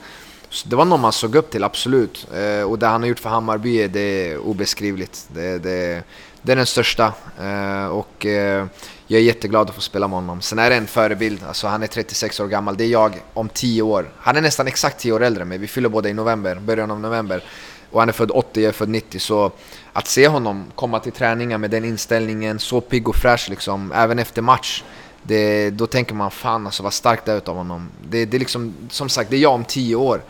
Så 0.49 0.69
det 0.69 0.75
var 0.75 0.85
någon 0.85 1.01
man 1.01 1.13
såg 1.13 1.35
upp 1.35 1.51
till, 1.51 1.63
absolut. 1.63 2.27
Eh, 2.33 2.69
och 2.69 2.79
det 2.79 2.87
han 2.87 3.01
har 3.01 3.09
gjort 3.09 3.19
för 3.19 3.29
Hammarby, 3.29 3.87
det 3.87 3.99
är 3.99 4.37
obeskrivligt. 4.37 5.27
Det, 5.33 5.57
det, 5.57 6.03
det 6.41 6.51
är 6.51 6.55
den 6.55 6.65
största. 6.65 7.13
Eh, 7.41 7.85
och 7.85 8.25
eh, 8.25 8.65
jag 9.07 9.19
är 9.19 9.23
jätteglad 9.23 9.69
att 9.69 9.75
få 9.75 9.81
spela 9.81 10.07
med 10.07 10.15
honom. 10.15 10.41
Sen 10.41 10.59
är 10.59 10.69
det 10.69 10.75
en 10.75 10.87
förebild, 10.87 11.43
alltså 11.47 11.67
han 11.67 11.83
är 11.83 11.87
36 11.87 12.39
år 12.39 12.47
gammal, 12.47 12.77
det 12.77 12.83
är 12.83 12.89
jag 12.89 13.23
om 13.33 13.49
10 13.49 13.81
år. 13.81 14.11
Han 14.17 14.35
är 14.35 14.41
nästan 14.41 14.67
exakt 14.67 14.99
10 14.99 15.11
år 15.11 15.23
äldre 15.23 15.41
än 15.41 15.47
mig, 15.47 15.57
vi 15.57 15.67
fyller 15.67 15.89
båda 15.89 16.09
i 16.09 16.13
november, 16.13 16.55
början 16.55 16.91
av 16.91 16.99
november. 16.99 17.43
Och 17.91 17.99
han 17.99 18.09
är 18.09 18.13
född 18.13 18.31
80, 18.31 18.61
jag 18.61 18.69
är 18.69 18.73
född 18.73 18.89
90, 18.89 19.19
så 19.19 19.51
att 19.93 20.07
se 20.07 20.27
honom 20.27 20.65
komma 20.75 20.99
till 20.99 21.11
träningen 21.11 21.61
med 21.61 21.71
den 21.71 21.85
inställningen, 21.85 22.59
så 22.59 22.81
pigg 22.81 23.09
och 23.09 23.15
fräsch 23.15 23.49
liksom, 23.49 23.91
även 23.91 24.19
efter 24.19 24.41
match. 24.41 24.83
Det, 25.23 25.69
då 25.69 25.87
tänker 25.87 26.15
man 26.15 26.31
fan 26.31 26.65
alltså 26.65 26.83
vad 26.83 26.93
starkt 26.93 27.25
det 27.25 27.31
är 27.31 27.37
utav 27.37 27.55
honom. 27.55 27.89
Det, 28.09 28.25
det 28.25 28.37
är 28.37 28.39
liksom, 28.39 28.73
som 28.89 29.09
sagt, 29.09 29.29
det 29.29 29.35
är 29.35 29.39
jag 29.39 29.53
om 29.53 29.65
10 29.65 29.95
år. 29.95 30.21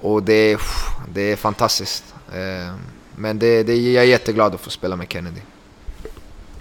Och 0.00 0.22
det, 0.22 0.58
det 1.12 1.32
är 1.32 1.36
fantastiskt. 1.36 2.04
Eh, 2.32 2.74
men 3.16 3.38
det, 3.38 3.62
det, 3.62 3.76
jag 3.76 4.04
är 4.04 4.08
jätteglad 4.08 4.54
att 4.54 4.60
få 4.60 4.70
spela 4.70 4.96
med 4.96 5.12
Kennedy. 5.12 5.40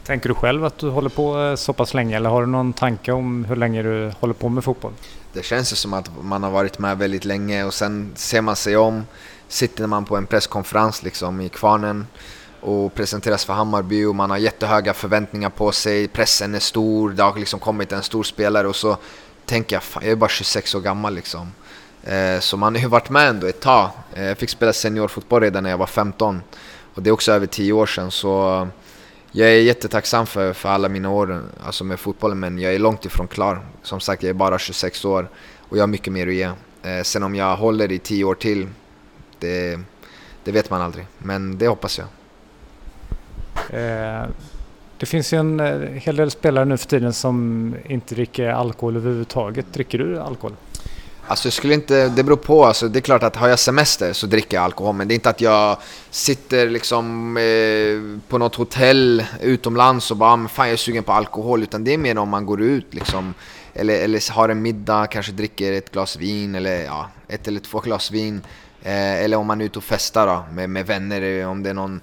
Tänker 0.07 0.29
du 0.29 0.35
själv 0.35 0.65
att 0.65 0.77
du 0.77 0.89
håller 0.89 1.09
på 1.09 1.39
eh, 1.39 1.55
så 1.55 1.73
pass 1.73 1.93
länge 1.93 2.15
eller 2.15 2.29
har 2.29 2.41
du 2.41 2.47
någon 2.47 2.73
tanke 2.73 3.11
om 3.11 3.45
hur 3.45 3.55
länge 3.55 3.83
du 3.83 4.11
håller 4.19 4.33
på 4.33 4.49
med 4.49 4.63
fotboll? 4.63 4.93
Det 5.33 5.43
känns 5.43 5.71
ju 5.71 5.75
som 5.75 5.93
att 5.93 6.09
man 6.21 6.43
har 6.43 6.51
varit 6.51 6.79
med 6.79 6.97
väldigt 6.97 7.25
länge 7.25 7.63
och 7.63 7.73
sen 7.73 8.11
ser 8.15 8.41
man 8.41 8.55
sig 8.55 8.77
om, 8.77 9.05
sitter 9.47 9.87
man 9.87 10.05
på 10.05 10.17
en 10.17 10.25
presskonferens 10.25 11.03
liksom 11.03 11.41
i 11.41 11.49
Kvarnen 11.49 12.07
och 12.61 12.93
presenteras 12.93 13.45
för 13.45 13.53
Hammarby 13.53 14.05
och 14.05 14.15
man 14.15 14.29
har 14.29 14.37
jättehöga 14.37 14.93
förväntningar 14.93 15.49
på 15.49 15.71
sig, 15.71 16.07
pressen 16.07 16.55
är 16.55 16.59
stor, 16.59 17.09
det 17.09 17.23
har 17.23 17.39
liksom 17.39 17.59
kommit 17.59 17.91
en 17.91 18.03
stor 18.03 18.23
spelare 18.23 18.67
och 18.67 18.75
så 18.75 18.97
tänker 19.45 19.75
jag, 19.75 19.83
fan, 19.83 20.03
jag 20.03 20.11
är 20.11 20.15
bara 20.15 20.29
26 20.29 20.75
år 20.75 20.79
gammal 20.79 21.15
liksom. 21.15 21.51
Eh, 22.03 22.39
så 22.39 22.57
man 22.57 22.75
har 22.75 22.81
ju 22.81 22.87
varit 22.87 23.09
med 23.09 23.29
ändå 23.29 23.47
ett 23.47 23.61
tag. 23.61 23.89
Eh, 24.13 24.23
jag 24.23 24.37
fick 24.37 24.49
spela 24.49 24.73
seniorfotboll 24.73 25.41
redan 25.41 25.63
när 25.63 25.69
jag 25.69 25.77
var 25.77 25.85
15 25.85 26.41
och 26.93 27.03
det 27.03 27.09
är 27.09 27.11
också 27.11 27.31
över 27.31 27.47
10 27.47 27.73
år 27.73 27.85
sedan 27.85 28.11
så 28.11 28.67
jag 29.31 29.49
är 29.49 29.61
jättetacksam 29.61 30.25
för, 30.25 30.53
för 30.53 30.69
alla 30.69 30.89
mina 30.89 31.09
år 31.09 31.43
alltså 31.63 31.83
med 31.83 31.99
fotbollen 31.99 32.39
men 32.39 32.59
jag 32.59 32.75
är 32.75 32.79
långt 32.79 33.05
ifrån 33.05 33.27
klar. 33.27 33.65
Som 33.83 33.99
sagt, 33.99 34.23
jag 34.23 34.29
är 34.29 34.33
bara 34.33 34.59
26 34.59 35.05
år 35.05 35.29
och 35.59 35.77
jag 35.77 35.81
har 35.81 35.87
mycket 35.87 36.13
mer 36.13 36.27
att 36.27 36.33
ge. 36.33 36.49
Eh, 36.83 37.03
sen 37.03 37.23
om 37.23 37.35
jag 37.35 37.57
håller 37.57 37.91
i 37.91 37.99
10 37.99 38.23
år 38.23 38.35
till, 38.35 38.67
det, 39.39 39.79
det 40.43 40.51
vet 40.51 40.69
man 40.69 40.81
aldrig. 40.81 41.07
Men 41.17 41.57
det 41.57 41.67
hoppas 41.67 41.99
jag. 41.99 42.07
Eh, 43.69 44.25
det 44.97 45.05
finns 45.05 45.33
ju 45.33 45.37
en 45.37 45.59
eh, 45.59 45.79
hel 45.79 46.15
del 46.15 46.31
spelare 46.31 46.65
nu 46.65 46.77
för 46.77 46.87
tiden 46.87 47.13
som 47.13 47.75
inte 47.85 48.15
dricker 48.15 48.49
alkohol 48.49 48.95
överhuvudtaget. 48.95 49.73
Dricker 49.73 49.97
du 49.97 50.19
alkohol? 50.19 50.55
Alltså 51.27 51.47
jag 51.47 51.53
skulle 51.53 51.73
inte, 51.73 52.09
det 52.09 52.23
beror 52.23 52.37
på. 52.37 52.65
Alltså 52.65 52.87
det 52.87 52.99
är 52.99 53.01
klart 53.01 53.23
att 53.23 53.35
har 53.35 53.47
jag 53.47 53.59
semester 53.59 54.13
så 54.13 54.27
dricker 54.27 54.57
jag 54.57 54.63
alkohol. 54.63 54.95
Men 54.95 55.07
det 55.07 55.13
är 55.13 55.15
inte 55.15 55.29
att 55.29 55.41
jag 55.41 55.77
sitter 56.09 56.69
liksom 56.69 57.37
eh, 57.37 58.21
på 58.29 58.37
något 58.37 58.55
hotell 58.55 59.25
utomlands 59.41 60.11
och 60.11 60.17
bara 60.17 60.33
ah, 60.33 60.47
fan 60.47 60.67
jag 60.67 60.73
är 60.73 60.77
sugen 60.77 61.03
på 61.03 61.11
alkohol. 61.11 61.63
Utan 61.63 61.83
det 61.83 61.93
är 61.93 61.97
mer 61.97 62.17
om 62.17 62.29
man 62.29 62.45
går 62.45 62.61
ut 62.61 62.93
liksom. 62.93 63.33
Eller, 63.73 63.93
eller 63.93 64.31
har 64.31 64.49
en 64.49 64.61
middag, 64.61 65.07
kanske 65.07 65.31
dricker 65.31 65.73
ett 65.73 65.91
glas 65.91 66.15
vin 66.15 66.55
eller 66.55 66.83
ja, 66.83 67.09
ett 67.27 67.47
eller 67.47 67.59
två 67.59 67.79
glas 67.79 68.11
vin. 68.11 68.41
Eh, 68.83 69.23
eller 69.23 69.37
om 69.37 69.47
man 69.47 69.61
är 69.61 69.65
ute 69.65 69.79
och 69.79 69.83
festar 69.83 70.27
då, 70.27 70.45
med, 70.53 70.69
med 70.69 70.85
vänner, 70.85 71.45
om 71.47 71.63
det 71.63 71.69
är 71.69 71.73
någon 71.73 72.01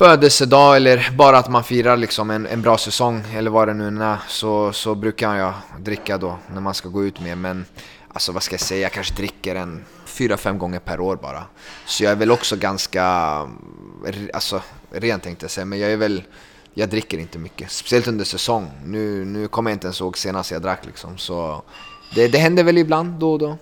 födelsedag 0.00 0.76
eller 0.76 1.10
bara 1.16 1.38
att 1.38 1.48
man 1.48 1.64
firar 1.64 1.96
liksom 1.96 2.30
en, 2.30 2.46
en 2.46 2.62
bra 2.62 2.78
säsong 2.78 3.22
eller 3.34 3.50
vad 3.50 3.68
det 3.68 3.74
nu 3.74 4.04
är 4.04 4.16
så, 4.28 4.72
så 4.72 4.94
brukar 4.94 5.34
jag 5.34 5.52
dricka 5.78 6.18
då 6.18 6.38
när 6.54 6.60
man 6.60 6.74
ska 6.74 6.88
gå 6.88 7.04
ut 7.04 7.20
med. 7.20 7.38
Men 7.38 7.64
alltså 8.08 8.32
vad 8.32 8.42
ska 8.42 8.52
jag 8.52 8.60
säga, 8.60 8.82
jag 8.82 8.92
kanske 8.92 9.14
dricker 9.14 9.54
en 9.54 9.84
fyra, 10.04 10.36
fem 10.36 10.58
gånger 10.58 10.78
per 10.78 11.00
år 11.00 11.16
bara. 11.16 11.42
Så 11.86 12.04
jag 12.04 12.12
är 12.12 12.16
väl 12.16 12.30
också 12.30 12.56
ganska, 12.56 13.04
alltså 14.34 14.62
rent 14.90 15.22
tänkte 15.22 15.44
jag 15.44 15.50
säga, 15.50 15.64
men 15.64 15.78
jag 15.78 15.92
är 15.92 15.96
väl, 15.96 16.22
jag 16.74 16.88
dricker 16.88 17.18
inte 17.18 17.38
mycket. 17.38 17.70
Speciellt 17.70 18.08
under 18.08 18.24
säsong. 18.24 18.70
Nu, 18.84 19.24
nu 19.24 19.48
kommer 19.48 19.70
jag 19.70 19.76
inte 19.76 19.86
ens 19.86 20.00
ihåg 20.00 20.18
senast 20.18 20.50
jag 20.50 20.62
drack 20.62 20.86
liksom. 20.86 21.18
Så 21.18 21.62
det, 22.14 22.28
det 22.28 22.38
händer 22.38 22.64
väl 22.64 22.78
ibland 22.78 23.12
då 23.14 23.32
och 23.32 23.38
då. 23.38 23.58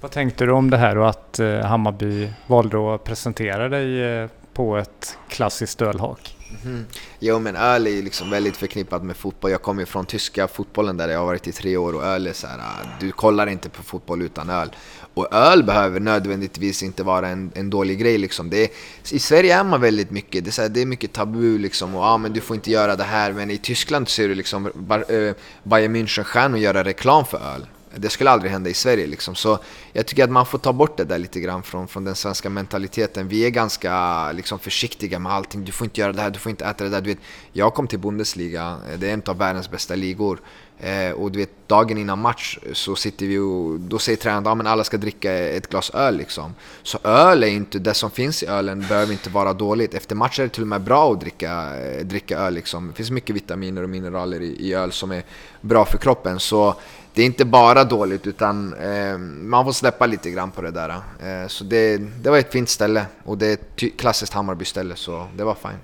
Vad 0.00 0.10
tänkte 0.10 0.44
du 0.44 0.52
om 0.52 0.70
det 0.70 0.76
här 0.76 0.98
och 0.98 1.08
att 1.08 1.38
eh, 1.38 1.60
Hammarby 1.60 2.30
valde 2.46 2.94
att 2.94 3.04
presentera 3.04 3.68
dig 3.68 4.02
eh, 4.02 4.28
på 4.56 4.76
ett 4.76 5.18
klassiskt 5.28 5.82
ölhak? 5.82 6.36
Mm. 6.64 6.86
Jo 7.18 7.38
men 7.38 7.56
öl 7.56 7.86
är 7.86 7.90
ju 7.90 8.02
liksom 8.02 8.30
väldigt 8.30 8.56
förknippat 8.56 9.04
med 9.04 9.16
fotboll. 9.16 9.50
Jag 9.50 9.62
kommer 9.62 9.82
ju 9.82 9.86
från 9.86 10.06
tyska 10.06 10.48
fotbollen 10.48 10.96
där 10.96 11.08
jag 11.08 11.18
har 11.18 11.26
varit 11.26 11.46
i 11.46 11.52
tre 11.52 11.76
år 11.76 11.92
och 11.92 12.04
öl 12.04 12.26
är 12.26 12.32
så 12.32 12.46
här, 12.46 12.58
äh, 12.58 12.88
du 13.00 13.12
kollar 13.12 13.46
inte 13.46 13.68
på 13.68 13.82
fotboll 13.82 14.22
utan 14.22 14.50
öl. 14.50 14.70
Och 15.14 15.34
öl 15.34 15.64
behöver 15.64 16.00
nödvändigtvis 16.00 16.82
inte 16.82 17.02
vara 17.02 17.28
en, 17.28 17.52
en 17.54 17.70
dålig 17.70 17.98
grej 17.98 18.18
liksom. 18.18 18.50
Det 18.50 18.64
är, 18.64 18.68
I 19.12 19.18
Sverige 19.18 19.58
är 19.58 19.64
man 19.64 19.80
väldigt 19.80 20.10
mycket, 20.10 20.44
det 20.44 20.50
är, 20.50 20.52
så 20.52 20.62
här, 20.62 20.68
det 20.68 20.82
är 20.82 20.86
mycket 20.86 21.12
tabu 21.12 21.58
liksom. 21.58 21.94
Och 21.94 22.04
ah, 22.04 22.18
men 22.18 22.32
du 22.32 22.40
får 22.40 22.56
inte 22.56 22.70
göra 22.70 22.96
det 22.96 23.04
här. 23.04 23.32
Men 23.32 23.50
i 23.50 23.58
Tyskland 23.58 24.08
ser 24.08 24.28
du 24.28 24.34
liksom 24.34 24.66
äh, 24.66 25.34
Bayern 25.62 25.96
München-stjärnor 25.96 26.58
göra 26.58 26.84
reklam 26.84 27.24
för 27.24 27.38
öl. 27.38 27.66
Det 27.98 28.10
skulle 28.10 28.30
aldrig 28.30 28.52
hända 28.52 28.70
i 28.70 28.74
Sverige 28.74 29.06
liksom. 29.06 29.34
Så 29.34 29.58
jag 29.92 30.06
tycker 30.06 30.24
att 30.24 30.30
man 30.30 30.46
får 30.46 30.58
ta 30.58 30.72
bort 30.72 30.96
det 30.96 31.04
där 31.04 31.18
lite 31.18 31.40
grann 31.40 31.62
från, 31.62 31.88
från 31.88 32.04
den 32.04 32.14
svenska 32.14 32.50
mentaliteten. 32.50 33.28
Vi 33.28 33.46
är 33.46 33.50
ganska 33.50 34.32
liksom, 34.32 34.58
försiktiga 34.58 35.18
med 35.18 35.32
allting. 35.32 35.64
Du 35.64 35.72
får 35.72 35.84
inte 35.84 36.00
göra 36.00 36.12
det 36.12 36.22
här, 36.22 36.30
du 36.30 36.38
får 36.38 36.50
inte 36.50 36.64
äta 36.64 36.84
det 36.84 36.90
där. 36.90 37.00
Du 37.00 37.08
vet, 37.10 37.18
jag 37.52 37.74
kom 37.74 37.86
till 37.86 37.98
Bundesliga, 37.98 38.78
eh, 38.92 38.98
det 38.98 39.08
är 39.08 39.12
en 39.12 39.22
av 39.26 39.38
världens 39.38 39.70
bästa 39.70 39.94
ligor. 39.94 40.40
Eh, 40.78 41.10
och 41.10 41.32
du 41.32 41.38
vet, 41.38 41.68
dagen 41.68 41.98
innan 41.98 42.18
match 42.18 42.58
så 42.72 42.96
sitter 42.96 43.26
vi 43.26 43.38
och 43.38 43.80
då 43.80 43.98
säger 43.98 44.16
tränaren 44.16 44.60
att 44.60 44.64
ja, 44.66 44.70
alla 44.70 44.84
ska 44.84 44.96
dricka 44.96 45.32
ett 45.32 45.68
glas 45.68 45.90
öl 45.90 46.16
liksom. 46.16 46.54
Så 46.82 46.98
öl 47.04 47.42
är 47.42 47.48
inte, 47.48 47.78
det 47.78 47.94
som 47.94 48.10
finns 48.10 48.42
i 48.42 48.46
ölen 48.46 48.84
behöver 48.88 49.12
inte 49.12 49.30
vara 49.30 49.52
dåligt. 49.52 49.94
Efter 49.94 50.14
match 50.14 50.38
är 50.38 50.42
det 50.42 50.48
till 50.48 50.62
och 50.62 50.68
med 50.68 50.80
bra 50.80 51.12
att 51.12 51.20
dricka, 51.20 51.76
eh, 51.76 52.04
dricka 52.04 52.38
öl 52.38 52.54
liksom. 52.54 52.88
Det 52.88 52.94
finns 52.94 53.10
mycket 53.10 53.36
vitaminer 53.36 53.82
och 53.82 53.90
mineraler 53.90 54.40
i, 54.40 54.68
i 54.68 54.74
öl 54.74 54.92
som 54.92 55.10
är 55.12 55.22
bra 55.60 55.84
för 55.84 55.98
kroppen. 55.98 56.40
Så 56.40 56.74
det 57.16 57.22
är 57.22 57.26
inte 57.26 57.44
bara 57.44 57.84
dåligt 57.84 58.26
utan 58.26 58.74
eh, 58.74 59.18
man 59.18 59.64
får 59.64 59.72
släppa 59.72 60.06
lite 60.06 60.30
grann 60.30 60.50
på 60.50 60.62
det 60.62 60.70
där. 60.70 60.88
Eh, 60.90 61.48
så 61.48 61.64
det, 61.64 61.96
det 61.96 62.30
var 62.30 62.38
ett 62.38 62.52
fint 62.52 62.68
ställe 62.68 63.06
och 63.24 63.38
det 63.38 63.46
är 63.46 63.52
ett 63.52 63.98
klassiskt 63.98 64.32
Hammarby-ställe 64.32 64.96
så 64.96 65.26
det 65.36 65.44
var 65.44 65.54
fint. 65.54 65.82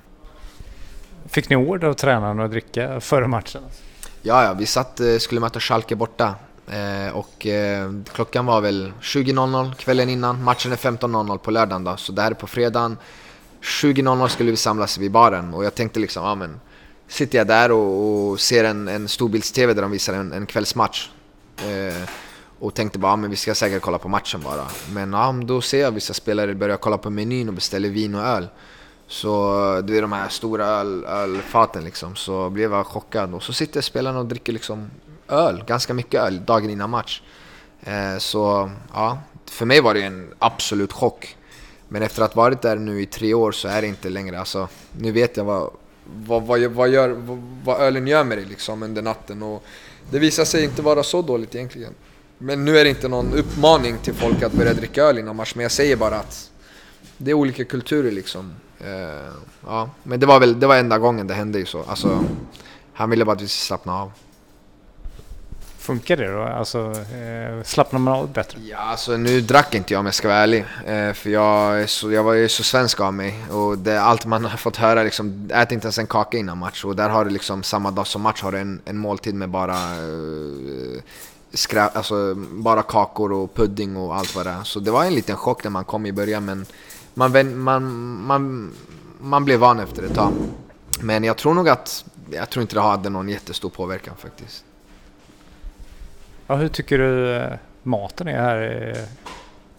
Fick 1.27 1.51
ni 1.51 1.57
order 1.57 1.89
av 1.89 1.95
tränaren 1.95 2.41
att 2.41 2.51
dricka 2.51 3.01
före 3.01 3.29
matchen? 3.29 3.63
Ja, 4.23 4.45
ja, 4.45 4.53
vi 4.53 4.67
satt, 4.67 5.01
eh, 5.01 5.17
skulle 5.19 5.41
möta 5.41 5.61
Schalke 5.61 5.97
borta 5.97 6.35
eh, 6.67 7.17
och 7.17 7.47
eh, 7.47 7.93
klockan 8.13 8.47
var 8.47 8.61
väl 8.61 8.93
20.00 9.01 9.75
kvällen 9.75 10.09
innan. 10.09 10.45
Matchen 10.45 10.73
är 10.73 10.77
15.00 10.77 11.39
på 11.39 11.51
lördagen 11.51 11.85
då, 11.85 11.97
så 11.97 12.13
det 12.13 12.23
här 12.23 12.31
är 12.31 12.35
på 12.35 12.47
fredagen. 12.47 12.97
20.00 13.63 14.29
skulle 14.29 14.51
vi 14.51 14.57
samlas 14.57 14.99
vid 14.99 15.11
baren 15.11 15.55
och 15.55 15.65
jag 15.65 15.75
tänkte 15.75 16.01
liksom, 16.01 16.25
ja 16.25 16.35
men 16.35 16.61
sitter 17.09 17.39
jag 17.39 17.47
där 17.47 17.73
och, 17.73 18.31
och 18.31 18.41
ser 18.41 18.65
en, 18.65 18.89
en 18.89 19.09
storbilds-TV 19.09 19.75
där 19.75 19.83
de 19.83 19.91
visar 19.91 20.15
en, 20.15 20.33
en 20.33 20.47
kvällsmatch. 20.47 21.09
Eh, 21.57 22.09
och 22.59 22.75
tänkte 22.75 22.99
bara, 22.99 23.13
ah, 23.13 23.17
men 23.17 23.31
vi 23.31 23.37
ska 23.37 23.55
säkert 23.55 23.83
kolla 23.83 23.99
på 23.99 24.09
matchen 24.09 24.41
bara. 24.45 24.67
Men 24.93 25.15
ah, 25.15 25.33
då 25.33 25.61
ser 25.61 25.81
jag 25.81 25.93
vissa 25.93 26.15
spelare 26.15 26.55
börja 26.55 26.77
kolla 26.77 26.99
på 26.99 27.11
menyn 27.11 27.49
och 27.49 27.55
beställer 27.55 27.89
vin 27.89 28.15
och 28.15 28.23
öl. 28.27 28.49
Så 29.07 29.81
det 29.85 29.97
är 29.97 30.03
de 30.03 30.13
här 30.13 30.29
stora 30.29 30.67
öl, 30.67 31.05
ölfaten 31.05 31.85
liksom. 31.85 32.17
Så 32.17 32.51
blev 32.51 32.73
jag 32.73 32.87
chockad. 32.87 33.35
Och 33.35 33.43
så 33.43 33.53
sitter 33.53 33.81
spelarna 33.81 34.19
och 34.19 34.27
dricker 34.27 34.53
liksom 34.53 34.91
öl, 35.29 35.65
ganska 35.67 35.95
mycket 35.95 36.21
öl, 36.21 36.45
dagen 36.45 36.71
innan 36.71 36.91
match. 36.91 37.23
Eh, 37.81 38.19
så 38.19 38.71
ja, 38.93 39.19
för 39.47 39.67
mig 39.67 39.81
var 39.81 39.95
det 39.95 40.03
en 40.03 40.35
absolut 40.39 40.93
chock. 40.93 41.37
Men 41.89 42.03
efter 42.03 42.23
att 42.23 42.35
ha 42.35 42.43
varit 42.43 42.63
där 42.63 42.77
nu 42.77 43.03
i 43.03 43.07
tre 43.07 43.35
år 43.35 43.53
så 43.53 43.69
är 43.69 43.83
det 43.83 43.89
inte 43.89 44.09
längre, 44.09 44.39
alltså 44.39 44.69
nu 44.99 45.13
vet 45.13 45.37
jag 45.37 45.45
vad, 45.45 45.71
vad, 46.05 46.43
vad, 46.43 46.63
vad, 46.63 46.89
gör, 46.89 47.09
vad, 47.09 47.43
vad 47.65 47.81
ölen 47.81 48.07
gör 48.07 48.25
med 48.25 48.39
dig 48.39 48.45
liksom 48.45 48.83
under 48.83 49.03
natten. 49.03 49.43
Och 49.43 49.65
det 50.13 50.19
visar 50.19 50.45
sig 50.45 50.65
inte 50.65 50.83
vara 50.83 51.03
så 51.03 51.23
dåligt 51.23 51.55
egentligen. 51.55 51.95
Men 52.39 52.65
nu 52.65 52.79
är 52.79 52.85
det 52.85 52.91
inte 52.91 53.09
någon 53.09 53.33
uppmaning 53.33 53.99
till 53.99 54.15
folk 54.15 54.43
att 54.43 54.53
börja 54.53 54.75
dricka 54.75 55.03
öl 55.03 55.19
innan 55.19 55.37
match, 55.37 55.53
men 55.55 55.63
jag 55.63 55.73
säger 55.73 55.97
bara 55.97 56.17
att 56.17 56.51
det 57.17 57.31
är 57.31 57.35
olika 57.35 57.65
kulturer 57.65 58.11
liksom. 58.11 58.55
Uh, 58.81 59.33
ja, 59.67 59.91
men 60.03 60.21
det 60.21 60.27
var 60.27 60.41
väl 60.41 60.61
det 60.61 60.67
var 60.67 60.77
enda 60.77 60.99
gången 60.99 61.27
det 61.27 61.35
hände 61.35 61.59
ju 61.59 61.67
så. 61.67 61.83
Alltså, 61.83 62.25
han 62.93 63.11
ville 63.11 63.25
bara 63.25 63.33
att 63.33 63.43
vi 63.43 63.49
skulle 63.49 63.67
slappna 63.67 64.03
av. 64.03 64.13
Funkar 65.83 66.17
det 66.17 66.33
då? 66.33 66.43
Alltså, 66.43 66.79
eh, 67.15 67.63
slappnar 67.65 68.01
man 68.01 68.15
av 68.15 68.33
bättre? 68.33 68.59
Ja, 68.61 68.79
alltså 68.79 69.17
nu 69.17 69.41
drack 69.41 69.75
inte 69.75 69.95
jag 69.95 70.01
om 70.01 70.07
jag 70.07 70.15
ska 70.15 70.29
vara 70.29 70.39
ärlig. 70.39 70.65
Eh, 70.87 71.13
för 71.13 71.31
jag, 71.31 71.89
så, 71.91 72.13
jag 72.13 72.23
var 72.23 72.33
ju 72.33 72.49
så 72.49 72.63
svensk 72.63 73.01
av 73.01 73.15
mig. 73.15 73.45
Och 73.51 73.79
det, 73.79 74.03
allt 74.03 74.27
man 74.27 74.45
har 74.45 74.57
fått 74.57 74.77
höra 74.77 75.03
liksom, 75.03 75.51
ät 75.53 75.73
inte 75.73 75.85
ens 75.85 75.99
en 75.99 76.07
kaka 76.07 76.39
innan 76.39 76.59
match. 76.59 76.85
Och 76.85 76.97
där 76.97 77.09
har 77.09 77.25
du 77.25 77.31
liksom, 77.31 77.63
samma 77.63 77.91
dag 77.91 78.07
som 78.07 78.23
match 78.23 78.43
har 78.43 78.53
du 78.53 78.59
en, 78.59 78.81
en 78.85 78.99
måltid 78.99 79.35
med 79.35 79.49
bara 79.49 79.77
eh, 79.77 81.03
skrä, 81.53 81.83
alltså, 81.83 82.35
bara 82.35 82.83
kakor 82.83 83.33
och 83.33 83.55
pudding 83.55 83.97
och 83.97 84.17
allt 84.17 84.35
vad 84.37 84.47
det 84.47 84.51
är. 84.51 84.63
Så 84.65 84.81
det 84.81 84.91
var 84.91 85.05
en 85.05 85.15
liten 85.15 85.37
chock 85.37 85.65
när 85.65 85.71
man 85.71 85.85
kom 85.85 86.07
i 86.07 86.13
början. 86.13 86.45
Men 86.45 86.67
man, 87.15 87.59
man, 87.59 87.85
man, 88.27 88.73
man 89.21 89.45
blev 89.45 89.61
van 89.61 89.81
efter 89.81 90.03
ett 90.03 90.15
tag. 90.15 90.33
Men 91.01 91.25
jag 91.25 91.37
tror 91.37 91.55
nog 91.55 91.69
att, 91.69 92.05
jag 92.31 92.51
tror 92.51 92.63
inte 92.63 92.75
det 92.75 92.81
hade 92.81 93.11
någon 93.11 93.29
jättestor 93.29 93.71
påverkan 93.71 94.15
faktiskt. 94.19 94.65
Ja, 96.53 96.57
hur 96.57 96.69
tycker 96.69 96.99
du 96.99 97.37
eh, 97.37 97.53
maten 97.83 98.29
är 98.29 98.39
här 98.39 98.97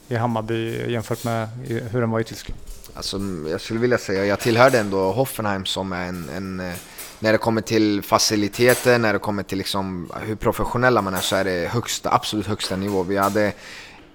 i 0.08 0.16
Hammarby 0.16 0.92
jämfört 0.92 1.24
med 1.24 1.48
hur 1.68 2.02
den 2.02 2.12
var 2.12 2.20
i 2.20 2.24
Tyskland? 2.24 2.62
Alltså, 2.94 3.18
mm, 3.18 3.52
jag 3.52 3.62
skulle 3.62 3.80
vilja 3.80 3.98
säga, 3.98 4.26
jag 4.26 4.40
tillhörde 4.40 4.80
ändå 4.80 5.12
Hoffenheim 5.12 5.66
som 5.66 5.94
är 5.94 6.08
en, 6.08 6.30
en 6.30 6.60
eh, 6.60 6.74
när 7.20 7.32
det 7.32 7.38
kommer 7.38 7.62
till 7.62 8.02
faciliteter, 8.02 9.00
när 9.00 9.14
det 9.14 9.20
kommer 9.20 9.44
till 9.44 9.58
liksom 9.58 10.12
hur 10.22 10.36
professionella 10.36 11.02
man 11.02 11.14
är 11.14 11.22
så 11.22 11.36
är 11.36 11.44
det 11.44 11.68
högsta, 11.68 12.14
absolut 12.14 12.48
högsta 12.48 12.76
nivå. 12.76 13.04
Vi 13.04 13.18
hade, 13.18 13.54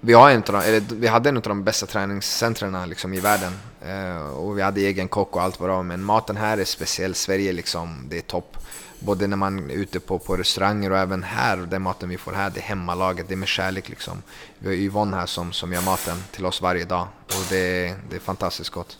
vi 0.01 0.13
har 0.13 0.31
en 0.31 0.43
eller, 0.43 0.81
vi 0.95 1.07
hade 1.07 1.29
en 1.29 1.37
av 1.37 1.43
de 1.43 1.63
bästa 1.63 1.85
träningscentren 1.85 2.89
liksom 2.89 3.13
i 3.13 3.19
världen. 3.19 3.53
Eh, 3.85 4.29
och 4.29 4.57
vi 4.57 4.61
hade 4.61 4.81
egen 4.81 5.07
kock 5.07 5.35
och 5.35 5.41
allt 5.41 5.59
bra. 5.59 5.83
Men 5.83 6.03
maten 6.03 6.37
här 6.37 6.57
är 6.57 6.65
speciell. 6.65 7.15
Sverige 7.15 7.53
liksom, 7.53 8.05
det 8.09 8.17
är 8.17 8.21
topp. 8.21 8.57
Både 8.99 9.27
när 9.27 9.37
man 9.37 9.69
är 9.69 9.73
ute 9.73 9.99
på, 9.99 10.19
på 10.19 10.37
restauranger 10.37 10.91
och 10.91 10.97
även 10.97 11.23
här, 11.23 11.57
den 11.57 11.81
maten 11.81 12.09
vi 12.09 12.17
får 12.17 12.31
här, 12.31 12.49
det 12.49 12.59
är 12.59 12.63
hemmalaget, 12.63 13.27
det 13.27 13.33
är 13.33 13.37
med 13.37 13.47
kärlek 13.47 13.89
liksom. 13.89 14.21
Vi 14.59 14.67
har 14.67 14.75
Yvonne 14.75 15.17
här 15.17 15.25
som, 15.25 15.51
som 15.51 15.73
gör 15.73 15.81
maten 15.81 16.23
till 16.31 16.45
oss 16.45 16.61
varje 16.61 16.85
dag 16.85 17.07
och 17.25 17.45
det, 17.49 17.95
det 18.09 18.15
är 18.15 18.19
fantastiskt 18.19 18.69
gott. 18.69 18.97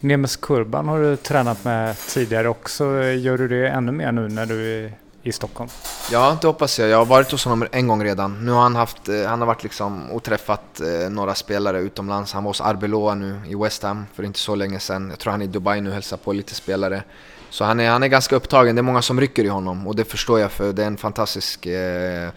Nemes 0.00 0.36
Kurban 0.36 0.88
har 0.88 1.00
du 1.00 1.16
tränat 1.16 1.64
med 1.64 1.98
tidigare 1.98 2.48
också. 2.48 2.84
Gör 3.02 3.38
du 3.38 3.48
det 3.48 3.68
ännu 3.68 3.92
mer 3.92 4.12
nu 4.12 4.28
när 4.28 4.46
du 4.46 4.84
är 4.84 4.92
i 5.22 5.32
Stockholm? 5.32 5.70
Ja, 6.10 6.38
det 6.40 6.46
hoppas 6.46 6.78
jag. 6.78 6.88
Jag 6.88 6.98
har 6.98 7.04
varit 7.04 7.30
hos 7.30 7.44
honom 7.44 7.68
en 7.72 7.88
gång 7.88 8.04
redan. 8.04 8.44
Nu 8.44 8.52
har 8.52 8.60
han, 8.60 8.76
haft, 8.76 9.08
eh, 9.08 9.26
han 9.26 9.40
har 9.40 9.46
varit 9.46 9.62
liksom 9.62 10.10
och 10.10 10.22
träffat 10.22 10.80
eh, 10.80 11.10
några 11.10 11.34
spelare 11.34 11.80
utomlands. 11.80 12.32
Han 12.32 12.44
var 12.44 12.50
hos 12.50 12.60
Arbeloa 12.60 13.14
nu 13.14 13.40
i 13.48 13.54
West 13.54 13.82
Ham 13.82 14.06
för 14.14 14.22
inte 14.22 14.38
så 14.38 14.54
länge 14.54 14.80
sedan. 14.80 15.10
Jag 15.10 15.18
tror 15.18 15.30
han 15.30 15.42
är 15.42 15.44
i 15.44 15.48
Dubai 15.48 15.80
nu 15.80 15.88
och 15.88 15.94
hälsar 15.94 16.16
på 16.16 16.32
lite 16.32 16.54
spelare. 16.54 17.02
Så 17.50 17.64
han 17.64 17.80
är, 17.80 17.90
han 17.90 18.02
är 18.02 18.08
ganska 18.08 18.36
upptagen. 18.36 18.76
Det 18.76 18.80
är 18.80 18.82
många 18.82 19.02
som 19.02 19.20
rycker 19.20 19.44
i 19.44 19.48
honom 19.48 19.86
och 19.86 19.96
det 19.96 20.04
förstår 20.04 20.40
jag 20.40 20.52
för 20.52 20.72
det 20.72 20.82
är 20.82 20.86
en 20.86 20.96
fantastisk 20.96 21.66
eh, 21.66 22.30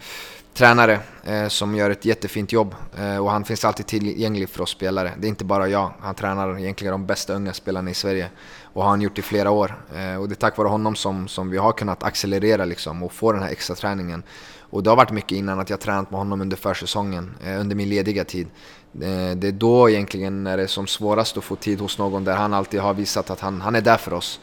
tränare 0.54 1.00
eh, 1.24 1.48
som 1.48 1.74
gör 1.74 1.90
ett 1.90 2.04
jättefint 2.04 2.52
jobb 2.52 2.74
eh, 2.98 3.16
och 3.16 3.30
han 3.30 3.44
finns 3.44 3.64
alltid 3.64 3.86
tillgänglig 3.86 4.48
för 4.48 4.62
oss 4.62 4.70
spelare. 4.70 5.12
Det 5.18 5.26
är 5.26 5.28
inte 5.28 5.44
bara 5.44 5.68
jag, 5.68 5.92
han 6.00 6.14
tränar 6.14 6.58
egentligen 6.58 6.92
de 6.92 7.06
bästa 7.06 7.34
unga 7.34 7.52
spelarna 7.52 7.90
i 7.90 7.94
Sverige 7.94 8.28
och 8.62 8.82
har 8.82 8.90
han 8.90 9.00
gjort 9.00 9.18
i 9.18 9.22
flera 9.22 9.50
år. 9.50 9.84
Eh, 9.96 10.20
och 10.20 10.28
det 10.28 10.32
är 10.32 10.36
tack 10.36 10.56
vare 10.56 10.68
honom 10.68 10.94
som, 10.96 11.28
som 11.28 11.50
vi 11.50 11.58
har 11.58 11.72
kunnat 11.72 12.02
accelerera 12.02 12.64
liksom, 12.64 13.02
och 13.02 13.12
få 13.12 13.32
den 13.32 13.42
här 13.42 13.50
extra 13.50 13.76
träningen. 13.76 14.22
Och 14.70 14.82
det 14.82 14.90
har 14.90 14.96
varit 14.96 15.10
mycket 15.10 15.32
innan 15.32 15.60
att 15.60 15.70
jag 15.70 15.80
tränat 15.80 16.10
med 16.10 16.18
honom 16.18 16.40
under 16.40 16.56
försäsongen, 16.56 17.34
eh, 17.44 17.60
under 17.60 17.76
min 17.76 17.88
lediga 17.88 18.24
tid. 18.24 18.46
Eh, 18.94 19.36
det 19.36 19.48
är 19.48 19.52
då 19.52 19.90
egentligen 19.90 20.44
när 20.44 20.56
det 20.56 20.62
är 20.62 20.66
som 20.66 20.86
svårast 20.86 21.36
att 21.36 21.44
få 21.44 21.56
tid 21.56 21.80
hos 21.80 21.98
någon 21.98 22.24
där 22.24 22.34
han 22.34 22.54
alltid 22.54 22.80
har 22.80 22.94
visat 22.94 23.30
att 23.30 23.40
han, 23.40 23.60
han 23.60 23.74
är 23.74 23.80
där 23.80 23.96
för 23.96 24.12
oss. 24.12 24.40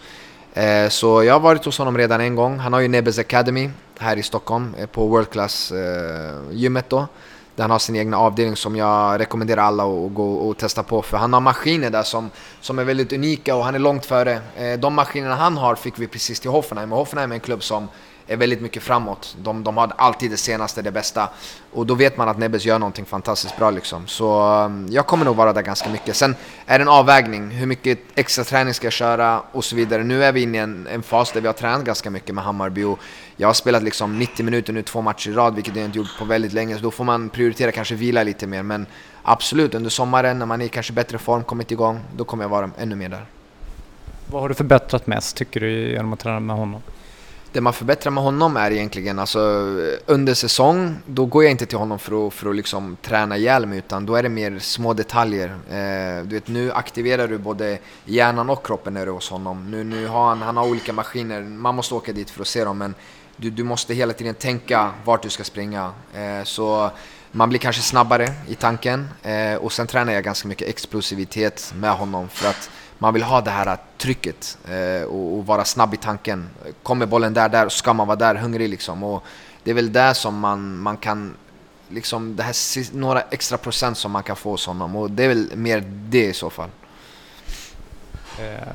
Eh, 0.57 0.89
så 0.89 1.23
jag 1.23 1.33
har 1.33 1.39
varit 1.39 1.65
hos 1.65 1.77
honom 1.77 1.97
redan 1.97 2.21
en 2.21 2.35
gång. 2.35 2.59
Han 2.59 2.73
har 2.73 2.79
ju 2.79 2.87
Nebes 2.87 3.19
Academy 3.19 3.69
här 3.99 4.17
i 4.17 4.23
Stockholm 4.23 4.75
eh, 4.77 4.85
på 4.85 5.07
World 5.07 5.29
Class-gymmet 5.29 6.85
eh, 6.93 6.99
då. 6.99 7.07
Där 7.55 7.63
han 7.63 7.71
har 7.71 7.79
sin 7.79 7.95
egna 7.95 8.17
avdelning 8.17 8.55
som 8.55 8.75
jag 8.75 9.19
rekommenderar 9.19 9.61
alla 9.61 9.83
att 9.83 10.13
gå 10.13 10.33
och 10.33 10.57
testa 10.57 10.83
på. 10.83 11.01
För 11.01 11.17
han 11.17 11.33
har 11.33 11.41
maskiner 11.41 11.89
där 11.89 12.03
som, 12.03 12.29
som 12.61 12.79
är 12.79 12.83
väldigt 12.83 13.13
unika 13.13 13.55
och 13.55 13.63
han 13.63 13.75
är 13.75 13.79
långt 13.79 14.05
före. 14.05 14.41
De 14.79 14.93
maskinerna 14.93 15.35
han 15.35 15.57
har 15.57 15.75
fick 15.75 15.99
vi 15.99 16.07
precis 16.07 16.39
till 16.39 16.49
Hoffenheim. 16.49 16.91
Och 16.93 16.97
Hoffenheim 16.97 17.31
är 17.31 17.35
en 17.35 17.41
klubb 17.41 17.63
som 17.63 17.87
är 18.27 18.37
väldigt 18.37 18.61
mycket 18.61 18.83
framåt. 18.83 19.35
De, 19.41 19.63
de 19.63 19.77
har 19.77 19.93
alltid 19.97 20.31
det 20.31 20.37
senaste, 20.37 20.81
det 20.81 20.91
bästa. 20.91 21.29
Och 21.71 21.85
då 21.85 21.95
vet 21.95 22.17
man 22.17 22.29
att 22.29 22.37
Nebbes 22.37 22.65
gör 22.65 22.79
någonting 22.79 23.05
fantastiskt 23.05 23.57
bra 23.57 23.71
liksom. 23.71 24.07
Så 24.07 24.53
um, 24.63 24.87
jag 24.89 25.07
kommer 25.07 25.25
nog 25.25 25.35
vara 25.35 25.53
där 25.53 25.61
ganska 25.61 25.89
mycket. 25.89 26.15
Sen 26.15 26.35
är 26.65 26.79
det 26.79 26.83
en 26.83 26.89
avvägning. 26.89 27.49
Hur 27.49 27.65
mycket 27.65 27.99
extra 28.15 28.43
träning 28.43 28.73
ska 28.73 28.85
jag 28.85 28.93
köra 28.93 29.41
och 29.51 29.65
så 29.65 29.75
vidare. 29.75 30.03
Nu 30.03 30.23
är 30.23 30.31
vi 30.31 30.41
inne 30.41 30.57
i 30.57 30.61
en, 30.61 30.87
en 30.87 31.03
fas 31.03 31.31
där 31.31 31.41
vi 31.41 31.47
har 31.47 31.53
tränat 31.53 31.83
ganska 31.83 32.09
mycket 32.09 32.35
med 32.35 32.43
Hammarby. 32.43 32.83
Och 32.83 32.99
jag 33.37 33.47
har 33.47 33.53
spelat 33.53 33.83
liksom 33.83 34.19
90 34.19 34.45
minuter 34.45 34.73
nu, 34.73 34.81
två 34.81 35.01
matcher 35.01 35.29
i 35.29 35.33
rad, 35.33 35.55
vilket 35.55 35.75
jag 35.75 35.85
inte 35.85 35.97
gjort 35.97 36.17
på 36.19 36.25
väldigt 36.25 36.53
länge. 36.53 36.75
Så 36.75 36.81
då 36.81 36.91
får 36.91 37.03
man 37.03 37.29
prioritera 37.29 37.71
kanske 37.71 37.95
vila 37.95 38.23
lite 38.23 38.47
mer. 38.47 38.63
Men 38.63 38.85
absolut, 39.23 39.75
under 39.75 39.89
sommaren 39.89 40.39
när 40.39 40.45
man 40.45 40.61
är 40.61 40.65
i 40.65 40.69
kanske 40.69 40.93
bättre 40.93 41.17
form, 41.17 41.43
kommit 41.43 41.71
igång, 41.71 41.99
då 42.15 42.23
kommer 42.23 42.43
jag 42.43 42.49
vara 42.49 42.69
ännu 42.77 42.95
mer 42.95 43.09
där. 43.09 43.25
Vad 44.31 44.41
har 44.41 44.49
du 44.49 44.55
förbättrat 44.55 45.07
mest 45.07 45.37
tycker 45.37 45.59
du 45.59 45.91
genom 45.91 46.13
att 46.13 46.19
träna 46.19 46.39
med 46.39 46.55
honom? 46.55 46.81
Det 47.57 47.61
man 47.61 47.73
förbättrar 47.73 48.11
med 48.11 48.23
honom 48.23 48.57
är 48.57 48.71
egentligen, 48.71 49.19
alltså 49.19 49.39
under 50.05 50.33
säsong, 50.33 50.97
då 51.05 51.25
går 51.25 51.43
jag 51.43 51.51
inte 51.51 51.65
till 51.65 51.77
honom 51.77 51.99
för 51.99 52.27
att, 52.27 52.33
för 52.33 52.49
att 52.49 52.55
liksom 52.55 52.97
träna 53.01 53.37
ihjäl 53.37 53.65
mig, 53.65 53.77
utan 53.77 54.05
då 54.05 54.15
är 54.15 54.23
det 54.23 54.29
mer 54.29 54.59
små 54.59 54.93
detaljer. 54.93 55.47
Eh, 55.49 56.23
du 56.23 56.35
vet, 56.35 56.47
nu 56.47 56.71
aktiverar 56.71 57.27
du 57.27 57.37
både 57.37 57.77
hjärnan 58.05 58.49
och 58.49 58.65
kroppen 58.65 58.93
när 58.93 59.05
du 59.05 59.11
är 59.11 59.13
hos 59.13 59.29
honom. 59.29 59.71
Nu, 59.71 59.83
nu 59.83 60.07
har 60.07 60.29
han, 60.29 60.41
han 60.41 60.57
har 60.57 60.67
olika 60.67 60.93
maskiner, 60.93 61.41
man 61.41 61.75
måste 61.75 61.95
åka 61.95 62.13
dit 62.13 62.29
för 62.29 62.41
att 62.41 62.47
se 62.47 62.63
dem, 62.63 62.77
men 62.77 62.95
du, 63.35 63.49
du 63.49 63.63
måste 63.63 63.93
hela 63.93 64.13
tiden 64.13 64.35
tänka 64.35 64.91
vart 65.05 65.21
du 65.21 65.29
ska 65.29 65.43
springa. 65.43 65.91
Eh, 66.13 66.43
så 66.43 66.91
man 67.31 67.49
blir 67.49 67.59
kanske 67.59 67.81
snabbare 67.81 68.27
i 68.47 68.55
tanken, 68.55 69.09
eh, 69.23 69.55
och 69.55 69.71
sen 69.71 69.87
tränar 69.87 70.13
jag 70.13 70.23
ganska 70.23 70.47
mycket 70.47 70.67
explosivitet 70.67 71.73
med 71.75 71.91
honom 71.91 72.29
för 72.29 72.49
att 72.49 72.69
man 72.97 73.13
vill 73.13 73.23
ha 73.23 73.41
det 73.41 73.51
här 73.51 73.77
trycket 73.97 74.57
eh, 74.69 75.03
och, 75.03 75.37
och, 75.37 75.45
vara 75.45 75.65
snabb 75.65 75.93
i 75.93 75.97
tanken. 75.97 76.49
Kommer 76.83 77.05
bollen 77.05 77.33
där, 77.33 77.49
där 77.49 77.69
ska 77.69 77.93
man 77.93 78.07
vara 78.07 78.17
där, 78.17 78.35
hungrig 78.35 78.69
liksom. 78.69 79.03
Och 79.03 79.23
det 79.63 79.71
är 79.71 79.75
väl 79.75 79.93
där 79.93 80.13
som 80.13 80.39
man, 80.39 80.77
man 80.77 80.97
kan, 80.97 81.33
liksom 81.89 82.35
det 82.35 82.43
här 82.43 82.95
några 82.95 83.21
extra 83.21 83.57
procent 83.57 83.97
som 83.97 84.11
man 84.11 84.23
kan 84.23 84.35
få 84.35 84.51
hos 84.51 84.65
honom. 84.65 84.95
Och 84.95 85.11
det 85.11 85.23
är 85.23 85.27
väl 85.27 85.55
mer 85.55 85.83
det 85.87 86.25
i 86.25 86.33
så 86.33 86.49
fall. 86.49 86.69
Eh, 88.39 88.73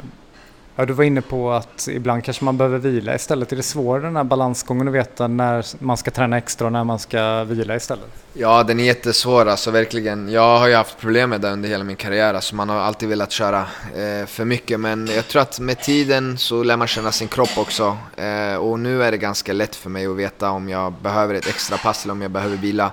Ja, 0.77 0.87
du 0.87 0.93
var 0.93 1.05
inne 1.05 1.21
på 1.21 1.53
att 1.53 1.89
ibland 1.89 2.25
kanske 2.25 2.45
man 2.45 2.57
behöver 2.57 2.79
vila 2.79 3.15
istället. 3.15 3.53
Är 3.53 3.57
det 3.57 3.63
svårare 3.63 4.03
den 4.03 4.17
här 4.17 4.25
balansgången 4.25 4.89
att 4.89 4.95
veta 4.95 5.29
när 5.29 5.67
man 5.85 5.97
ska 5.97 6.11
träna 6.11 6.39
extra 6.39 6.67
och 6.67 6.73
när 6.73 6.85
man 6.85 6.99
ska 6.99 7.45
vila 7.45 7.77
istället? 7.77 8.05
Ja, 8.33 8.63
den 8.63 8.81
är 8.81 8.85
jättesvår 8.85 9.47
alltså 9.47 9.71
verkligen. 9.71 10.29
Jag 10.29 10.59
har 10.59 10.69
ju 10.69 10.75
haft 10.75 10.99
problem 10.99 11.31
med 11.31 11.41
det 11.41 11.51
under 11.51 11.69
hela 11.69 11.85
min 11.85 11.97
karriär. 11.97 12.35
Alltså, 12.35 12.55
man 12.55 12.69
har 12.69 12.77
alltid 12.77 13.09
velat 13.09 13.31
köra 13.31 13.61
eh, 13.97 14.27
för 14.27 14.45
mycket 14.45 14.81
men 14.81 15.07
jag 15.07 15.29
tror 15.29 15.43
att 15.43 15.61
med 15.61 15.81
tiden 15.81 16.39
så 16.39 16.63
lär 16.63 16.77
man 16.77 16.89
känna 16.89 17.13
sin 17.13 17.29
kropp 17.29 17.59
också. 17.59 17.97
Eh, 18.17 18.55
och 18.55 18.79
nu 18.79 19.03
är 19.03 19.11
det 19.11 19.19
ganska 19.19 19.53
lätt 19.53 19.77
för 19.77 19.91
mig 19.91 20.07
att 20.07 20.17
veta 20.17 20.51
om 20.51 20.69
jag 20.69 20.93
behöver 20.93 21.35
ett 21.35 21.49
extra 21.49 21.77
pass 21.77 22.05
eller 22.05 22.13
om 22.13 22.23
jag 22.23 22.31
behöver 22.31 22.57
vila. 22.57 22.91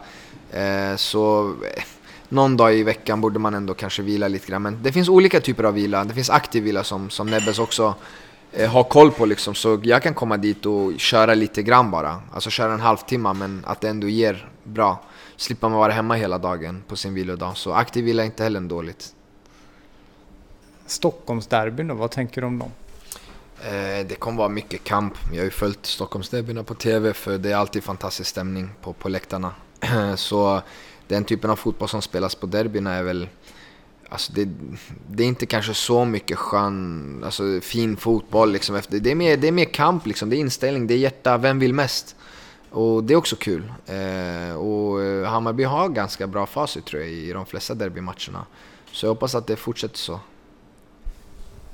Eh, 0.51 0.95
så 0.95 1.53
eh, 1.75 1.83
någon 2.29 2.57
dag 2.57 2.75
i 2.75 2.83
veckan 2.83 3.21
borde 3.21 3.39
man 3.39 3.53
ändå 3.53 3.73
kanske 3.73 4.01
vila 4.01 4.27
lite 4.27 4.47
grann. 4.47 4.61
Men 4.61 4.83
det 4.83 4.91
finns 4.91 5.09
olika 5.09 5.39
typer 5.41 5.63
av 5.63 5.73
vila. 5.73 6.03
Det 6.03 6.13
finns 6.13 6.29
aktiv 6.29 6.63
vila 6.63 6.83
som, 6.83 7.09
som 7.09 7.27
Nebbes 7.27 7.59
också 7.59 7.95
eh, 8.51 8.69
har 8.69 8.83
koll 8.83 9.11
på 9.11 9.25
liksom. 9.25 9.55
Så 9.55 9.79
jag 9.83 10.03
kan 10.03 10.13
komma 10.13 10.37
dit 10.37 10.65
och 10.65 10.99
köra 10.99 11.33
lite 11.33 11.63
grann 11.63 11.91
bara. 11.91 12.21
Alltså 12.33 12.49
köra 12.49 12.73
en 12.73 12.79
halvtimme 12.79 13.33
men 13.33 13.63
att 13.65 13.81
det 13.81 13.89
ändå 13.89 14.07
ger 14.07 14.49
bra. 14.63 15.03
Slipper 15.35 15.69
man 15.69 15.79
vara 15.79 15.91
hemma 15.91 16.13
hela 16.13 16.37
dagen 16.37 16.83
på 16.87 16.95
sin 16.95 17.13
vilodag. 17.13 17.57
Så 17.57 17.73
aktiv 17.73 18.05
vila 18.05 18.21
är 18.21 18.25
inte 18.25 18.43
heller 18.43 18.61
dåligt. 18.61 19.13
Stockholmsderbyn 20.85 21.87
då, 21.87 21.95
vad 21.95 22.11
tänker 22.11 22.41
du 22.41 22.47
om 22.47 22.59
dem? 22.59 22.71
Eh, 23.61 24.07
det 24.07 24.19
kommer 24.19 24.37
vara 24.37 24.49
mycket 24.49 24.83
kamp. 24.83 25.13
Jag 25.31 25.37
har 25.37 25.43
ju 25.43 25.49
följt 25.49 25.85
Stockholmsderbyna 25.85 26.63
på 26.63 26.73
TV 26.73 27.13
för 27.13 27.37
det 27.37 27.51
är 27.51 27.55
alltid 27.55 27.83
fantastisk 27.83 28.29
stämning 28.29 28.69
på, 28.81 28.93
på 28.93 29.09
läktarna. 29.09 29.51
så 30.15 30.61
den 31.09 31.23
typen 31.23 31.49
av 31.49 31.55
fotboll 31.55 31.89
som 31.89 32.01
spelas 32.01 32.35
på 32.35 32.47
derbyna 32.47 32.93
är 32.93 33.03
väl 33.03 33.27
Alltså 34.11 34.33
det, 34.33 34.49
det, 35.07 35.23
är 35.23 35.27
inte 35.27 35.45
kanske 35.45 35.73
så 35.73 36.05
mycket 36.05 36.37
skön, 36.37 37.21
alltså 37.25 37.43
fin 37.61 37.97
fotboll 37.97 38.51
liksom 38.51 38.75
efter. 38.75 38.99
Det 38.99 39.11
är 39.11 39.15
mer, 39.15 39.37
det 39.37 39.47
är 39.47 39.51
mer 39.51 39.65
kamp 39.65 40.05
liksom, 40.05 40.29
det 40.29 40.35
är 40.35 40.39
inställning, 40.39 40.87
det 40.87 40.93
är 40.93 40.97
hjärta, 40.97 41.37
vem 41.37 41.59
vill 41.59 41.73
mest? 41.73 42.15
Och 42.69 43.03
det 43.03 43.13
är 43.13 43.17
också 43.17 43.35
kul. 43.35 43.71
Eh, 43.85 44.55
och 44.55 45.01
eh, 45.01 45.25
Hammarby 45.25 45.63
har 45.63 45.89
ganska 45.89 46.27
bra 46.27 46.45
facit 46.45 46.85
tror 46.85 47.01
jag 47.01 47.11
i 47.11 47.33
de 47.33 47.45
flesta 47.45 47.73
derbymatcherna. 47.73 48.45
Så 48.91 49.05
jag 49.05 49.11
hoppas 49.11 49.35
att 49.35 49.47
det 49.47 49.55
fortsätter 49.55 49.97
så. 49.97 50.19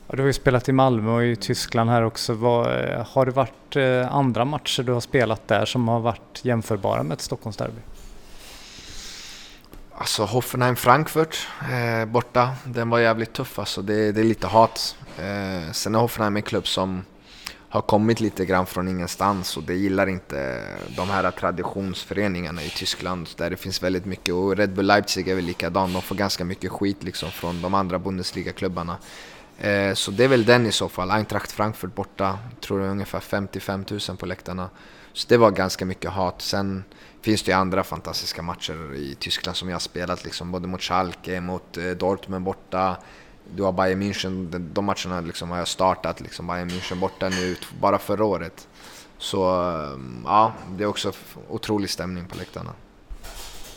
Ja, 0.08 0.16
du 0.16 0.22
har 0.22 0.28
ju 0.28 0.34
spelat 0.34 0.70
i 0.70 0.72
Malmö 0.72 1.16
och 1.16 1.26
i 1.26 1.36
Tyskland 1.36 1.90
här 1.90 2.02
också. 2.02 2.34
Vad, 2.34 2.66
eh, 2.66 3.08
har 3.08 3.26
det 3.26 3.32
varit 3.32 3.76
eh, 3.76 4.16
andra 4.16 4.46
matcher 4.46 4.84
du 4.84 4.92
har 4.92 5.02
spelat 5.02 5.48
där 5.48 5.66
som 5.66 5.88
har 5.88 6.00
varit 6.00 6.40
jämförbara 6.46 7.04
med 7.04 7.16
ett 7.16 7.22
Stockholmsderby? 7.22 7.82
Alltså 9.98 10.24
Hoffenheim-Frankfurt 10.24 11.48
eh, 11.72 12.06
borta, 12.06 12.50
den 12.66 12.90
var 12.90 13.00
jävligt 13.00 13.34
tuff 13.34 13.60
alltså. 13.60 13.82
Det, 13.82 14.12
det 14.12 14.22
är 14.22 14.26
lite 14.26 14.48
hat. 14.48 14.96
Eh, 15.18 15.72
sen 15.72 15.96
är 15.96 16.00
Hoffenheim 16.00 16.36
en 16.36 16.42
klubb 16.42 16.68
som 16.68 17.04
har 17.70 17.82
kommit 17.82 18.20
lite 18.20 18.46
grann 18.46 18.66
från 18.66 18.88
ingenstans 18.88 19.58
och 19.58 19.64
det 19.64 19.74
gillar 19.74 20.08
inte 20.08 20.68
de 20.96 21.10
här 21.10 21.32
traditionsföreningarna 21.32 22.64
i 22.64 22.70
Tyskland 22.70 23.30
där 23.38 23.50
det 23.50 23.58
finns 23.58 23.84
väldigt 23.84 24.06
mycket 24.06 24.34
och 24.34 24.58
Red 24.58 24.74
Bull 24.74 24.86
Leipzig 24.86 25.28
är 25.28 25.36
väl 25.36 25.46
likadan, 25.46 25.94
de 25.94 26.02
får 26.02 26.16
ganska 26.16 26.46
mycket 26.46 26.72
skit 26.72 27.04
liksom 27.04 27.32
från 27.32 27.62
de 27.62 27.74
andra 27.74 28.00
Bundesliga-klubbarna. 28.00 28.98
Eh, 29.60 29.94
så 29.94 30.12
det 30.12 30.24
är 30.24 30.28
väl 30.28 30.46
den 30.46 30.66
i 30.66 30.72
så 30.72 30.90
fall, 30.90 31.12
Eintracht 31.12 31.52
Frankfurt 31.52 31.96
borta, 31.96 32.40
tror 32.62 32.80
det 32.80 32.86
är 32.86 32.90
ungefär 32.90 33.20
55 33.20 33.86
000 33.90 34.18
på 34.18 34.26
läktarna. 34.26 34.70
Så 35.16 35.26
det 35.30 35.38
var 35.38 35.52
ganska 35.52 35.86
mycket 35.86 36.12
hat. 36.12 36.42
Sen 36.42 36.84
finns 37.22 37.44
det 37.44 37.52
ju 37.52 37.58
andra 37.58 37.84
fantastiska 37.84 38.42
matcher 38.42 38.96
i 38.96 39.16
Tyskland 39.20 39.58
som 39.58 39.70
jag 39.70 39.76
har 39.76 39.80
spelat, 39.80 40.26
liksom, 40.26 40.52
både 40.52 40.68
mot 40.68 40.82
Schalke, 40.82 41.42
mot 41.42 41.78
eh, 41.78 41.84
Dortmund 41.84 42.46
borta. 42.46 42.98
Du 43.56 43.64
har 43.64 43.72
Bayern 43.72 44.02
München, 44.02 44.48
de, 44.74 44.86
matcherna 44.86 45.22
liksom 45.22 45.50
har 45.50 45.58
jag 45.58 45.68
startat, 45.68 46.22
liksom 46.22 46.48
Bayern 46.48 46.70
München 46.70 47.00
borta 47.00 47.30
nu, 47.30 47.56
bara 47.82 47.98
förra 47.98 48.26
året. 48.26 48.68
Så 49.18 49.70
eh, 49.72 50.00
ja, 50.26 50.54
det 50.70 50.84
är 50.84 50.88
också 50.88 51.12
otrolig 51.50 51.90
stämning 51.90 52.26
på 52.26 52.38
läktarna. 52.38 52.74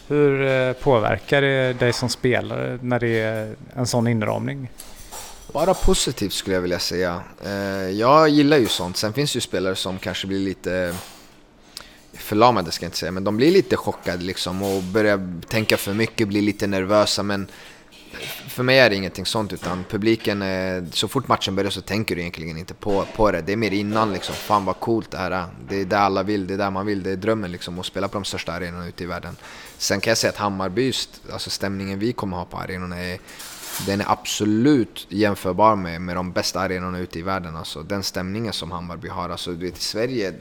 Hur 0.08 0.46
eh, 0.46 0.72
påverkar 0.72 1.42
det 1.42 1.72
dig 1.72 1.92
som 1.92 2.08
spelare 2.08 2.78
när 2.82 3.00
det 3.00 3.20
är 3.20 3.56
en 3.74 3.86
sån 3.86 4.06
inramning? 4.06 4.70
Bara 5.52 5.74
positivt 5.74 6.32
skulle 6.32 6.54
jag 6.54 6.62
vilja 6.62 6.78
säga. 6.78 7.22
Jag 7.92 8.28
gillar 8.28 8.56
ju 8.56 8.66
sånt. 8.66 8.96
Sen 8.96 9.12
finns 9.12 9.32
det 9.32 9.36
ju 9.36 9.40
spelare 9.40 9.74
som 9.76 9.98
kanske 9.98 10.26
blir 10.26 10.38
lite 10.38 10.94
förlamade 12.18 12.70
ska 12.70 12.84
jag 12.84 12.88
inte 12.88 12.98
säga, 12.98 13.12
men 13.12 13.24
de 13.24 13.36
blir 13.36 13.50
lite 13.50 13.76
chockade 13.76 14.24
liksom 14.24 14.62
och 14.62 14.82
börjar 14.82 15.40
tänka 15.48 15.76
för 15.76 15.94
mycket, 15.94 16.28
blir 16.28 16.42
lite 16.42 16.66
nervösa. 16.66 17.22
Men 17.22 17.46
för 18.48 18.62
mig 18.62 18.78
är 18.78 18.90
det 18.90 18.96
ingenting 18.96 19.26
sånt 19.26 19.52
utan 19.52 19.84
publiken, 19.84 20.44
så 20.92 21.08
fort 21.08 21.28
matchen 21.28 21.56
börjar 21.56 21.70
så 21.70 21.80
tänker 21.80 22.14
du 22.14 22.20
egentligen 22.20 22.58
inte 22.58 22.74
på, 22.74 23.04
på 23.16 23.30
det. 23.30 23.40
Det 23.40 23.52
är 23.52 23.56
mer 23.56 23.70
innan 23.70 24.12
liksom, 24.12 24.34
fan 24.34 24.64
vad 24.64 24.80
coolt 24.80 25.10
det 25.10 25.18
här 25.18 25.30
är. 25.30 25.44
Det 25.68 25.80
är 25.80 25.84
det 25.84 25.98
alla 25.98 26.22
vill, 26.22 26.46
det 26.46 26.54
är 26.54 26.58
där 26.58 26.70
man 26.70 26.86
vill, 26.86 27.02
det 27.02 27.10
är 27.10 27.16
drömmen 27.16 27.52
liksom 27.52 27.78
att 27.78 27.86
spela 27.86 28.08
på 28.08 28.14
de 28.14 28.24
största 28.24 28.52
arenorna 28.52 28.86
ute 28.88 29.04
i 29.04 29.06
världen. 29.06 29.36
Sen 29.78 30.00
kan 30.00 30.10
jag 30.10 30.18
säga 30.18 30.30
att 30.30 30.36
Hammarby, 30.36 30.92
alltså 31.32 31.50
stämningen 31.50 31.98
vi 31.98 32.12
kommer 32.12 32.36
ha 32.36 32.44
på 32.44 32.56
arenorna 32.56 32.98
är 32.98 33.18
den 33.86 34.00
är 34.00 34.12
absolut 34.12 35.06
jämförbar 35.08 35.76
med, 35.76 36.00
med 36.00 36.16
de 36.16 36.32
bästa 36.32 36.60
arenorna 36.60 36.98
ute 36.98 37.18
i 37.18 37.22
världen. 37.22 37.56
Alltså, 37.56 37.82
den 37.82 38.02
stämningen 38.02 38.52
som 38.52 38.70
Hammarby 38.70 39.08
har. 39.08 39.30
Alltså, 39.30 39.52
du 39.52 39.66
vet, 39.66 39.78
I 39.78 39.82
Sverige, 39.82 40.34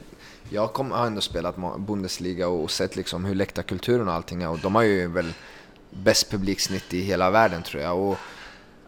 jag 0.50 0.72
kom, 0.72 0.90
har 0.90 1.06
ändå 1.06 1.20
spelat 1.20 1.56
Bundesliga 1.78 2.48
och, 2.48 2.62
och 2.62 2.70
sett 2.70 2.96
liksom 2.96 3.24
hur 3.24 3.34
läktarkulturen 3.34 4.08
och 4.08 4.14
allting 4.14 4.42
är 4.42 4.48
och 4.48 4.58
de 4.58 4.74
har 4.74 4.82
ju 4.82 5.08
väl 5.08 5.32
bäst 5.90 6.30
publiksnitt 6.30 6.94
i 6.94 7.00
hela 7.00 7.30
världen 7.30 7.62
tror 7.62 7.82
jag. 7.82 7.98
Och, 7.98 8.16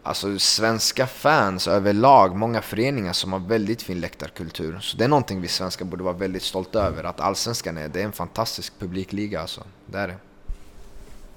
alltså 0.03 0.39
svenska 0.39 1.07
fans 1.07 1.67
överlag, 1.67 2.35
många 2.35 2.61
föreningar 2.61 3.13
som 3.13 3.33
har 3.33 3.39
väldigt 3.39 3.81
fin 3.81 3.99
läktarkultur. 3.99 4.79
Så 4.79 4.97
det 4.97 5.03
är 5.03 5.07
någonting 5.07 5.41
vi 5.41 5.47
svenskar 5.47 5.85
borde 5.85 6.03
vara 6.03 6.13
väldigt 6.13 6.43
stolta 6.43 6.83
över. 6.83 7.03
Att 7.03 7.19
allsvenskan 7.19 7.77
är, 7.77 7.87
det 7.87 8.01
är 8.01 8.05
en 8.05 8.11
fantastisk 8.11 8.79
publikliga 8.79 9.41
alltså. 9.41 9.63
Det 9.85 9.97
är 9.97 10.07
det. 10.07 10.15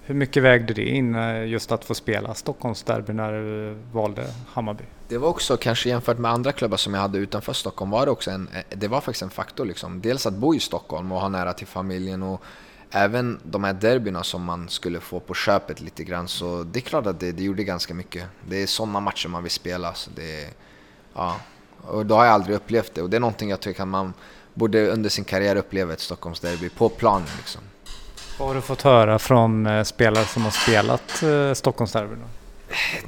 Hur 0.06 0.14
mycket 0.14 0.42
vägde 0.42 0.74
det 0.74 0.88
in 0.88 1.14
eh, 1.14 1.46
just 1.46 1.72
att 1.72 1.84
få 1.84 1.94
spela 1.94 2.34
Stockholmsderby 2.34 3.12
när 3.12 3.32
du 3.32 3.76
valde 3.92 4.26
Hammarby? 4.48 4.84
Det 5.08 5.18
var 5.18 5.28
också, 5.28 5.56
kanske 5.56 5.88
jämfört 5.88 6.18
med 6.18 6.30
andra 6.30 6.52
klubbar 6.52 6.76
som 6.76 6.94
jag 6.94 7.00
hade 7.00 7.18
utanför 7.18 7.52
Stockholm, 7.52 7.90
var 7.90 8.06
det 8.06 8.12
också 8.12 8.30
en, 8.30 8.48
eh, 8.48 8.76
det 8.76 8.88
var 8.88 9.00
faktiskt 9.00 9.22
en 9.22 9.30
faktor. 9.30 9.64
Liksom. 9.64 10.00
Dels 10.00 10.26
att 10.26 10.34
bo 10.34 10.54
i 10.54 10.60
Stockholm 10.60 11.12
och 11.12 11.20
ha 11.20 11.28
nära 11.28 11.52
till 11.52 11.66
familjen 11.66 12.22
och 12.22 12.42
även 12.90 13.40
de 13.42 13.64
här 13.64 13.72
derbyna 13.72 14.22
som 14.22 14.44
man 14.44 14.68
skulle 14.68 15.00
få 15.00 15.20
på 15.20 15.34
köpet 15.34 15.80
lite 15.80 16.04
grann. 16.04 16.28
Så 16.28 16.62
det 16.62 16.78
är 16.78 16.80
klart 16.80 17.06
att 17.06 17.20
det, 17.20 17.32
det 17.32 17.42
gjorde 17.42 17.64
ganska 17.64 17.94
mycket. 17.94 18.24
Det 18.48 18.62
är 18.62 18.66
sådana 18.66 19.00
matcher 19.00 19.28
man 19.28 19.42
vill 19.42 19.52
spela. 19.52 19.94
Så 19.94 20.10
det, 20.14 20.48
ja. 21.14 21.36
Och 21.86 22.06
då 22.06 22.14
har 22.14 22.24
jag 22.24 22.34
aldrig 22.34 22.56
upplevt 22.56 22.94
det 22.94 23.02
och 23.02 23.10
det 23.10 23.16
är 23.16 23.20
någonting 23.20 23.50
jag 23.50 23.60
tycker 23.60 23.82
att 23.82 23.88
man 23.88 24.12
borde 24.54 24.88
under 24.88 25.10
sin 25.10 25.24
karriär 25.24 25.56
uppleva 25.56 25.92
ett 25.92 26.00
Stockholmsderby 26.00 26.68
på 26.68 26.88
planen. 26.88 27.28
Liksom. 27.36 27.60
Vad 28.38 28.48
har 28.48 28.54
du 28.54 28.60
fått 28.60 28.82
höra 28.82 29.18
från 29.18 29.66
eh, 29.66 29.82
spelare 29.82 30.24
som 30.24 30.42
har 30.42 30.50
spelat 30.50 31.22
eh, 31.22 31.54
Stockholmsderbyn? 31.54 32.24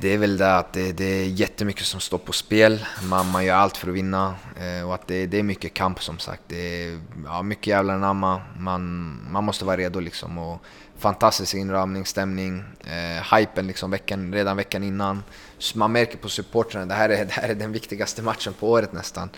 Det 0.00 0.14
är 0.14 0.18
väl 0.18 0.38
det 0.38 0.56
att 0.56 0.72
det, 0.72 0.92
det 0.92 1.04
är 1.04 1.24
jättemycket 1.24 1.84
som 1.84 2.00
står 2.00 2.18
på 2.18 2.32
spel. 2.32 2.86
Man, 3.02 3.30
man 3.30 3.44
gör 3.44 3.54
allt 3.54 3.76
för 3.76 3.88
att 3.88 3.94
vinna 3.94 4.34
eh, 4.60 4.88
och 4.88 4.94
att 4.94 5.06
det, 5.06 5.26
det 5.26 5.38
är 5.38 5.42
mycket 5.42 5.74
kamp 5.74 6.02
som 6.02 6.18
sagt. 6.18 6.42
Det 6.46 6.84
är 6.84 7.00
ja, 7.24 7.42
mycket 7.42 7.66
jävla 7.66 7.94
anamma. 7.94 8.42
Man, 8.58 9.14
man 9.30 9.44
måste 9.44 9.64
vara 9.64 9.76
redo 9.76 10.00
liksom. 10.00 10.38
Och 10.38 10.62
fantastisk 10.98 11.54
inramning, 11.54 12.06
stämning, 12.06 12.64
eh, 12.80 13.36
hypen 13.36 13.66
liksom 13.66 13.90
veckan, 13.90 14.32
redan 14.32 14.56
veckan 14.56 14.82
innan. 14.82 15.22
Så 15.58 15.78
man 15.78 15.92
märker 15.92 16.18
på 16.18 16.28
supportrarna, 16.28 16.86
det 16.86 16.94
här, 16.94 17.08
är, 17.08 17.24
det 17.24 17.32
här 17.32 17.48
är 17.48 17.54
den 17.54 17.72
viktigaste 17.72 18.22
matchen 18.22 18.52
på 18.52 18.70
året 18.70 18.92
nästan. 18.92 19.30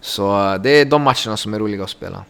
Så 0.00 0.52
eh, 0.52 0.60
det 0.60 0.70
är 0.70 0.84
de 0.84 1.02
matcherna 1.02 1.36
som 1.36 1.54
är 1.54 1.58
roliga 1.58 1.84
att 1.84 1.90
spela. 1.90 2.24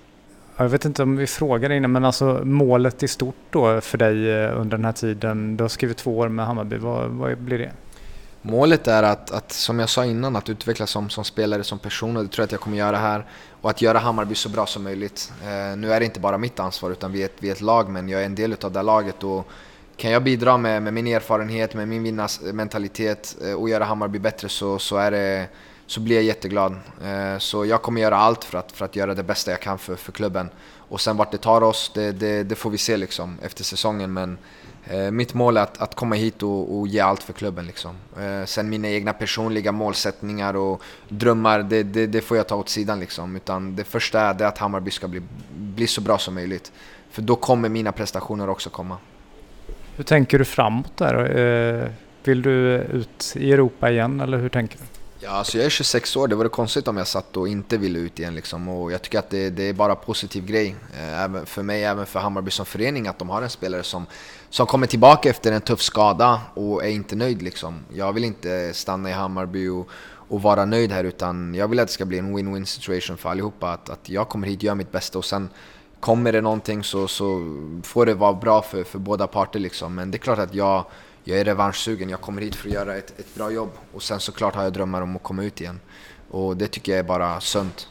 Jag 0.61 0.69
vet 0.69 0.85
inte 0.85 1.03
om 1.03 1.17
vi 1.17 1.27
frågade 1.27 1.77
innan, 1.77 1.93
men 1.93 2.05
alltså 2.05 2.41
målet 2.45 3.03
i 3.03 3.09
stort 3.09 3.35
då 3.51 3.81
för 3.81 3.99
dig 3.99 4.31
eh, 4.31 4.61
under 4.61 4.77
den 4.77 4.85
här 4.85 4.93
tiden. 4.93 5.57
Du 5.57 5.65
har 5.65 5.69
skrivit 5.69 5.97
två 5.97 6.19
år 6.19 6.29
med 6.29 6.47
Hammarby. 6.47 6.77
Vad, 6.77 7.11
vad 7.11 7.39
blir 7.39 7.59
det? 7.59 7.73
Målet 8.43 8.89
är 8.89 9.03
att, 9.03 9.31
att, 9.31 9.53
som 9.53 9.79
jag 9.79 9.89
sa 9.89 10.05
innan, 10.05 10.37
att 10.37 10.49
utvecklas 10.49 10.91
som, 10.91 11.11
som 11.11 11.25
spelare, 11.25 11.65
som 11.65 11.79
person 11.79 12.17
och 12.17 12.23
det 12.23 12.29
tror 12.29 12.43
jag 12.43 12.45
att 12.45 12.53
jag 12.53 12.61
kommer 12.61 12.77
göra 12.77 12.97
här. 12.97 13.25
Och 13.61 13.71
att 13.71 13.83
göra 13.83 13.99
Hammarby 13.99 14.35
så 14.35 14.49
bra 14.49 14.67
som 14.67 14.83
möjligt. 14.83 15.33
Eh, 15.43 15.77
nu 15.77 15.93
är 15.93 16.01
det 16.01 16.05
inte 16.05 16.21
bara 16.21 16.39
mitt 16.39 16.61
ansvar 16.61 16.91
utan 16.91 17.13
vi 17.13 17.21
är, 17.21 17.25
ett, 17.25 17.37
vi 17.39 17.49
är 17.49 17.53
ett 17.53 17.61
lag, 17.61 17.89
men 17.89 18.09
jag 18.09 18.21
är 18.21 18.27
en 18.27 18.35
del 18.35 18.57
av 18.63 18.73
det 18.73 18.83
laget. 18.83 19.25
Och 19.25 19.49
kan 19.97 20.11
jag 20.11 20.23
bidra 20.23 20.57
med, 20.57 20.83
med 20.83 20.95
min 20.95 21.07
erfarenhet, 21.07 21.75
med 21.75 21.89
min 21.89 22.03
vinnarmentalitet 22.03 23.37
eh, 23.45 23.55
och 23.55 23.69
göra 23.69 23.85
Hammarby 23.85 24.19
bättre 24.19 24.49
så, 24.49 24.79
så 24.79 24.97
är 24.97 25.11
det 25.11 25.47
så 25.91 26.01
blir 26.01 26.16
jag 26.16 26.24
jätteglad. 26.24 26.76
Eh, 27.05 27.38
så 27.38 27.66
jag 27.66 27.82
kommer 27.82 28.01
göra 28.01 28.16
allt 28.16 28.45
för 28.45 28.59
att, 28.59 28.72
för 28.72 28.84
att 28.84 28.97
göra 28.97 29.14
det 29.14 29.22
bästa 29.22 29.51
jag 29.51 29.61
kan 29.61 29.78
för, 29.78 29.97
för 29.97 30.12
klubben. 30.12 30.51
Och 30.76 31.01
sen 31.01 31.16
vart 31.16 31.32
det 31.32 31.38
tar 31.38 31.62
oss, 31.62 31.91
det, 31.95 32.12
det, 32.12 32.43
det 32.43 32.55
får 32.55 32.70
vi 32.70 32.78
se 32.78 32.97
liksom 32.97 33.38
efter 33.43 33.64
säsongen. 33.64 34.12
Men 34.12 34.38
eh, 34.84 35.11
mitt 35.11 35.34
mål 35.34 35.57
är 35.57 35.62
att, 35.62 35.82
att 35.82 35.95
komma 35.95 36.14
hit 36.14 36.43
och, 36.43 36.78
och 36.78 36.88
ge 36.88 37.01
allt 37.01 37.22
för 37.22 37.32
klubben. 37.32 37.66
Liksom. 37.66 37.95
Eh, 38.20 38.45
sen 38.45 38.68
mina 38.68 38.88
egna 38.88 39.12
personliga 39.12 39.72
målsättningar 39.72 40.57
och 40.57 40.82
drömmar, 41.09 41.62
det, 41.62 41.82
det, 41.82 42.07
det, 42.07 42.20
får 42.20 42.36
jag 42.36 42.49
ta 42.49 42.57
åt 42.57 42.68
sidan. 42.68 43.01
Liksom. 43.01 43.36
Utan 43.36 43.76
det 43.76 43.84
första 43.84 44.20
är 44.20 44.43
att 44.43 44.59
Hammarby 44.59 44.91
ska 44.91 45.09
bli, 45.09 45.22
bli 45.57 45.86
så 45.86 46.01
bra 46.01 46.18
som 46.18 46.34
möjligt. 46.34 46.72
För 47.11 47.22
då 47.22 47.36
kommer 47.36 47.68
mina 47.68 47.93
prestationer 47.93 48.49
också 48.49 48.70
komma. 48.70 48.97
Hur 49.97 50.05
tänker 50.05 50.38
du 50.38 50.45
framåt 50.45 50.97
där? 50.97 51.93
Vill 52.24 52.43
du 52.43 52.76
ut 52.76 53.32
i 53.36 53.53
Europa 53.53 53.91
igen 53.91 54.20
eller 54.20 54.38
hur 54.38 54.49
tänker 54.49 54.78
du? 54.78 54.99
Ja, 55.23 55.31
alltså 55.31 55.59
jag 55.59 55.66
är 55.66 55.71
26 55.71 56.16
år, 56.16 56.29
det 56.29 56.35
vore 56.35 56.49
konstigt 56.49 56.89
om 56.89 56.97
jag 56.97 57.07
satt 57.07 57.37
och 57.37 57.49
inte 57.49 57.79
ville 57.79 57.99
ut 57.99 58.18
igen. 58.18 58.35
Liksom. 58.35 58.68
Och 58.68 58.93
jag 58.93 59.03
tycker 59.03 59.18
att 59.18 59.31
det, 59.31 59.51
det 59.51 59.62
är 59.62 59.73
bara 59.73 59.95
positiv 59.95 60.47
grej. 60.47 60.77
Eh, 60.95 61.23
även 61.23 61.47
för 61.47 61.62
mig, 61.62 61.85
även 61.85 62.07
för 62.07 62.21
Hammarby 62.21 62.51
som 62.51 62.66
förening, 62.66 63.07
att 63.07 63.18
de 63.18 63.29
har 63.29 63.43
en 63.43 63.51
spelare 63.51 63.83
som, 63.83 64.07
som 64.51 64.66
kommer 64.66 64.87
tillbaka 64.87 65.31
efter 65.31 65.53
en 65.53 65.61
tuff 65.61 65.83
skada 65.83 66.41
och 66.55 66.85
är 66.85 66.89
inte 66.89 67.16
nöjd. 67.16 67.43
Liksom. 67.43 67.79
Jag 67.93 68.12
vill 68.12 68.25
inte 68.25 68.73
stanna 68.75 69.11
i 69.11 69.12
Hammarby 69.12 69.68
och, 69.68 69.89
och 70.29 70.43
vara 70.43 70.64
nöjd 70.64 70.93
här, 70.93 71.05
utan 71.05 71.55
jag 71.55 71.68
vill 71.68 71.81
att 71.81 71.89
det 71.89 71.93
ska 71.93 72.05
bli 72.05 72.18
en 72.18 72.37
win-win 72.37 72.64
situation 72.64 73.16
för 73.16 73.31
allihopa. 73.31 73.73
Att, 73.73 73.91
att 73.91 74.09
jag 74.09 74.29
kommer 74.29 74.49
hit, 74.49 74.62
gör 74.62 74.75
mitt 74.75 74.93
bästa 74.93 75.18
och 75.18 75.25
sen 75.25 75.49
kommer 76.01 76.33
det 76.33 76.41
någonting 76.41 76.85
så, 76.85 77.09
så 77.09 77.57
får 77.83 78.07
det 78.07 78.14
vara 78.14 78.33
bra 78.33 78.62
för, 78.62 78.85
för 78.85 78.99
båda 78.99 79.27
parter. 79.27 79.61
Liksom. 79.61 79.95
Men 79.95 80.11
det 80.11 80.16
är 80.16 80.21
klart 80.21 80.39
att 80.39 80.55
jag 80.55 80.85
jag 81.25 81.39
är 81.39 81.45
revanschsugen, 81.45 82.09
jag 82.09 82.21
kommer 82.21 82.43
hit 82.43 82.55
för 82.55 82.68
att 82.68 82.75
göra 82.75 82.97
ett, 82.97 83.21
ett 83.21 83.35
bra 83.35 83.51
jobb. 83.51 83.71
Och 83.93 84.03
sen 84.03 84.21
såklart 84.21 84.55
har 84.55 84.62
jag 84.62 84.73
drömmar 84.73 85.03
om 85.03 85.16
att 85.16 85.23
komma 85.23 85.45
ut 85.45 85.61
igen. 85.61 85.81
Och 86.31 86.57
det 86.57 86.66
tycker 86.66 86.93
jag 86.93 86.99
är 86.99 87.05
bara 87.05 87.41
sunt. 87.41 87.89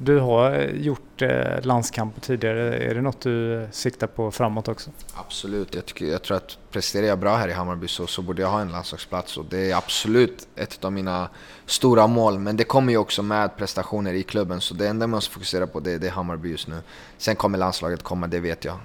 Du 0.00 0.18
har 0.18 0.52
eh, 0.52 0.70
gjort 0.70 1.22
eh, 1.22 1.62
landskamper 1.62 2.20
tidigare. 2.20 2.76
Är 2.78 2.94
det 2.94 3.00
något 3.00 3.20
du 3.20 3.62
eh, 3.62 3.70
siktar 3.70 4.06
på 4.06 4.30
framåt 4.30 4.68
också? 4.68 4.90
Absolut. 5.14 5.74
Jag, 5.74 5.86
tycker, 5.86 6.06
jag 6.06 6.22
tror 6.22 6.36
att 6.36 6.58
presterar 6.70 7.06
jag 7.06 7.18
bra 7.18 7.36
här 7.36 7.48
i 7.48 7.52
Hammarby 7.52 7.88
så, 7.88 8.06
så 8.06 8.22
borde 8.22 8.42
jag 8.42 8.48
ha 8.48 8.60
en 8.60 8.72
landslagsplats. 8.72 9.36
Och 9.36 9.44
det 9.44 9.70
är 9.70 9.76
absolut 9.76 10.48
ett 10.56 10.84
av 10.84 10.92
mina 10.92 11.28
stora 11.66 12.06
mål. 12.06 12.38
Men 12.38 12.56
det 12.56 12.64
kommer 12.64 12.92
ju 12.92 12.98
också 12.98 13.22
med 13.22 13.56
prestationer 13.56 14.12
i 14.12 14.22
klubben. 14.22 14.60
Så 14.60 14.74
det 14.74 14.88
enda 14.88 15.06
man 15.06 15.16
måste 15.16 15.34
fokusera 15.34 15.66
på 15.66 15.80
det, 15.80 15.98
det 15.98 16.06
är 16.06 16.10
Hammarby 16.10 16.50
just 16.50 16.68
nu. 16.68 16.76
Sen 17.18 17.36
kommer 17.36 17.58
landslaget 17.58 18.02
komma, 18.02 18.26
det 18.26 18.40
vet 18.40 18.64
jag. 18.64 18.78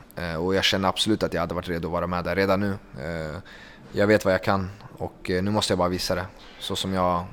Och 0.45 0.55
jag 0.55 0.63
känner 0.63 0.89
absolut 0.89 1.23
att 1.23 1.33
jag 1.33 1.41
hade 1.41 1.55
varit 1.55 1.69
redo 1.69 1.87
att 1.87 1.91
vara 1.91 2.07
med 2.07 2.23
där 2.23 2.35
redan 2.35 2.59
nu. 2.59 2.77
Jag 3.91 4.07
vet 4.07 4.25
vad 4.25 4.33
jag 4.33 4.43
kan 4.43 4.69
och 4.97 5.17
nu 5.27 5.51
måste 5.51 5.73
jag 5.73 5.77
bara 5.77 5.89
visa 5.89 6.15
det. 6.15 6.25
Så 6.59 6.75
som 6.75 6.93
jag 6.93 7.25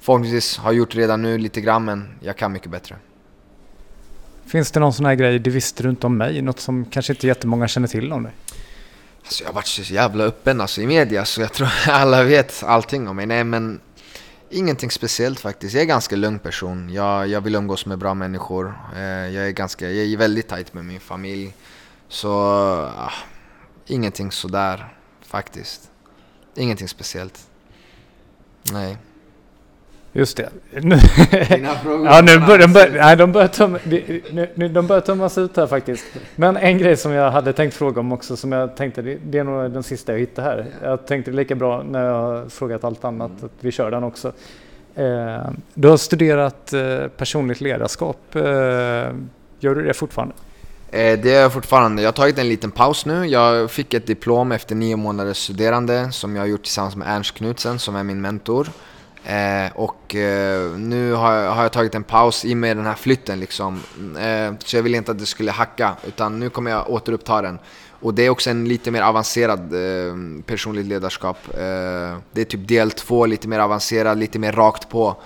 förhoppningsvis 0.00 0.56
har 0.56 0.72
gjort 0.72 0.94
redan 0.94 1.22
nu 1.22 1.38
lite 1.38 1.60
grann, 1.60 1.84
men 1.84 2.08
jag 2.20 2.36
kan 2.36 2.52
mycket 2.52 2.70
bättre. 2.70 2.96
Finns 4.46 4.70
det 4.70 4.80
någon 4.80 4.92
sån 4.92 5.06
här 5.06 5.14
grej 5.14 5.38
du 5.38 5.50
visste 5.50 5.82
du 5.82 5.90
inte 5.90 6.06
om 6.06 6.16
mig? 6.16 6.42
Något 6.42 6.60
som 6.60 6.84
kanske 6.84 7.12
inte 7.12 7.26
jättemånga 7.26 7.68
känner 7.68 7.88
till 7.88 8.12
om 8.12 8.22
dig? 8.22 8.32
Alltså 9.22 9.44
jag 9.44 9.48
har 9.48 9.54
varit 9.54 9.66
så 9.66 9.82
jävla 9.82 10.24
öppen 10.24 10.60
alltså, 10.60 10.80
i 10.80 10.86
media 10.86 11.24
så 11.24 11.40
jag 11.40 11.52
tror 11.52 11.68
alla 11.88 12.22
vet 12.22 12.62
allting 12.62 13.08
om 13.08 13.16
mig. 13.16 13.26
Nej 13.26 13.44
men 13.44 13.80
ingenting 14.50 14.90
speciellt 14.90 15.40
faktiskt. 15.40 15.74
Jag 15.74 15.80
är 15.80 15.84
en 15.84 15.88
ganska 15.88 16.16
lugn 16.16 16.38
person. 16.38 16.92
Jag, 16.92 17.28
jag 17.28 17.40
vill 17.40 17.54
umgås 17.54 17.86
med 17.86 17.98
bra 17.98 18.14
människor. 18.14 18.74
Eh, 18.96 19.02
jag 19.02 19.46
är, 19.46 19.50
ganska, 19.50 19.90
jag 19.90 20.06
är 20.12 20.16
väldigt 20.16 20.48
tajt 20.48 20.74
med 20.74 20.84
min 20.84 21.00
familj. 21.00 21.54
Så 22.08 22.62
uh, 22.84 23.12
ingenting 23.86 24.32
sådär 24.32 24.94
faktiskt. 25.22 25.90
Ingenting 26.54 26.88
speciellt. 26.88 27.46
Nej. 28.72 28.96
Just 30.16 30.36
det. 30.36 30.50
Nu, 30.70 30.96
ja, 32.04 32.20
nu 32.22 32.38
bör, 32.46 32.58
de, 32.58 32.72
bör, 32.72 32.90
nej, 32.90 33.16
de, 33.16 33.32
börjar 33.32 33.48
töm, 33.48 33.78
nu, 34.54 34.68
de 34.68 34.86
börjar 34.86 35.00
tömmas 35.00 35.38
ut 35.38 35.56
här 35.56 35.66
faktiskt. 35.66 36.04
Men 36.36 36.56
en 36.56 36.78
grej 36.78 36.96
som 36.96 37.12
jag 37.12 37.30
hade 37.30 37.52
tänkt 37.52 37.74
fråga 37.74 38.00
om 38.00 38.12
också, 38.12 38.36
som 38.36 38.52
jag 38.52 38.76
tänkte, 38.76 39.02
det, 39.02 39.38
är 39.38 39.44
nog 39.44 39.70
den 39.70 39.82
sista 39.82 40.12
jag 40.12 40.18
hittade 40.18 40.48
här. 40.48 40.66
Jag 40.82 41.06
tänkte 41.06 41.30
lika 41.30 41.54
bra 41.54 41.82
när 41.82 42.04
jag 42.04 42.14
har 42.14 42.48
frågat 42.48 42.84
allt 42.84 43.04
annat, 43.04 43.30
att 43.44 43.50
vi 43.60 43.72
kör 43.72 43.90
den 43.90 44.04
också. 44.04 44.32
Eh, 44.94 45.50
du 45.74 45.88
har 45.88 45.96
studerat 45.96 46.72
eh, 46.72 47.08
personligt 47.16 47.60
ledarskap. 47.60 48.36
Eh, 48.36 48.42
gör 49.60 49.74
du 49.74 49.82
det 49.82 49.94
fortfarande? 49.94 50.34
Det 50.90 51.24
gör 51.24 51.40
jag 51.40 51.52
fortfarande. 51.52 52.02
Jag 52.02 52.08
har 52.08 52.12
tagit 52.12 52.38
en 52.38 52.48
liten 52.48 52.70
paus 52.70 53.06
nu. 53.06 53.26
Jag 53.26 53.70
fick 53.70 53.94
ett 53.94 54.06
diplom 54.06 54.52
efter 54.52 54.74
nio 54.74 54.96
månaders 54.96 55.36
studerande 55.36 56.12
som 56.12 56.36
jag 56.36 56.42
har 56.42 56.48
gjort 56.48 56.62
tillsammans 56.62 56.96
med 56.96 57.08
Ernst 57.16 57.34
Knutsen 57.34 57.78
som 57.78 57.96
är 57.96 58.02
min 58.02 58.20
mentor. 58.20 58.68
Eh, 59.26 59.72
och 59.74 60.14
eh, 60.14 60.70
nu 60.70 61.12
har 61.12 61.32
jag, 61.34 61.50
har 61.50 61.62
jag, 61.62 61.72
tagit 61.72 61.94
en 61.94 62.04
paus 62.04 62.44
i 62.44 62.52
och 62.52 62.56
med 62.56 62.76
den 62.76 62.86
här 62.86 62.94
flytten 62.94 63.40
liksom. 63.40 63.80
Eh, 64.18 64.54
så 64.64 64.76
jag 64.76 64.82
ville 64.82 64.96
inte 64.96 65.10
att 65.10 65.18
det 65.18 65.26
skulle 65.26 65.50
hacka, 65.50 65.96
utan 66.06 66.40
nu 66.40 66.50
kommer 66.50 66.70
jag 66.70 66.90
återuppta 66.90 67.42
den. 67.42 67.58
Och 68.00 68.14
det 68.14 68.22
är 68.22 68.30
också 68.30 68.50
en 68.50 68.68
lite 68.68 68.90
mer 68.90 69.02
avancerad 69.02 69.74
eh, 69.74 70.14
personligt 70.46 70.86
ledarskap. 70.86 71.38
Eh, 71.54 72.18
det 72.32 72.40
är 72.40 72.44
typ 72.44 72.68
del 72.68 72.90
två, 72.90 73.26
lite 73.26 73.48
mer 73.48 73.58
avancerad, 73.58 74.18
lite 74.18 74.38
mer 74.38 74.52
rakt 74.52 74.88
på. 74.88 75.16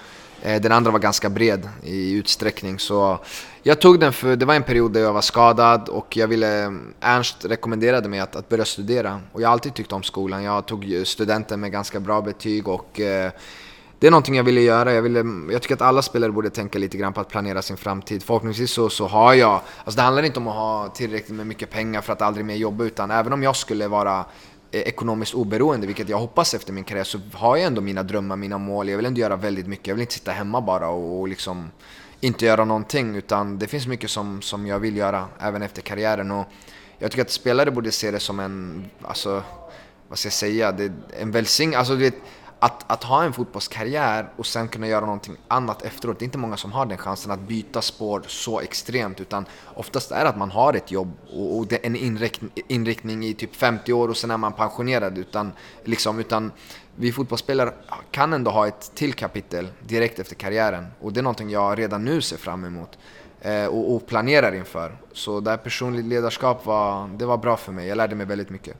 Eh, 0.42 0.60
den 0.60 0.72
andra 0.72 0.90
var 0.90 0.98
ganska 0.98 1.30
bred 1.30 1.68
i 1.82 2.12
utsträckning. 2.12 2.78
Så 2.78 3.18
jag 3.62 3.80
tog 3.80 4.00
den 4.00 4.12
för 4.12 4.36
det 4.36 4.46
var 4.46 4.54
en 4.54 4.62
period 4.62 4.92
där 4.92 5.00
jag 5.00 5.12
var 5.12 5.20
skadad 5.20 5.88
och 5.88 6.16
jag 6.16 6.28
ville, 6.28 6.64
eh, 6.64 6.70
Ernst 7.00 7.44
rekommenderade 7.44 8.08
mig 8.08 8.20
att, 8.20 8.36
att 8.36 8.48
börja 8.48 8.64
studera. 8.64 9.20
Och 9.32 9.40
jag 9.40 9.48
har 9.48 9.52
alltid 9.52 9.74
tyckt 9.74 9.92
om 9.92 10.02
skolan. 10.02 10.42
Jag 10.42 10.66
tog 10.66 11.02
studenten 11.04 11.60
med 11.60 11.72
ganska 11.72 12.00
bra 12.00 12.20
betyg 12.20 12.68
och 12.68 13.00
eh, 13.00 13.30
det 14.00 14.06
är 14.06 14.10
någonting 14.10 14.34
jag 14.34 14.44
ville 14.44 14.60
göra. 14.60 14.92
Jag, 14.92 15.02
ville, 15.02 15.24
jag 15.52 15.62
tycker 15.62 15.74
att 15.74 15.82
alla 15.82 16.02
spelare 16.02 16.32
borde 16.32 16.50
tänka 16.50 16.78
lite 16.78 16.98
grann 16.98 17.12
på 17.12 17.20
att 17.20 17.28
planera 17.28 17.62
sin 17.62 17.76
framtid. 17.76 18.22
Förhoppningsvis 18.22 18.70
så, 18.70 18.90
så 18.90 19.06
har 19.06 19.34
jag, 19.34 19.60
alltså 19.84 19.96
det 19.96 20.02
handlar 20.02 20.22
inte 20.22 20.38
om 20.38 20.48
att 20.48 20.54
ha 20.54 20.88
tillräckligt 20.88 21.36
med 21.36 21.46
mycket 21.46 21.70
pengar 21.70 22.00
för 22.00 22.12
att 22.12 22.22
aldrig 22.22 22.46
mer 22.46 22.54
jobba 22.54 22.84
utan 22.84 23.10
även 23.10 23.32
om 23.32 23.42
jag 23.42 23.56
skulle 23.56 23.88
vara 23.88 24.24
eh, 24.70 24.80
ekonomiskt 24.80 25.34
oberoende, 25.34 25.86
vilket 25.86 26.08
jag 26.08 26.18
hoppas 26.18 26.54
efter 26.54 26.72
min 26.72 26.84
karriär, 26.84 27.04
så 27.04 27.20
har 27.32 27.56
jag 27.56 27.66
ändå 27.66 27.80
mina 27.80 28.02
drömmar, 28.02 28.36
mina 28.36 28.58
mål. 28.58 28.88
Jag 28.88 28.96
vill 28.96 29.06
ändå 29.06 29.20
göra 29.20 29.36
väldigt 29.36 29.66
mycket. 29.66 29.86
Jag 29.86 29.94
vill 29.94 30.02
inte 30.02 30.14
sitta 30.14 30.30
hemma 30.30 30.60
bara 30.60 30.88
och, 30.88 31.20
och 31.20 31.28
liksom 31.28 31.70
inte 32.20 32.46
göra 32.46 32.64
någonting 32.64 33.16
utan 33.16 33.58
det 33.58 33.66
finns 33.66 33.86
mycket 33.86 34.10
som, 34.10 34.42
som 34.42 34.66
jag 34.66 34.78
vill 34.78 34.96
göra 34.96 35.26
även 35.40 35.62
efter 35.62 35.82
karriären. 35.82 36.30
Och 36.30 36.46
jag 36.98 37.10
tycker 37.10 37.22
att 37.22 37.30
spelare 37.30 37.70
borde 37.70 37.92
se 37.92 38.10
det 38.10 38.20
som 38.20 38.40
en, 38.40 38.84
alltså, 39.02 39.42
vad 40.08 40.18
ska 40.18 40.26
jag 40.26 40.32
säga, 40.32 40.72
det 40.72 40.92
en 41.20 41.30
välsignelse. 41.30 41.78
Alltså, 41.78 41.94
att, 42.60 42.84
att 42.86 43.04
ha 43.04 43.24
en 43.24 43.32
fotbollskarriär 43.32 44.28
och 44.36 44.46
sen 44.46 44.68
kunna 44.68 44.86
göra 44.86 45.04
någonting 45.04 45.36
annat 45.48 45.82
efteråt. 45.82 46.18
Det 46.18 46.22
är 46.22 46.24
inte 46.24 46.38
många 46.38 46.56
som 46.56 46.72
har 46.72 46.86
den 46.86 46.98
chansen 46.98 47.30
att 47.30 47.40
byta 47.40 47.82
spår 47.82 48.22
så 48.26 48.60
extremt 48.60 49.20
utan 49.20 49.46
oftast 49.74 50.12
är 50.12 50.24
det 50.24 50.30
att 50.30 50.38
man 50.38 50.50
har 50.50 50.74
ett 50.74 50.90
jobb 50.90 51.12
och, 51.32 51.58
och 51.58 51.66
en 51.82 51.96
inriktning, 51.96 52.50
inriktning 52.68 53.24
i 53.24 53.34
typ 53.34 53.56
50 53.56 53.92
år 53.92 54.08
och 54.08 54.16
sen 54.16 54.30
är 54.30 54.36
man 54.36 54.52
pensionerad. 54.52 55.18
Utan, 55.18 55.52
liksom, 55.84 56.18
utan 56.18 56.52
vi 56.96 57.12
fotbollsspelare 57.12 57.72
kan 58.10 58.32
ändå 58.32 58.50
ha 58.50 58.68
ett 58.68 58.92
till 58.94 59.12
kapitel 59.12 59.68
direkt 59.86 60.18
efter 60.18 60.34
karriären 60.34 60.86
och 61.00 61.12
det 61.12 61.20
är 61.20 61.22
någonting 61.22 61.50
jag 61.50 61.78
redan 61.78 62.04
nu 62.04 62.20
ser 62.20 62.36
fram 62.36 62.64
emot 62.64 62.98
eh, 63.40 63.66
och, 63.66 63.94
och, 63.94 64.06
planerar 64.06 64.54
inför. 64.54 64.96
Så 65.12 65.40
det 65.40 65.50
här 65.50 65.56
personligt 65.56 66.06
ledarskap 66.06 66.66
var, 66.66 67.08
det 67.08 67.26
var 67.26 67.36
bra 67.36 67.56
för 67.56 67.72
mig, 67.72 67.88
jag 67.88 67.96
lärde 67.96 68.14
mig 68.14 68.26
väldigt 68.26 68.50
mycket. 68.50 68.76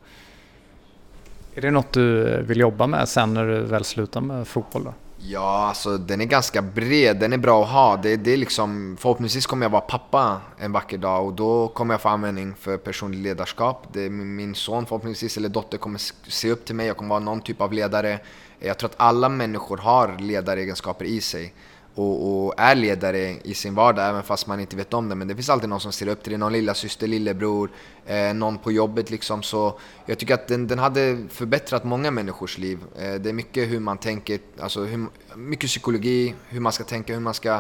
Är 1.54 1.60
det 1.60 1.70
något 1.70 1.92
du 1.92 2.42
vill 2.42 2.60
jobba 2.60 2.86
med 2.86 3.08
sen 3.08 3.34
när 3.34 3.46
du 3.46 3.60
väl 3.60 3.84
slutar 3.84 4.20
med 4.20 4.48
fotboll 4.48 4.84
då? 4.84 4.94
Ja, 5.22 5.66
alltså 5.68 5.98
den 5.98 6.20
är 6.20 6.24
ganska 6.24 6.62
bred, 6.62 7.16
den 7.20 7.32
är 7.32 7.38
bra 7.38 7.62
att 7.62 7.70
ha. 7.70 7.96
Det, 7.96 8.16
det 8.16 8.32
är 8.32 8.36
liksom, 8.36 8.96
förhoppningsvis 9.00 9.46
kommer 9.46 9.64
jag 9.64 9.70
vara 9.70 9.80
pappa 9.80 10.40
en 10.58 10.72
vacker 10.72 10.98
dag 10.98 11.26
och 11.26 11.32
då 11.32 11.68
kommer 11.68 11.94
jag 11.94 12.00
få 12.00 12.08
användning 12.08 12.54
för 12.54 12.76
personligt 12.76 13.20
ledarskap. 13.20 13.86
Det, 13.92 14.10
min 14.10 14.54
son 14.54 14.86
förhoppningsvis, 14.86 15.36
eller 15.36 15.48
dotter, 15.48 15.78
kommer 15.78 16.00
se 16.30 16.50
upp 16.50 16.64
till 16.64 16.74
mig, 16.74 16.86
jag 16.86 16.96
kommer 16.96 17.08
vara 17.08 17.20
någon 17.20 17.40
typ 17.40 17.60
av 17.60 17.72
ledare. 17.72 18.18
Jag 18.58 18.78
tror 18.78 18.90
att 18.90 18.96
alla 18.96 19.28
människor 19.28 19.76
har 19.76 20.16
ledaregenskaper 20.18 21.04
i 21.04 21.20
sig 21.20 21.54
och, 22.00 22.46
och, 22.46 22.54
är 22.56 22.74
ledare 22.74 23.36
i 23.44 23.54
sin 23.54 23.74
vardag 23.74 24.08
även 24.08 24.22
fast 24.22 24.46
man 24.46 24.60
inte 24.60 24.76
vet 24.76 24.94
om 24.94 25.08
det. 25.08 25.14
Men 25.14 25.28
det 25.28 25.34
finns 25.34 25.50
alltid 25.50 25.68
någon 25.68 25.80
som 25.80 25.92
ser 25.92 26.08
upp 26.08 26.22
till 26.22 26.30
dig, 26.30 26.38
någon 26.38 26.52
lilla 26.52 26.74
syster, 26.74 27.06
lillebror, 27.06 27.70
eh, 28.06 28.34
någon 28.34 28.58
på 28.58 28.72
jobbet 28.72 29.10
liksom. 29.10 29.42
Så 29.42 29.78
jag 30.06 30.18
tycker 30.18 30.34
att 30.34 30.48
den, 30.48 30.66
den 30.66 30.78
hade 30.78 31.18
förbättrat 31.28 31.84
många 31.84 32.10
människors 32.10 32.58
liv. 32.58 32.78
Eh, 32.98 33.14
det 33.14 33.28
är 33.28 33.32
mycket 33.32 33.68
hur 33.68 33.80
man 33.80 33.98
tänker, 33.98 34.40
alltså 34.60 34.80
hur, 34.80 35.06
mycket 35.34 35.70
psykologi, 35.70 36.34
hur 36.48 36.60
man 36.60 36.72
ska 36.72 36.84
tänka, 36.84 37.12
hur 37.12 37.20
man 37.20 37.34
ska 37.34 37.54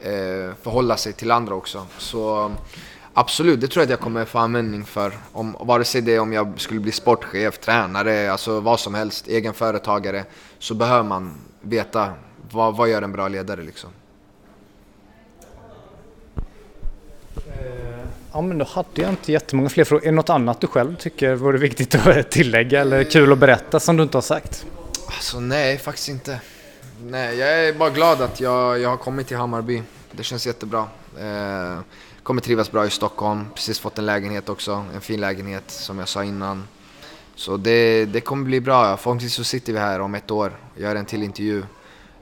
eh, 0.00 0.54
förhålla 0.62 0.96
sig 0.96 1.12
till 1.12 1.30
andra 1.30 1.54
också. 1.54 1.86
Så 1.98 2.52
absolut, 3.14 3.60
det 3.60 3.68
tror 3.68 3.80
jag 3.82 3.86
att 3.86 3.90
jag 3.90 4.00
kommer 4.00 4.24
få 4.24 4.38
användning 4.38 4.84
för. 4.84 5.12
Om, 5.32 5.56
vare 5.60 5.84
sig 5.84 6.00
det 6.00 6.14
är 6.14 6.20
om 6.20 6.32
jag 6.32 6.60
skulle 6.60 6.80
bli 6.80 6.92
sportchef, 6.92 7.58
tränare, 7.58 8.32
alltså 8.32 8.60
vad 8.60 8.80
som 8.80 8.94
helst, 8.94 9.28
egen 9.28 9.54
företagare, 9.54 10.24
så 10.58 10.74
behöver 10.74 11.08
man 11.08 11.34
veta 11.60 12.14
vad, 12.52 12.76
vad 12.76 12.88
gör 12.88 13.02
en 13.02 13.12
bra 13.12 13.28
ledare 13.28 13.62
liksom? 13.62 13.90
Eh, 17.36 18.06
ja 18.32 18.40
men 18.40 18.58
då 18.58 18.64
hade 18.64 18.88
jag 18.94 19.10
inte 19.10 19.32
jättemånga 19.32 19.68
fler 19.68 19.84
frågor. 19.84 20.02
Är 20.02 20.06
det 20.06 20.16
något 20.16 20.30
annat 20.30 20.60
du 20.60 20.66
själv 20.66 20.96
tycker 20.96 21.34
vore 21.34 21.58
viktigt 21.58 21.94
att 21.94 22.30
tillägga 22.30 22.80
eller 22.80 23.04
kul 23.04 23.32
att 23.32 23.38
berätta 23.38 23.80
som 23.80 23.96
du 23.96 24.02
inte 24.02 24.16
har 24.16 24.22
sagt? 24.22 24.66
Alltså 25.06 25.40
nej, 25.40 25.78
faktiskt 25.78 26.08
inte. 26.08 26.40
Nej, 27.02 27.38
jag 27.38 27.68
är 27.68 27.72
bara 27.72 27.90
glad 27.90 28.22
att 28.22 28.40
jag, 28.40 28.78
jag 28.78 28.88
har 28.88 28.96
kommit 28.96 29.26
till 29.26 29.36
Hammarby. 29.36 29.82
Det 30.12 30.22
känns 30.22 30.46
jättebra. 30.46 30.86
Eh, 31.18 31.78
kommer 32.22 32.40
trivas 32.40 32.72
bra 32.72 32.86
i 32.86 32.90
Stockholm. 32.90 33.46
Precis 33.54 33.78
fått 33.78 33.98
en 33.98 34.06
lägenhet 34.06 34.48
också. 34.48 34.84
En 34.94 35.00
fin 35.00 35.20
lägenhet 35.20 35.70
som 35.70 35.98
jag 35.98 36.08
sa 36.08 36.24
innan. 36.24 36.68
Så 37.34 37.56
det, 37.56 38.04
det 38.04 38.20
kommer 38.20 38.44
bli 38.44 38.60
bra. 38.60 38.96
Förhoppningsvis 38.96 39.34
så 39.34 39.44
sitter 39.44 39.72
vi 39.72 39.78
här 39.78 40.00
om 40.00 40.14
ett 40.14 40.30
år 40.30 40.52
och 40.74 40.80
gör 40.80 40.96
en 40.96 41.04
till 41.04 41.22
intervju 41.22 41.62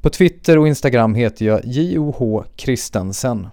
På 0.00 0.10
Twitter 0.10 0.58
och 0.58 0.68
Instagram 0.68 1.14
heter 1.14 1.46
jag 1.46 1.60
JOH 1.64 2.44
Kristensen. 2.56 3.48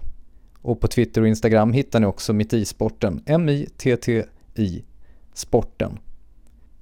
Och 0.62 0.80
på 0.80 0.88
Twitter 0.88 1.20
och 1.20 1.28
Instagram 1.28 1.72
hittar 1.72 2.00
ni 2.00 2.06
också 2.06 2.32
Mittisporten, 2.32 3.22
M-I-T-T-I, 3.26 4.84
sporten. 5.34 5.98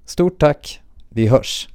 Stort 0.05 0.41
tack, 0.41 0.81
vi 1.09 1.27
hörs! 1.27 1.69